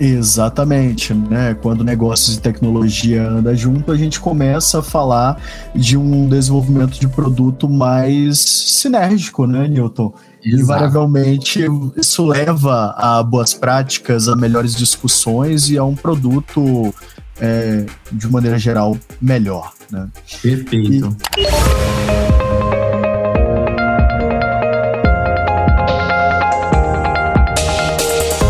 Exatamente, 0.00 1.14
né? 1.14 1.54
Quando 1.54 1.84
negócios 1.84 2.36
e 2.36 2.40
tecnologia 2.40 3.28
andam 3.28 3.54
junto, 3.54 3.92
a 3.92 3.96
gente 3.96 4.18
começa 4.18 4.80
a 4.80 4.82
falar 4.82 5.40
de 5.74 5.96
um 5.96 6.28
desenvolvimento 6.28 6.98
de 6.98 7.06
produto 7.06 7.68
mais 7.68 8.38
sinérgico, 8.40 9.46
né, 9.46 9.68
Newton? 9.68 10.12
Exato. 10.42 10.62
Invariavelmente, 10.62 11.60
isso 11.96 12.26
leva 12.26 12.94
a 12.96 13.22
boas 13.22 13.54
práticas, 13.54 14.26
a 14.26 14.34
melhores 14.34 14.74
discussões 14.74 15.70
e 15.70 15.78
a 15.78 15.84
um 15.84 15.94
produto, 15.94 16.92
é, 17.40 17.84
de 18.12 18.28
maneira 18.28 18.58
geral, 18.58 18.96
melhor. 19.20 19.72
Né? 19.90 20.06
Perfeito. 20.42 21.16
E... 21.36 21.46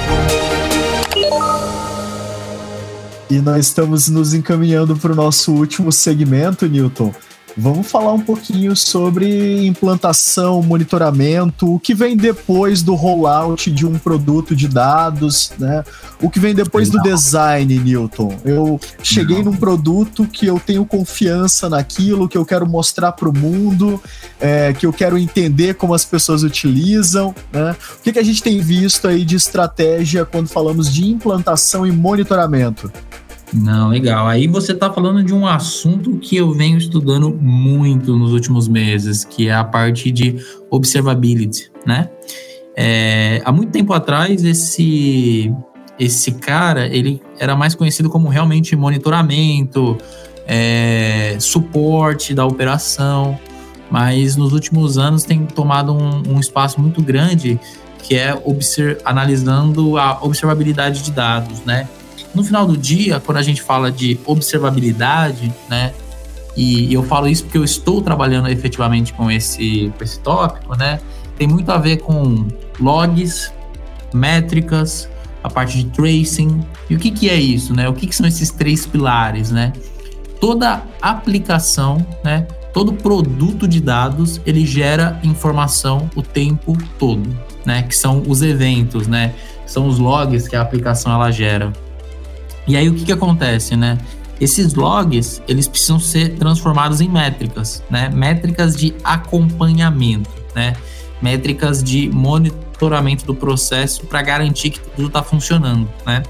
E 3.30 3.40
nós 3.40 3.68
estamos 3.68 4.08
nos 4.08 4.34
encaminhando 4.34 4.96
para 4.96 5.12
o 5.12 5.16
nosso 5.16 5.52
último 5.52 5.92
segmento, 5.92 6.68
Newton. 6.68 7.14
Vamos 7.58 7.90
falar 7.90 8.14
um 8.14 8.20
pouquinho 8.20 8.76
sobre 8.76 9.66
implantação, 9.66 10.62
monitoramento, 10.62 11.76
o 11.76 11.80
que 11.80 11.94
vem 11.94 12.16
depois 12.16 12.82
do 12.82 12.96
rollout 12.96 13.72
de 13.72 13.86
um 13.86 13.98
produto 13.98 14.56
de 14.56 14.68
dados, 14.68 15.52
né? 15.58 15.84
O 16.22 16.30
que 16.30 16.40
vem 16.40 16.54
depois 16.54 16.90
do 16.90 17.02
design, 17.02 17.78
Newton. 17.80 18.38
Eu 18.46 18.80
cheguei 19.02 19.44
num 19.44 19.56
produto 19.56 20.26
que 20.26 20.46
eu 20.46 20.60
tenho 20.60 20.86
confiança 20.86 21.70
naquilo, 21.70 22.28
que 22.28 22.38
eu 22.38 22.46
quero 22.46 22.68
mostrar 22.68 23.12
para 23.14 23.30
o 23.30 23.38
mundo, 23.38 24.02
é, 24.40 24.74
que 24.74 24.86
eu 24.86 24.94
quero 24.94 25.18
entender 25.18 25.76
como 25.76 25.94
as 25.94 26.06
pessoas 26.06 26.44
utilizam, 26.44 27.34
né? 27.52 27.76
O 28.00 28.02
que, 28.02 28.14
que 28.14 28.20
a 28.20 28.24
gente 28.24 28.42
tem 28.44 28.60
visto 28.60 29.08
aí 29.08 29.26
de 29.26 29.36
estratégia 29.36 30.26
quando 30.26 30.48
falamos 30.48 30.92
de 30.92 31.08
implantação 31.08 31.86
e 31.86 31.92
monitoramento? 31.92 32.92
Não, 33.54 33.90
legal. 33.90 34.28
Aí 34.28 34.48
você 34.48 34.74
está 34.74 34.92
falando 34.92 35.24
de 35.24 35.34
um 35.34 35.48
assunto 35.48 36.18
que 36.18 36.36
eu 36.36 36.52
venho 36.54 36.78
estudando 36.78 37.32
muito 37.32 38.16
nos 38.16 38.32
últimos 38.32 38.68
meses, 38.68 39.26
que 39.26 39.48
é 39.48 39.54
a 39.54 39.64
parte 39.64 40.12
de 40.12 40.38
observability, 40.70 41.72
né? 41.86 42.10
É, 42.76 43.42
há 43.44 43.52
muito 43.52 43.72
tempo 43.72 43.92
atrás, 43.92 44.44
esse, 44.44 45.54
esse 46.00 46.34
cara, 46.34 46.88
ele 46.88 47.22
era 47.40 47.56
mais 47.56 47.76
conhecido 47.76 48.10
como 48.10 48.30
realmente 48.30 48.76
monitoramento, 48.76 49.98
é, 50.48 51.36
suporte 51.40 52.34
da 52.34 52.46
operação, 52.46 53.38
mas 53.90 54.36
nos 54.36 54.54
últimos 54.54 54.98
anos 54.98 55.24
tem 55.24 55.46
tomado 55.46 55.92
um, 55.92 56.36
um 56.36 56.40
espaço 56.40 56.80
muito 56.80 57.02
grande 57.02 57.60
que 58.02 58.16
é 58.16 58.34
analisando 59.04 59.98
a 59.98 60.24
observabilidade 60.24 61.04
de 61.04 61.12
dados, 61.12 61.62
né? 61.66 61.88
No 62.34 62.44
final 62.44 62.66
do 62.66 62.78
dia, 62.78 63.20
quando 63.20 63.38
a 63.38 63.42
gente 63.42 63.62
fala 63.62 63.92
de 63.92 64.20
observabilidade, 64.26 65.54
né? 65.70 65.94
E 66.56 66.94
eu 66.94 67.04
falo 67.04 67.28
isso 67.28 67.44
porque 67.44 67.58
eu 67.58 67.64
estou 67.64 68.02
trabalhando 68.02 68.50
efetivamente 68.50 69.14
com 69.14 69.32
esse, 69.32 69.92
com 69.98 70.04
esse 70.04 70.20
tópico, 70.20 70.78
né? 70.78 71.00
Tem 71.38 71.48
muito 71.48 71.72
a 71.72 71.78
ver 71.78 71.98
com 71.98 72.48
logs, 72.80 73.52
métricas, 74.14 75.10
a 75.44 75.50
parte 75.50 75.78
de 75.78 75.86
tracing. 75.86 76.62
E 76.90 76.96
o 76.96 77.00
que, 77.00 77.12
que 77.12 77.30
é 77.30 77.36
isso, 77.36 77.74
né? 77.74 77.88
O 77.88 77.94
que, 77.94 78.08
que 78.08 78.16
são 78.16 78.28
esses 78.28 78.50
três 78.50 78.86
pilares, 78.86 79.52
né? 79.52 79.74
Toda 80.40 80.84
aplicação, 81.02 82.06
né? 82.24 82.48
Todo 82.74 82.94
produto 82.94 83.68
de 83.68 83.82
dados, 83.82 84.40
ele 84.46 84.66
gera 84.66 85.20
informação 85.24 86.10
o 86.16 86.22
tempo 86.22 86.78
todo, 86.98 87.30
né? 87.66 87.84
Que 87.84 87.96
são 87.96 88.24
os 88.28 88.42
eventos, 88.42 89.08
né? 89.08 89.34
São 89.66 89.88
os 89.88 89.98
logs 89.98 90.48
que 90.48 90.56
a 90.56 90.62
aplicação 90.62 91.12
ela 91.12 91.32
gera. 91.32 91.72
E 92.70 92.78
aí 92.78 92.88
o 92.88 92.94
que, 92.94 93.04
que 93.04 93.12
acontece, 93.12 93.76
né? 93.76 93.98
Esses 94.40 94.76
logs, 94.76 95.42
eles 95.48 95.68
precisam 95.68 96.00
ser 96.00 96.36
transformados 96.36 97.02
em 97.02 97.10
métricas, 97.10 97.84
né? 97.90 98.10
Métricas 98.10 98.76
de 98.76 98.94
acompanhamento, 99.04 100.30
né? 100.56 100.76
Métricas 101.20 101.84
de 101.84 102.08
monitoramento 102.10 103.26
do 103.26 103.34
processo 103.34 104.06
para 104.06 104.22
garantir 104.22 104.70
que 104.70 104.80
tudo 104.80 105.08
está 105.08 105.24
funcionando, 105.24 105.90
né? 106.06 106.22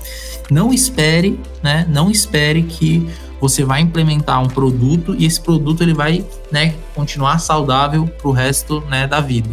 Não 0.49 0.73
espere, 0.73 1.37
né? 1.61 1.85
Não 1.89 2.09
espere 2.09 2.63
que 2.63 3.05
você 3.41 3.65
vai 3.65 3.81
implementar 3.81 4.41
um 4.41 4.47
produto 4.47 5.13
e 5.19 5.25
esse 5.25 5.41
produto 5.41 5.83
ele 5.83 5.93
vai, 5.93 6.25
né, 6.49 6.75
continuar 6.95 7.39
saudável 7.39 8.07
para 8.07 8.27
o 8.29 8.31
resto, 8.31 8.81
né, 8.89 9.07
da 9.07 9.19
vida. 9.19 9.49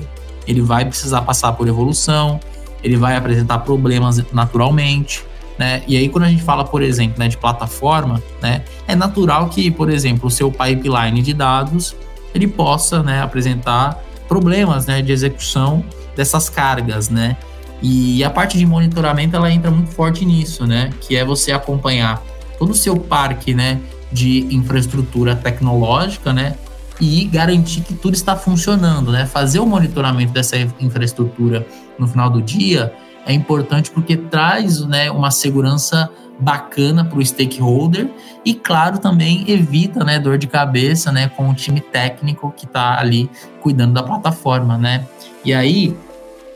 Ele 0.47 0.61
vai 0.61 0.84
precisar 0.84 1.22
passar 1.22 1.53
por 1.53 1.66
evolução, 1.66 2.39
ele 2.82 2.97
vai 2.97 3.16
apresentar 3.16 3.59
problemas 3.59 4.22
naturalmente, 4.32 5.24
né? 5.59 5.82
E 5.86 5.96
aí, 5.96 6.09
quando 6.09 6.24
a 6.24 6.28
gente 6.28 6.42
fala, 6.42 6.64
por 6.64 6.82
exemplo, 6.82 7.18
né, 7.18 7.28
de 7.28 7.36
plataforma, 7.36 8.22
né, 8.42 8.62
é 8.86 8.94
natural 8.94 9.48
que, 9.48 9.70
por 9.70 9.90
exemplo, 9.90 10.28
o 10.28 10.30
seu 10.30 10.50
pipeline 10.50 11.22
de 11.22 11.32
dados 11.32 11.96
ele 12.34 12.46
possa 12.46 13.02
né, 13.02 13.22
apresentar 13.22 14.02
problemas 14.28 14.86
né, 14.86 15.00
de 15.00 15.11
execução 15.12 15.82
dessas 16.14 16.48
cargas, 16.48 17.09
né? 17.09 17.36
E 17.82 18.24
a 18.24 18.30
parte 18.30 18.59
de 18.59 18.66
monitoramento 18.66 19.36
ela 19.36 19.50
entra 19.50 19.70
muito 19.70 19.90
forte 19.90 20.24
nisso, 20.24 20.66
né? 20.66 20.90
Que 21.00 21.16
é 21.16 21.24
você 21.24 21.52
acompanhar 21.52 22.22
todo 22.59 22.70
o 22.70 22.74
seu 22.74 22.96
parque, 22.96 23.54
né, 23.54 23.80
de 24.11 24.46
infraestrutura 24.50 25.36
tecnológica, 25.36 26.32
né? 26.32 26.54
E 26.98 27.26
garantir 27.26 27.82
que 27.82 27.94
tudo 27.94 28.14
está 28.14 28.34
funcionando, 28.34 29.12
né? 29.12 29.26
Fazer 29.26 29.61
o 29.61 29.66
monitoramento 29.66 30.32
dessa 30.32 30.57
infraestrutura 30.80 31.66
no 31.98 32.07
final 32.07 32.30
do 32.30 32.40
dia 32.40 32.92
é 33.27 33.33
importante 33.33 33.91
porque 33.91 34.16
traz 34.16 34.81
né, 34.87 35.11
uma 35.11 35.33
segurança 35.33 36.09
bacana 36.39 37.05
para 37.05 37.18
o 37.18 37.24
stakeholder 37.24 38.09
e, 38.45 38.55
claro, 38.55 38.99
também 38.99 39.45
evita 39.49 40.05
né, 40.05 40.18
dor 40.18 40.39
de 40.39 40.47
cabeça 40.47 41.11
né, 41.11 41.29
com 41.29 41.51
o 41.51 41.55
time 41.55 41.81
técnico 41.81 42.55
que 42.57 42.66
está 42.66 43.01
ali 43.01 43.29
cuidando 43.61 43.95
da 43.95 44.03
plataforma. 44.03 44.79
Né? 44.79 45.05
E 45.45 45.53
aí, 45.53 45.97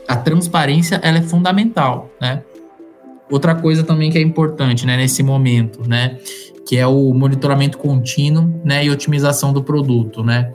a 0.07 0.15
transparência 0.15 0.99
ela 1.03 1.17
é 1.17 1.21
fundamental. 1.21 2.09
Né? 2.21 2.41
Outra 3.29 3.53
coisa 3.53 3.83
também 3.83 4.09
que 4.09 4.17
é 4.17 4.21
importante 4.21 4.85
né, 4.85 4.95
nesse 4.95 5.21
momento, 5.23 5.87
né, 5.87 6.17
que 6.65 6.77
é 6.77 6.87
o 6.87 7.13
monitoramento 7.13 7.77
contínuo 7.77 8.61
né, 8.63 8.85
e 8.85 8.89
otimização 8.89 9.51
do 9.51 9.61
produto. 9.61 10.23
Né? 10.23 10.53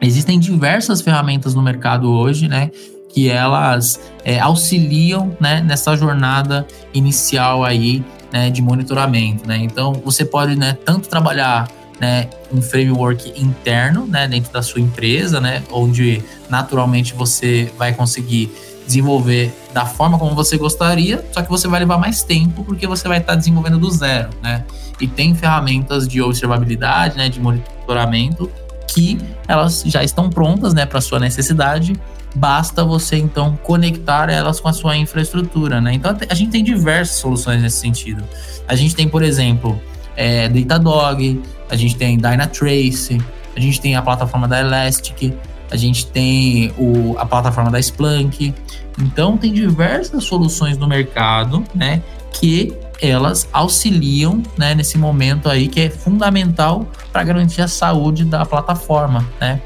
Existem 0.00 0.38
diversas 0.38 1.02
ferramentas 1.02 1.54
no 1.54 1.62
mercado 1.62 2.10
hoje, 2.10 2.48
né, 2.48 2.70
que 3.16 3.30
elas 3.30 3.98
é, 4.22 4.38
auxiliam 4.38 5.34
né, 5.40 5.62
nessa 5.62 5.96
jornada 5.96 6.66
inicial 6.92 7.64
aí 7.64 8.04
né, 8.30 8.50
de 8.50 8.60
monitoramento. 8.60 9.48
Né? 9.48 9.56
Então, 9.56 9.94
você 10.04 10.22
pode 10.22 10.54
né, 10.54 10.76
tanto 10.84 11.08
trabalhar 11.08 11.66
né, 11.98 12.28
um 12.52 12.60
framework 12.60 13.32
interno 13.40 14.06
né, 14.06 14.28
dentro 14.28 14.52
da 14.52 14.60
sua 14.60 14.82
empresa, 14.82 15.40
né, 15.40 15.62
onde 15.72 16.22
naturalmente 16.50 17.14
você 17.14 17.72
vai 17.78 17.94
conseguir 17.94 18.52
desenvolver 18.86 19.50
da 19.72 19.86
forma 19.86 20.18
como 20.18 20.34
você 20.34 20.58
gostaria, 20.58 21.24
só 21.32 21.40
que 21.40 21.48
você 21.48 21.66
vai 21.66 21.80
levar 21.80 21.96
mais 21.96 22.22
tempo 22.22 22.64
porque 22.64 22.86
você 22.86 23.08
vai 23.08 23.16
estar 23.16 23.34
desenvolvendo 23.34 23.78
do 23.78 23.90
zero, 23.90 24.28
né? 24.42 24.64
E 25.00 25.08
tem 25.08 25.34
ferramentas 25.34 26.06
de 26.06 26.22
observabilidade, 26.22 27.16
né, 27.16 27.28
de 27.28 27.40
monitoramento 27.40 28.48
que 28.86 29.18
elas 29.48 29.82
já 29.86 30.04
estão 30.04 30.30
prontas, 30.30 30.72
né, 30.72 30.86
para 30.86 31.00
sua 31.00 31.18
necessidade 31.18 31.94
basta 32.36 32.84
você 32.84 33.16
então 33.16 33.58
conectar 33.62 34.28
elas 34.28 34.60
com 34.60 34.68
a 34.68 34.72
sua 34.72 34.96
infraestrutura, 34.96 35.80
né? 35.80 35.94
Então 35.94 36.16
a 36.28 36.34
gente 36.34 36.50
tem 36.50 36.62
diversas 36.62 37.16
soluções 37.16 37.62
nesse 37.62 37.78
sentido. 37.78 38.22
A 38.68 38.74
gente 38.74 38.94
tem, 38.94 39.08
por 39.08 39.22
exemplo, 39.22 39.80
é, 40.14 40.48
Datadog, 40.48 41.42
a 41.68 41.76
gente 41.76 41.96
tem 41.96 42.16
Dynatrace, 42.16 43.20
a 43.56 43.60
gente 43.60 43.80
tem 43.80 43.96
a 43.96 44.02
plataforma 44.02 44.46
da 44.46 44.60
Elastic, 44.60 45.34
a 45.70 45.76
gente 45.76 46.06
tem 46.06 46.72
o, 46.78 47.16
a 47.18 47.24
plataforma 47.24 47.70
da 47.70 47.80
Splunk. 47.80 48.54
Então 48.98 49.36
tem 49.36 49.52
diversas 49.52 50.24
soluções 50.24 50.76
no 50.76 50.86
mercado, 50.86 51.64
né? 51.74 52.02
Que 52.32 52.72
elas 53.00 53.48
auxiliam 53.52 54.42
né, 54.56 54.74
nesse 54.74 54.96
momento 54.96 55.48
aí 55.48 55.68
que 55.68 55.80
é 55.80 55.90
fundamental 55.90 56.86
para 57.12 57.22
garantir 57.24 57.60
a 57.60 57.68
saúde 57.68 58.24
da 58.24 58.44
plataforma, 58.44 59.26
né? 59.40 59.60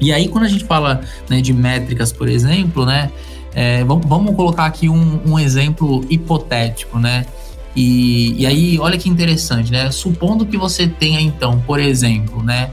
E 0.00 0.12
aí, 0.12 0.28
quando 0.28 0.44
a 0.44 0.48
gente 0.48 0.64
fala 0.64 1.00
né, 1.28 1.40
de 1.40 1.52
métricas, 1.52 2.12
por 2.12 2.28
exemplo, 2.28 2.84
né, 2.84 3.10
é, 3.54 3.84
vamos, 3.84 4.06
vamos, 4.06 4.34
colocar 4.34 4.66
aqui 4.66 4.88
um, 4.88 5.20
um 5.24 5.38
hipotético, 5.38 6.04
hipotético, 6.10 6.98
né? 6.98 7.24
E, 7.76 8.42
e, 8.42 8.46
aí, 8.46 8.78
olha 8.78 8.98
que 8.98 9.08
interessante, 9.08 9.70
né? 9.70 9.90
Supondo 9.90 10.46
que 10.46 10.56
você 10.56 10.86
tenha, 10.86 11.20
então, 11.20 11.60
por 11.60 11.80
exemplo, 11.80 12.42
né, 12.42 12.70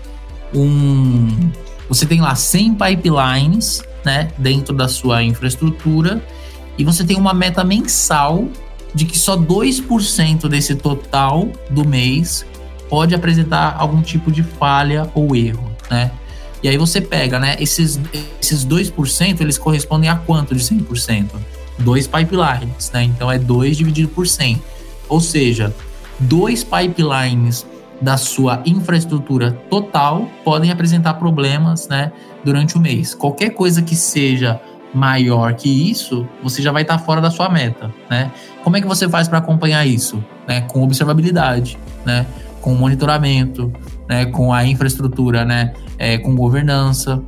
um, 0.53 1.49
você 1.87 2.05
tem 2.05 2.21
lá 2.21 2.35
100 2.35 2.75
pipelines, 2.75 3.83
né, 4.03 4.29
dentro 4.37 4.75
da 4.75 4.87
sua 4.87 5.23
infraestrutura, 5.23 6.23
e 6.77 6.83
você 6.83 7.03
tem 7.03 7.17
uma 7.17 7.33
meta 7.33 7.63
mensal 7.63 8.47
de 8.93 9.05
que 9.05 9.17
só 9.17 9.37
2% 9.37 10.47
desse 10.47 10.75
total 10.75 11.49
do 11.69 11.87
mês 11.87 12.45
pode 12.89 13.15
apresentar 13.15 13.75
algum 13.77 14.01
tipo 14.01 14.31
de 14.31 14.43
falha 14.43 15.09
ou 15.13 15.35
erro, 15.35 15.71
né? 15.89 16.11
E 16.63 16.69
aí 16.69 16.77
você 16.77 17.01
pega, 17.01 17.39
né? 17.39 17.55
Esses, 17.59 17.99
esses 18.39 18.65
2%, 18.65 19.41
eles 19.41 19.57
correspondem 19.57 20.09
a 20.09 20.15
quanto 20.15 20.53
de 20.53 20.63
100%? 20.63 21.29
Dois 21.79 22.05
pipelines, 22.07 22.91
né? 22.93 23.03
Então 23.03 23.31
é 23.31 23.39
2 23.39 23.77
dividido 23.77 24.09
por 24.09 24.27
100. 24.27 24.61
Ou 25.09 25.19
seja, 25.19 25.73
dois 26.19 26.63
pipelines 26.63 27.65
da 27.99 28.17
sua 28.17 28.61
infraestrutura 28.65 29.51
total 29.69 30.27
podem 30.43 30.71
apresentar 30.71 31.15
problemas, 31.15 31.87
né? 31.87 32.11
Durante 32.43 32.77
o 32.77 32.79
mês. 32.79 33.13
Qualquer 33.13 33.51
coisa 33.51 33.81
que 33.81 33.95
seja 33.95 34.59
maior 34.93 35.53
que 35.53 35.89
isso, 35.89 36.27
você 36.43 36.61
já 36.61 36.71
vai 36.71 36.81
estar 36.81 36.97
fora 36.99 37.21
da 37.21 37.31
sua 37.31 37.49
meta, 37.49 37.91
né? 38.09 38.31
Como 38.63 38.77
é 38.77 38.81
que 38.81 38.87
você 38.87 39.07
faz 39.07 39.27
para 39.27 39.37
acompanhar 39.37 39.85
isso? 39.85 40.23
Né? 40.47 40.61
Com 40.61 40.83
observabilidade, 40.83 41.77
né? 42.05 42.25
Com 42.59 42.73
monitoramento, 42.75 43.71
né? 44.11 44.25
Com 44.25 44.53
a 44.53 44.65
infraestrutura, 44.65 45.45
né? 45.45 45.73
é, 46.01 46.17
com 46.17 46.35
governança. 46.35 47.21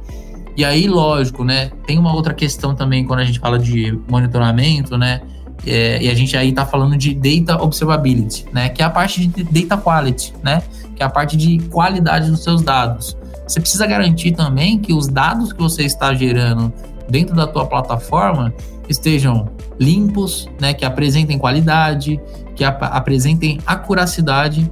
E 0.57 0.65
aí, 0.65 0.87
lógico, 0.87 1.43
né? 1.43 1.69
Tem 1.85 1.99
uma 1.99 2.11
outra 2.11 2.33
questão 2.33 2.73
também 2.73 3.05
quando 3.05 3.19
a 3.19 3.23
gente 3.23 3.39
fala 3.39 3.59
de 3.59 3.99
monitoramento, 4.09 4.97
né? 4.97 5.21
É, 5.65 6.01
e 6.01 6.09
a 6.09 6.13
gente 6.15 6.35
aí 6.35 6.49
está 6.49 6.65
falando 6.65 6.97
de 6.97 7.13
Data 7.13 7.61
Observability, 7.61 8.45
né? 8.51 8.69
Que 8.69 8.81
é 8.81 8.85
a 8.85 8.89
parte 8.89 9.27
de 9.27 9.43
Data 9.43 9.79
Quality, 9.79 10.33
né? 10.43 10.63
Que 10.95 11.03
é 11.03 11.05
a 11.05 11.09
parte 11.09 11.37
de 11.37 11.59
qualidade 11.69 12.31
dos 12.31 12.43
seus 12.43 12.63
dados. 12.63 13.15
Você 13.47 13.59
precisa 13.59 13.85
garantir 13.85 14.31
também 14.31 14.79
que 14.79 14.91
os 14.91 15.07
dados 15.07 15.53
que 15.53 15.61
você 15.61 15.83
está 15.83 16.11
gerando 16.15 16.73
dentro 17.07 17.35
da 17.35 17.45
tua 17.45 17.67
plataforma 17.67 18.51
estejam 18.89 19.49
limpos, 19.79 20.49
né? 20.59 20.73
Que 20.73 20.83
apresentem 20.83 21.37
qualidade, 21.37 22.19
que 22.55 22.63
ap 22.63 22.81
apresentem 22.81 23.59
acuracidade, 23.67 24.69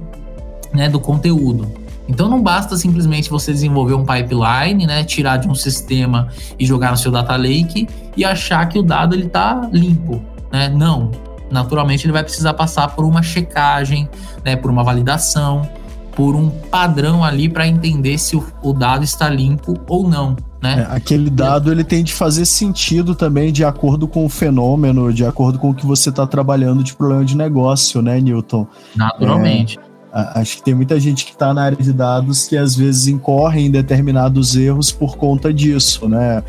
né? 0.74 0.88
Do 0.88 0.98
conteúdo. 0.98 1.81
Então 2.12 2.28
não 2.28 2.42
basta 2.42 2.76
simplesmente 2.76 3.30
você 3.30 3.50
desenvolver 3.54 3.94
um 3.94 4.04
pipeline, 4.04 4.86
né, 4.86 5.02
tirar 5.02 5.38
de 5.38 5.48
um 5.48 5.54
sistema 5.54 6.28
e 6.58 6.66
jogar 6.66 6.90
no 6.90 6.96
seu 6.98 7.10
data 7.10 7.34
lake 7.36 7.88
e 8.14 8.22
achar 8.22 8.68
que 8.68 8.78
o 8.78 8.82
dado 8.82 9.14
ele 9.14 9.24
está 9.24 9.66
limpo, 9.72 10.22
né? 10.52 10.68
Não. 10.68 11.10
Naturalmente 11.50 12.04
ele 12.04 12.12
vai 12.12 12.22
precisar 12.22 12.52
passar 12.52 12.88
por 12.88 13.06
uma 13.06 13.22
checagem, 13.22 14.10
né, 14.44 14.56
por 14.56 14.70
uma 14.70 14.84
validação, 14.84 15.66
por 16.14 16.36
um 16.36 16.50
padrão 16.50 17.24
ali 17.24 17.48
para 17.48 17.66
entender 17.66 18.18
se 18.18 18.36
o, 18.36 18.46
o, 18.62 18.74
dado 18.74 19.04
está 19.04 19.30
limpo 19.30 19.74
ou 19.88 20.06
não. 20.06 20.36
Né? 20.60 20.86
É, 20.86 20.94
aquele 20.94 21.30
dado 21.30 21.72
ele 21.72 21.82
tem 21.82 22.04
de 22.04 22.12
fazer 22.12 22.44
sentido 22.44 23.14
também 23.14 23.50
de 23.50 23.64
acordo 23.64 24.06
com 24.06 24.26
o 24.26 24.28
fenômeno, 24.28 25.14
de 25.14 25.24
acordo 25.24 25.58
com 25.58 25.70
o 25.70 25.74
que 25.74 25.86
você 25.86 26.10
está 26.10 26.26
trabalhando 26.26 26.84
de 26.84 26.94
problema 26.94 27.24
de 27.24 27.36
negócio, 27.36 28.02
né, 28.02 28.20
Newton? 28.20 28.66
Naturalmente. 28.94 29.78
É, 29.78 29.91
Acho 30.12 30.58
que 30.58 30.62
tem 30.62 30.74
muita 30.74 31.00
gente 31.00 31.24
que 31.24 31.32
está 31.32 31.54
na 31.54 31.62
área 31.62 31.78
de 31.78 31.90
dados 31.90 32.46
que 32.46 32.54
às 32.54 32.76
vezes 32.76 33.06
incorre 33.06 33.62
em 33.62 33.70
determinados 33.70 34.54
erros 34.54 34.92
por 34.92 35.16
conta 35.16 35.50
disso, 35.50 36.06
né? 36.06 36.42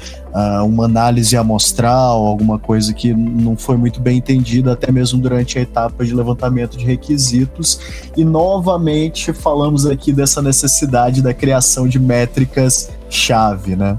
uma 0.66 0.84
análise 0.84 1.38
amostral, 1.38 2.26
alguma 2.26 2.60
coisa 2.60 2.94
que 2.94 3.14
não 3.14 3.56
foi 3.56 3.78
muito 3.78 4.02
bem 4.02 4.18
entendida, 4.18 4.74
até 4.74 4.92
mesmo 4.92 5.18
durante 5.22 5.58
a 5.58 5.62
etapa 5.62 6.04
de 6.04 6.14
levantamento 6.14 6.78
de 6.78 6.84
requisitos. 6.84 7.80
E 8.18 8.26
novamente 8.26 9.32
falamos 9.32 9.86
aqui 9.86 10.12
dessa 10.12 10.42
necessidade 10.42 11.22
da 11.22 11.34
criação 11.34 11.88
de 11.88 12.00
métricas-chave, 12.00 13.78
né? 13.78 13.98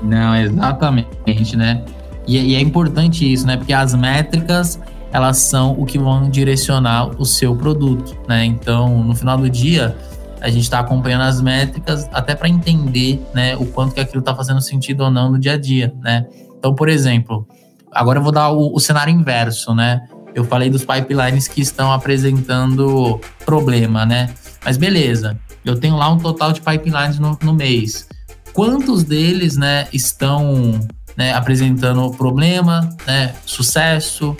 Não, 0.00 0.36
exatamente, 0.36 1.56
né? 1.56 1.82
E, 2.26 2.36
e 2.38 2.54
é 2.54 2.60
importante 2.60 3.30
isso, 3.30 3.46
né? 3.46 3.56
Porque 3.56 3.72
as 3.72 3.94
métricas 3.94 4.78
elas 5.16 5.38
são 5.38 5.72
o 5.72 5.86
que 5.86 5.98
vão 5.98 6.28
direcionar 6.28 7.08
o 7.18 7.24
seu 7.24 7.56
produto, 7.56 8.14
né? 8.28 8.44
Então, 8.44 9.02
no 9.02 9.16
final 9.16 9.38
do 9.38 9.48
dia, 9.48 9.96
a 10.42 10.50
gente 10.50 10.64
está 10.64 10.80
acompanhando 10.80 11.22
as 11.22 11.40
métricas 11.40 12.06
até 12.12 12.34
para 12.34 12.50
entender, 12.50 13.26
né, 13.32 13.56
o 13.56 13.64
quanto 13.64 13.94
que 13.94 14.00
aquilo 14.00 14.20
está 14.20 14.34
fazendo 14.34 14.60
sentido 14.60 15.04
ou 15.04 15.10
não 15.10 15.32
no 15.32 15.38
dia 15.38 15.54
a 15.54 15.56
dia, 15.56 15.94
né? 16.02 16.26
Então, 16.58 16.74
por 16.74 16.90
exemplo, 16.90 17.48
agora 17.90 18.18
eu 18.18 18.22
vou 18.22 18.30
dar 18.30 18.50
o, 18.50 18.74
o 18.74 18.78
cenário 18.78 19.10
inverso, 19.10 19.74
né? 19.74 20.06
Eu 20.34 20.44
falei 20.44 20.68
dos 20.68 20.84
pipelines 20.84 21.48
que 21.48 21.62
estão 21.62 21.90
apresentando 21.90 23.18
problema, 23.46 24.04
né? 24.04 24.28
Mas 24.62 24.76
beleza, 24.76 25.38
eu 25.64 25.80
tenho 25.80 25.96
lá 25.96 26.10
um 26.10 26.18
total 26.18 26.52
de 26.52 26.60
pipelines 26.60 27.18
no, 27.18 27.38
no 27.42 27.54
mês. 27.54 28.06
Quantos 28.52 29.02
deles, 29.02 29.56
né, 29.56 29.88
estão 29.94 30.78
né, 31.16 31.32
apresentando 31.32 32.10
problema, 32.10 32.94
né, 33.06 33.34
sucesso, 33.46 34.36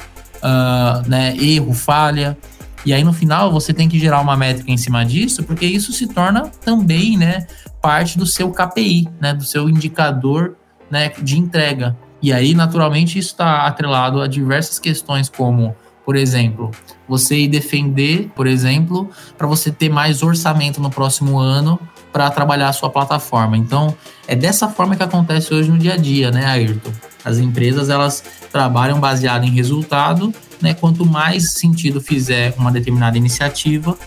uh, 0.47 1.09
né, 1.09 1.37
erro, 1.37 1.73
falha. 1.75 2.39
E 2.85 2.95
aí 2.95 3.03
no 3.03 3.13
final 3.13 3.51
você 3.51 3.75
tem 3.75 3.89
que 3.89 3.99
gerar 3.99 4.21
uma 4.21 4.37
métrica 4.37 4.71
em 4.71 4.77
cima 4.77 5.05
disso, 5.05 5.43
porque 5.43 5.67
isso 5.67 5.93
se 5.93 6.07
torna 6.07 6.49
também, 6.65 7.17
né, 7.17 7.47
parte 7.83 8.17
do 8.17 8.25
seu 8.25 8.51
KPI, 8.51 9.09
né, 9.21 9.35
do 9.35 9.45
seu 9.45 9.69
indicador, 9.69 10.57
né, 10.89 11.11
de 11.21 11.37
entrega. 11.37 11.97
E 12.23 12.33
aí 12.33 12.55
naturalmente 12.55 13.19
isso 13.19 13.31
está 13.31 13.67
atrelado 13.67 14.23
a 14.23 14.29
diversas 14.29 14.79
questões 14.79 15.29
como, 15.29 15.75
por 16.05 16.15
exemplo, 16.15 16.71
você 17.09 17.41
ir 17.41 17.49
defender, 17.49 18.31
por 18.37 18.47
exemplo, 18.47 19.11
para 19.37 19.49
você 19.49 19.71
ter 19.71 19.89
mais 19.89 20.23
orçamento 20.23 20.81
no 20.81 20.91
próximo 20.91 21.39
ano 21.39 21.79
para 22.13 22.31
trabalhar 22.31 22.69
a 22.69 22.73
sua 22.73 22.89
plataforma. 22.89 23.59
Então, 23.59 23.95
é 24.27 24.35
dessa 24.35 24.69
forma 24.69 24.97
que 24.97 25.03
acontece 25.03 25.53
hoje 25.53 25.71
no 25.71 25.77
dia 25.77 25.95
a 25.95 25.97
dia, 25.97 26.31
né, 26.31 26.47
Ayrton? 26.47 26.93
As 27.27 27.39
empresas, 27.39 27.91
elas 27.91 28.23
trabalham 28.53 29.01
baseado 29.01 29.45
em 29.45 29.51
resultado, 29.51 30.33
né? 30.63 30.73
Quanto 30.75 31.05
mais 31.05 31.51
sentido 31.55 32.01
fizer 32.01 32.55
uma 32.57 32.71
determinada 32.71 33.19
iniciativa, 33.19 33.99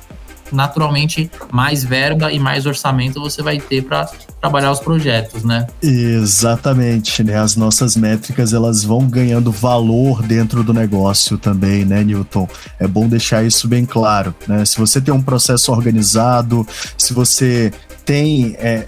naturalmente 0.51 1.29
mais 1.51 1.83
verba 1.83 2.31
e 2.31 2.39
mais 2.39 2.65
orçamento 2.65 3.19
você 3.19 3.41
vai 3.41 3.59
ter 3.59 3.83
para 3.83 4.09
trabalhar 4.39 4.71
os 4.71 4.79
projetos, 4.79 5.43
né? 5.43 5.67
Exatamente, 5.83 7.21
né? 7.23 7.37
As 7.37 7.57
nossas 7.57 7.97
métricas 7.97 8.53
elas 8.53 8.83
vão 8.85 9.07
ganhando 9.07 9.51
valor 9.51 10.23
dentro 10.23 10.63
do 10.63 10.73
negócio 10.73 11.37
também, 11.37 11.83
né, 11.83 12.03
Newton? 12.03 12.47
É 12.79 12.87
bom 12.87 13.07
deixar 13.07 13.43
isso 13.43 13.67
bem 13.67 13.85
claro, 13.85 14.33
né? 14.47 14.63
Se 14.63 14.77
você 14.77 15.01
tem 15.01 15.13
um 15.13 15.21
processo 15.21 15.73
organizado, 15.73 16.65
se 16.97 17.13
você 17.13 17.71
tem 18.05 18.55
é, 18.57 18.87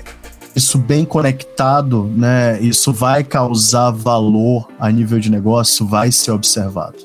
isso 0.55 0.77
bem 0.77 1.05
conectado, 1.05 2.11
né? 2.15 2.59
Isso 2.61 2.91
vai 2.91 3.23
causar 3.23 3.91
valor 3.91 4.67
a 4.79 4.91
nível 4.91 5.19
de 5.19 5.29
negócio, 5.29 5.85
vai 5.85 6.11
ser 6.11 6.31
observado. 6.31 6.97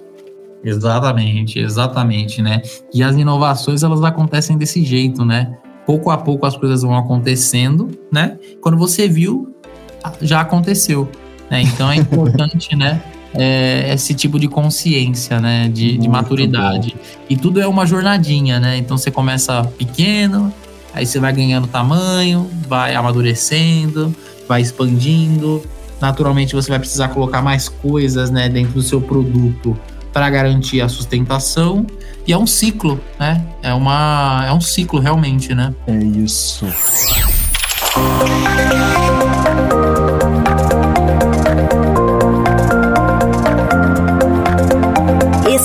Exatamente, 0.65 1.61
exatamente, 1.61 2.43
né? 2.43 2.61
E 2.93 3.03
as 3.03 3.15
inovações 3.17 3.83
elas 3.83 4.03
acontecem 4.03 4.59
desse 4.59 4.85
jeito, 4.85 5.25
né? 5.25 5.57
Pouco 5.87 6.11
a 6.11 6.19
pouco 6.19 6.45
as 6.45 6.57
coisas 6.57 6.83
vão 6.83 6.97
acontecendo, 6.97 7.89
né? 8.13 8.37
Quando 8.61 8.77
você 8.77 9.07
viu, 9.07 9.55
já 10.21 10.41
aconteceu, 10.41 11.09
né? 11.49 11.63
Então 11.63 11.91
é 11.91 11.97
importante, 11.97 12.75
né? 12.77 13.01
É, 13.33 13.93
esse 13.93 14.15
tipo 14.15 14.41
de 14.41 14.49
consciência, 14.49 15.41
né? 15.41 15.69
De, 15.69 15.97
de 15.97 16.09
maturidade. 16.09 16.97
Bom. 16.97 17.25
E 17.31 17.37
tudo 17.37 17.61
é 17.61 17.67
uma 17.69 17.87
jornadinha, 17.87 18.59
né? 18.59 18.77
Então 18.77 18.99
você 18.99 19.11
começa 19.11 19.63
pequeno, 19.79 20.53
Aí 20.97 21.05
você 21.05 21.21
vai 21.21 21.31
ganhando 21.31 21.67
tamanho, 21.67 22.51
vai 22.67 22.95
amadurecendo, 22.95 24.17
vai 24.49 24.63
expandindo. 24.63 25.63
Naturalmente 26.01 26.55
você 26.55 26.71
vai 26.71 26.79
precisar 26.79 27.09
colocar 27.09 27.43
mais 27.43 27.69
coisas, 27.69 28.31
né, 28.31 28.49
dentro 28.49 28.73
do 28.73 28.83
seu 28.83 28.99
produto 28.99 29.79
para 30.11 30.31
garantir 30.31 30.81
a 30.81 30.89
sustentação. 30.89 31.87
E 32.27 32.33
é 32.33 32.39
um 32.39 32.47
ciclo, 32.47 32.99
né? 33.21 33.45
É 33.63 33.75
uma 33.75 34.43
é 34.49 34.53
um 34.55 34.61
ciclo 34.61 34.99
realmente, 34.99 35.55
né? 35.55 35.75
É 35.87 35.95
isso. 35.95 36.65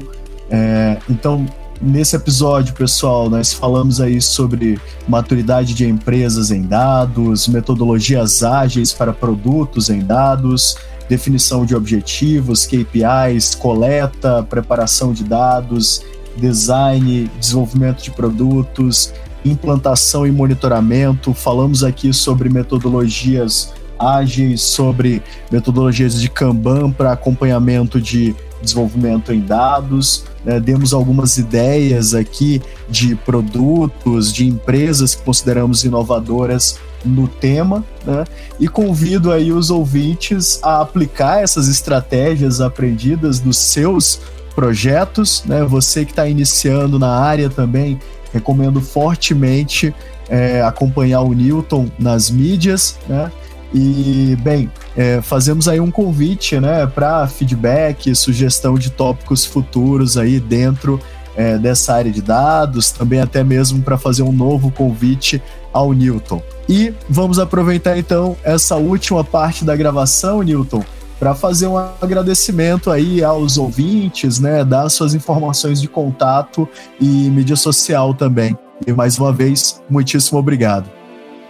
É, 0.49 0.97
então, 1.09 1.45
nesse 1.81 2.15
episódio, 2.15 2.73
pessoal, 2.73 3.29
nós 3.29 3.53
falamos 3.53 4.01
aí 4.01 4.21
sobre 4.21 4.79
maturidade 5.07 5.73
de 5.73 5.87
empresas 5.87 6.51
em 6.51 6.63
dados, 6.63 7.47
metodologias 7.47 8.43
ágeis 8.43 8.91
para 8.91 9.13
produtos 9.13 9.89
em 9.89 9.99
dados, 9.99 10.75
definição 11.11 11.65
de 11.65 11.75
objetivos, 11.75 12.65
KPIs, 12.65 13.53
coleta, 13.53 14.41
preparação 14.43 15.11
de 15.11 15.25
dados, 15.25 16.05
design, 16.37 17.29
desenvolvimento 17.37 18.01
de 18.01 18.11
produtos, 18.11 19.13
implantação 19.43 20.25
e 20.25 20.31
monitoramento. 20.31 21.33
Falamos 21.33 21.83
aqui 21.83 22.13
sobre 22.13 22.47
metodologias 22.47 23.73
ágeis, 23.99 24.61
sobre 24.61 25.21
metodologias 25.51 26.21
de 26.21 26.29
Kanban 26.29 26.93
para 26.93 27.11
acompanhamento 27.11 27.99
de 27.99 28.33
desenvolvimento 28.61 29.33
em 29.33 29.41
dados. 29.41 30.23
Né? 30.45 30.61
Demos 30.61 30.93
algumas 30.93 31.37
ideias 31.37 32.13
aqui 32.13 32.61
de 32.87 33.15
produtos, 33.15 34.31
de 34.31 34.47
empresas 34.47 35.13
que 35.13 35.23
consideramos 35.23 35.83
inovadoras 35.83 36.79
no 37.03 37.27
tema, 37.27 37.83
né? 38.05 38.23
E 38.59 38.67
convido 38.67 39.31
aí 39.31 39.51
os 39.51 39.69
ouvintes 39.69 40.59
a 40.63 40.81
aplicar 40.81 41.43
essas 41.43 41.67
estratégias 41.67 42.61
aprendidas 42.61 43.41
nos 43.41 43.57
seus 43.57 44.21
projetos, 44.55 45.43
né? 45.45 45.63
Você 45.63 46.05
que 46.05 46.11
está 46.11 46.27
iniciando 46.27 46.99
na 46.99 47.15
área 47.15 47.49
também 47.49 47.99
recomendo 48.33 48.79
fortemente 48.81 49.93
é, 50.29 50.61
acompanhar 50.61 51.21
o 51.21 51.33
Newton 51.33 51.89
nas 51.99 52.29
mídias, 52.29 52.97
né? 53.07 53.31
E, 53.73 54.37
bem, 54.41 54.69
é, 54.97 55.21
fazemos 55.21 55.67
aí 55.67 55.79
um 55.79 55.89
convite 55.89 56.59
né, 56.59 56.85
para 56.85 57.25
feedback, 57.27 58.13
sugestão 58.13 58.75
de 58.75 58.89
tópicos 58.89 59.45
futuros 59.45 60.17
aí 60.17 60.41
dentro 60.41 60.99
é, 61.35 61.57
dessa 61.57 61.93
área 61.93 62.11
de 62.11 62.21
dados, 62.21 62.91
também 62.91 63.19
até 63.19 63.43
mesmo 63.43 63.81
para 63.81 63.97
fazer 63.97 64.23
um 64.23 64.31
novo 64.31 64.71
convite 64.71 65.41
ao 65.73 65.93
Newton. 65.93 66.41
E 66.67 66.93
vamos 67.09 67.39
aproveitar 67.39 67.97
então 67.97 68.35
essa 68.43 68.75
última 68.75 69.23
parte 69.23 69.63
da 69.65 69.75
gravação, 69.75 70.41
Newton, 70.41 70.83
para 71.19 71.35
fazer 71.35 71.67
um 71.67 71.77
agradecimento 71.77 72.89
aí 72.89 73.23
aos 73.23 73.57
ouvintes, 73.57 74.39
né, 74.39 74.63
dar 74.63 74.89
suas 74.89 75.13
informações 75.13 75.79
de 75.79 75.87
contato 75.87 76.67
e 76.99 77.05
mídia 77.05 77.55
social 77.55 78.13
também. 78.13 78.57
E 78.85 78.91
mais 78.91 79.19
uma 79.19 79.31
vez, 79.31 79.81
muitíssimo 79.89 80.39
obrigado. 80.39 80.89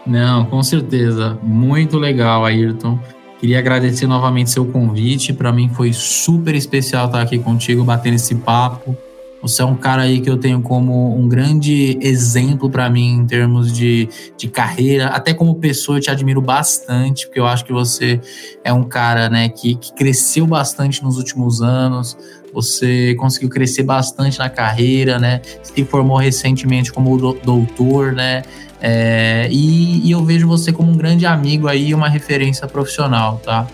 Não, 0.05 0.45
com 0.45 0.61
certeza. 0.61 1.38
Muito 1.41 1.97
legal, 1.97 2.43
Ayrton. 2.43 2.99
Queria 3.39 3.59
agradecer 3.59 4.07
novamente 4.07 4.51
seu 4.51 4.65
convite. 4.65 5.32
Para 5.32 5.51
mim 5.51 5.69
foi 5.69 5.93
super 5.93 6.53
especial 6.53 7.05
estar 7.05 7.21
aqui 7.21 7.39
contigo, 7.39 7.84
batendo 7.84 8.15
esse 8.15 8.36
papo. 8.36 8.95
Você 9.41 9.61
é 9.63 9.65
um 9.65 9.75
cara 9.75 10.03
aí 10.03 10.21
que 10.21 10.29
eu 10.29 10.37
tenho 10.37 10.61
como 10.61 11.17
um 11.17 11.27
grande 11.27 11.97
exemplo 11.99 12.69
para 12.69 12.87
mim 12.89 13.15
em 13.15 13.25
termos 13.25 13.73
de, 13.73 14.07
de 14.37 14.47
carreira, 14.47 15.07
até 15.07 15.33
como 15.33 15.55
pessoa 15.55 15.97
eu 15.97 16.01
te 16.01 16.11
admiro 16.11 16.41
bastante, 16.41 17.25
porque 17.25 17.39
eu 17.39 17.47
acho 17.47 17.65
que 17.65 17.73
você 17.73 18.21
é 18.63 18.71
um 18.71 18.83
cara 18.83 19.29
né, 19.29 19.49
que, 19.49 19.75
que 19.75 19.93
cresceu 19.93 20.45
bastante 20.45 21.03
nos 21.03 21.17
últimos 21.17 21.61
anos, 21.61 22.15
você 22.53 23.15
conseguiu 23.15 23.49
crescer 23.49 23.83
bastante 23.83 24.37
na 24.37 24.49
carreira, 24.49 25.17
né? 25.17 25.41
Se 25.63 25.83
formou 25.85 26.17
recentemente 26.17 26.91
como 26.91 27.17
doutor, 27.17 28.11
né? 28.11 28.43
É, 28.81 29.47
e, 29.51 30.07
e, 30.07 30.11
eu 30.11 30.23
vejo 30.25 30.47
você 30.47 30.73
como 30.73 30.91
um 30.91 30.97
grande 30.97 31.25
amigo 31.25 31.67
aí, 31.67 31.93
uma 31.93 32.09
referência 32.09 32.67
profissional, 32.67 33.39
tá? 33.43 33.67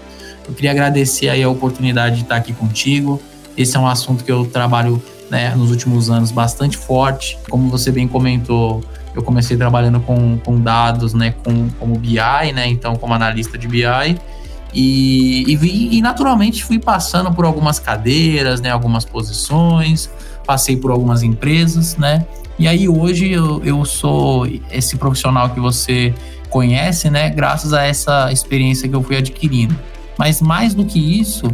Eu 0.48 0.54
queria 0.54 0.72
agradecer 0.72 1.30
aí 1.30 1.42
a 1.42 1.50
oportunidade 1.50 2.18
de 2.18 2.22
estar 2.24 2.36
aqui 2.36 2.54
contigo. 2.54 3.22
Esse 3.58 3.76
é 3.76 3.80
um 3.80 3.88
assunto 3.88 4.24
que 4.24 4.32
eu 4.32 4.46
trabalho 4.46 5.02
né, 5.30 5.54
nos 5.56 5.72
últimos 5.72 6.10
anos 6.10 6.32
bastante 6.32 6.78
forte. 6.78 7.38
Como 7.50 7.70
você 7.70 7.92
bem 7.92 8.08
comentou, 8.08 8.84
eu 9.16 9.24
comecei 9.24 9.58
trabalhando 9.58 10.00
com, 10.00 10.38
com 10.38 10.60
dados, 10.60 11.14
né, 11.14 11.34
com, 11.44 11.70
como 11.80 11.98
BI, 11.98 12.18
né, 12.54 12.68
então 12.68 12.96
como 12.96 13.14
analista 13.14 13.58
de 13.58 13.68
BI. 13.68 14.18
E, 14.74 15.44
e, 15.48 15.98
e, 15.98 16.02
naturalmente 16.02 16.64
fui 16.64 16.78
passando 16.78 17.32
por 17.34 17.46
algumas 17.46 17.80
cadeiras, 17.80 18.62
né, 18.62 18.70
algumas 18.70 19.06
posições, 19.06 20.10
passei 20.46 20.78
por 20.78 20.92
algumas 20.92 21.24
empresas, 21.24 21.96
né? 21.98 22.26
E 22.60 22.68
aí 22.68 22.88
hoje 22.88 23.32
eu, 23.32 23.64
eu 23.64 23.86
sou 23.86 24.46
esse 24.72 24.98
profissional 24.98 25.50
que 25.52 25.60
você 25.60 26.14
conhece, 26.50 27.10
né, 27.10 27.30
graças 27.30 27.74
a 27.74 27.84
essa 27.84 28.32
experiência 28.32 28.88
que 28.90 28.96
eu 28.96 29.02
fui 29.02 29.16
adquirindo. 29.16 29.78
Mas 30.18 30.42
mais 30.42 30.74
do 30.74 30.84
que 30.86 31.20
isso, 31.20 31.46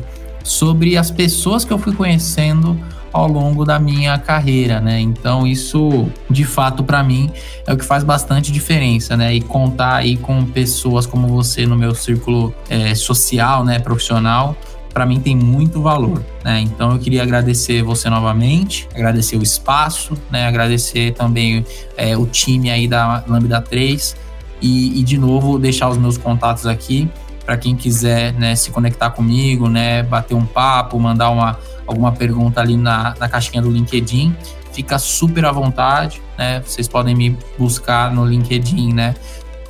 sobre 0.43 0.97
as 0.97 1.11
pessoas 1.11 1.63
que 1.63 1.71
eu 1.71 1.77
fui 1.77 1.93
conhecendo 1.93 2.79
ao 3.13 3.27
longo 3.27 3.63
da 3.63 3.79
minha 3.79 4.17
carreira, 4.17 4.81
né? 4.81 4.99
Então 4.99 5.45
isso, 5.45 6.09
de 6.27 6.43
fato, 6.43 6.83
para 6.83 7.03
mim 7.03 7.31
é 7.65 7.71
o 7.71 7.77
que 7.77 7.85
faz 7.85 8.03
bastante 8.03 8.51
diferença, 8.51 9.15
né? 9.15 9.33
E 9.35 9.39
contar 9.39 9.97
aí 9.97 10.17
com 10.17 10.43
pessoas 10.43 11.05
como 11.05 11.27
você 11.27 11.67
no 11.67 11.77
meu 11.77 11.93
círculo 11.93 12.53
é, 12.67 12.95
social, 12.95 13.63
né, 13.63 13.77
profissional, 13.77 14.57
para 14.91 15.05
mim 15.05 15.19
tem 15.19 15.35
muito 15.35 15.79
valor, 15.79 16.23
né? 16.43 16.59
Então 16.61 16.91
eu 16.91 16.99
queria 16.99 17.21
agradecer 17.21 17.83
você 17.83 18.09
novamente, 18.09 18.89
agradecer 18.93 19.37
o 19.37 19.43
espaço, 19.43 20.17
né? 20.31 20.47
Agradecer 20.47 21.13
também 21.13 21.63
é, 21.95 22.17
o 22.17 22.25
time 22.25 22.71
aí 22.71 22.87
da 22.87 23.23
Lambda 23.27 23.61
3 23.61 24.15
e, 24.59 24.99
e 24.99 25.03
de 25.03 25.19
novo 25.19 25.59
deixar 25.59 25.89
os 25.89 25.97
meus 25.97 26.17
contatos 26.17 26.65
aqui 26.65 27.07
para 27.45 27.57
quem 27.57 27.75
quiser 27.75 28.33
né, 28.33 28.55
se 28.55 28.71
conectar 28.71 29.09
comigo, 29.09 29.67
né, 29.67 30.01
bater 30.01 30.33
um 30.33 30.45
papo, 30.45 30.97
mandar 30.97 31.29
uma 31.29 31.59
alguma 31.87 32.11
pergunta 32.11 32.61
ali 32.61 32.77
na, 32.77 33.13
na 33.19 33.27
caixinha 33.27 33.61
do 33.61 33.69
LinkedIn, 33.69 34.35
fica 34.71 34.97
super 34.97 35.45
à 35.45 35.51
vontade, 35.51 36.21
né? 36.37 36.61
Vocês 36.65 36.87
podem 36.87 37.15
me 37.15 37.37
buscar 37.57 38.11
no 38.13 38.25
LinkedIn, 38.25 38.93
né? 38.93 39.15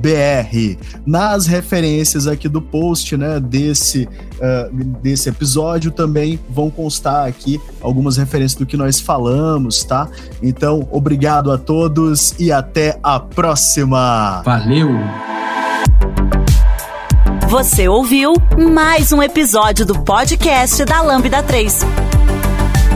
BR. 0.00 0.76
Nas 1.06 1.46
referências 1.46 2.26
aqui 2.26 2.48
do 2.48 2.62
post, 2.62 3.16
né, 3.16 3.38
desse, 3.38 4.08
uh, 4.36 4.74
desse 5.02 5.28
episódio 5.28 5.90
também 5.90 6.38
vão 6.48 6.70
constar 6.70 7.26
aqui 7.26 7.60
algumas 7.80 8.16
referências 8.16 8.58
do 8.58 8.66
que 8.66 8.76
nós 8.76 9.00
falamos, 9.00 9.84
tá? 9.84 10.08
Então, 10.42 10.88
obrigado 10.90 11.50
a 11.52 11.58
todos 11.58 12.34
e 12.38 12.50
até 12.50 12.98
a 13.02 13.20
próxima. 13.20 14.42
Valeu. 14.44 14.88
Você 17.48 17.86
ouviu 17.86 18.32
mais 18.72 19.12
um 19.12 19.22
episódio 19.22 19.84
do 19.84 20.02
podcast 20.02 20.84
da 20.86 21.02
Lambda 21.02 21.42
3. 21.42 22.11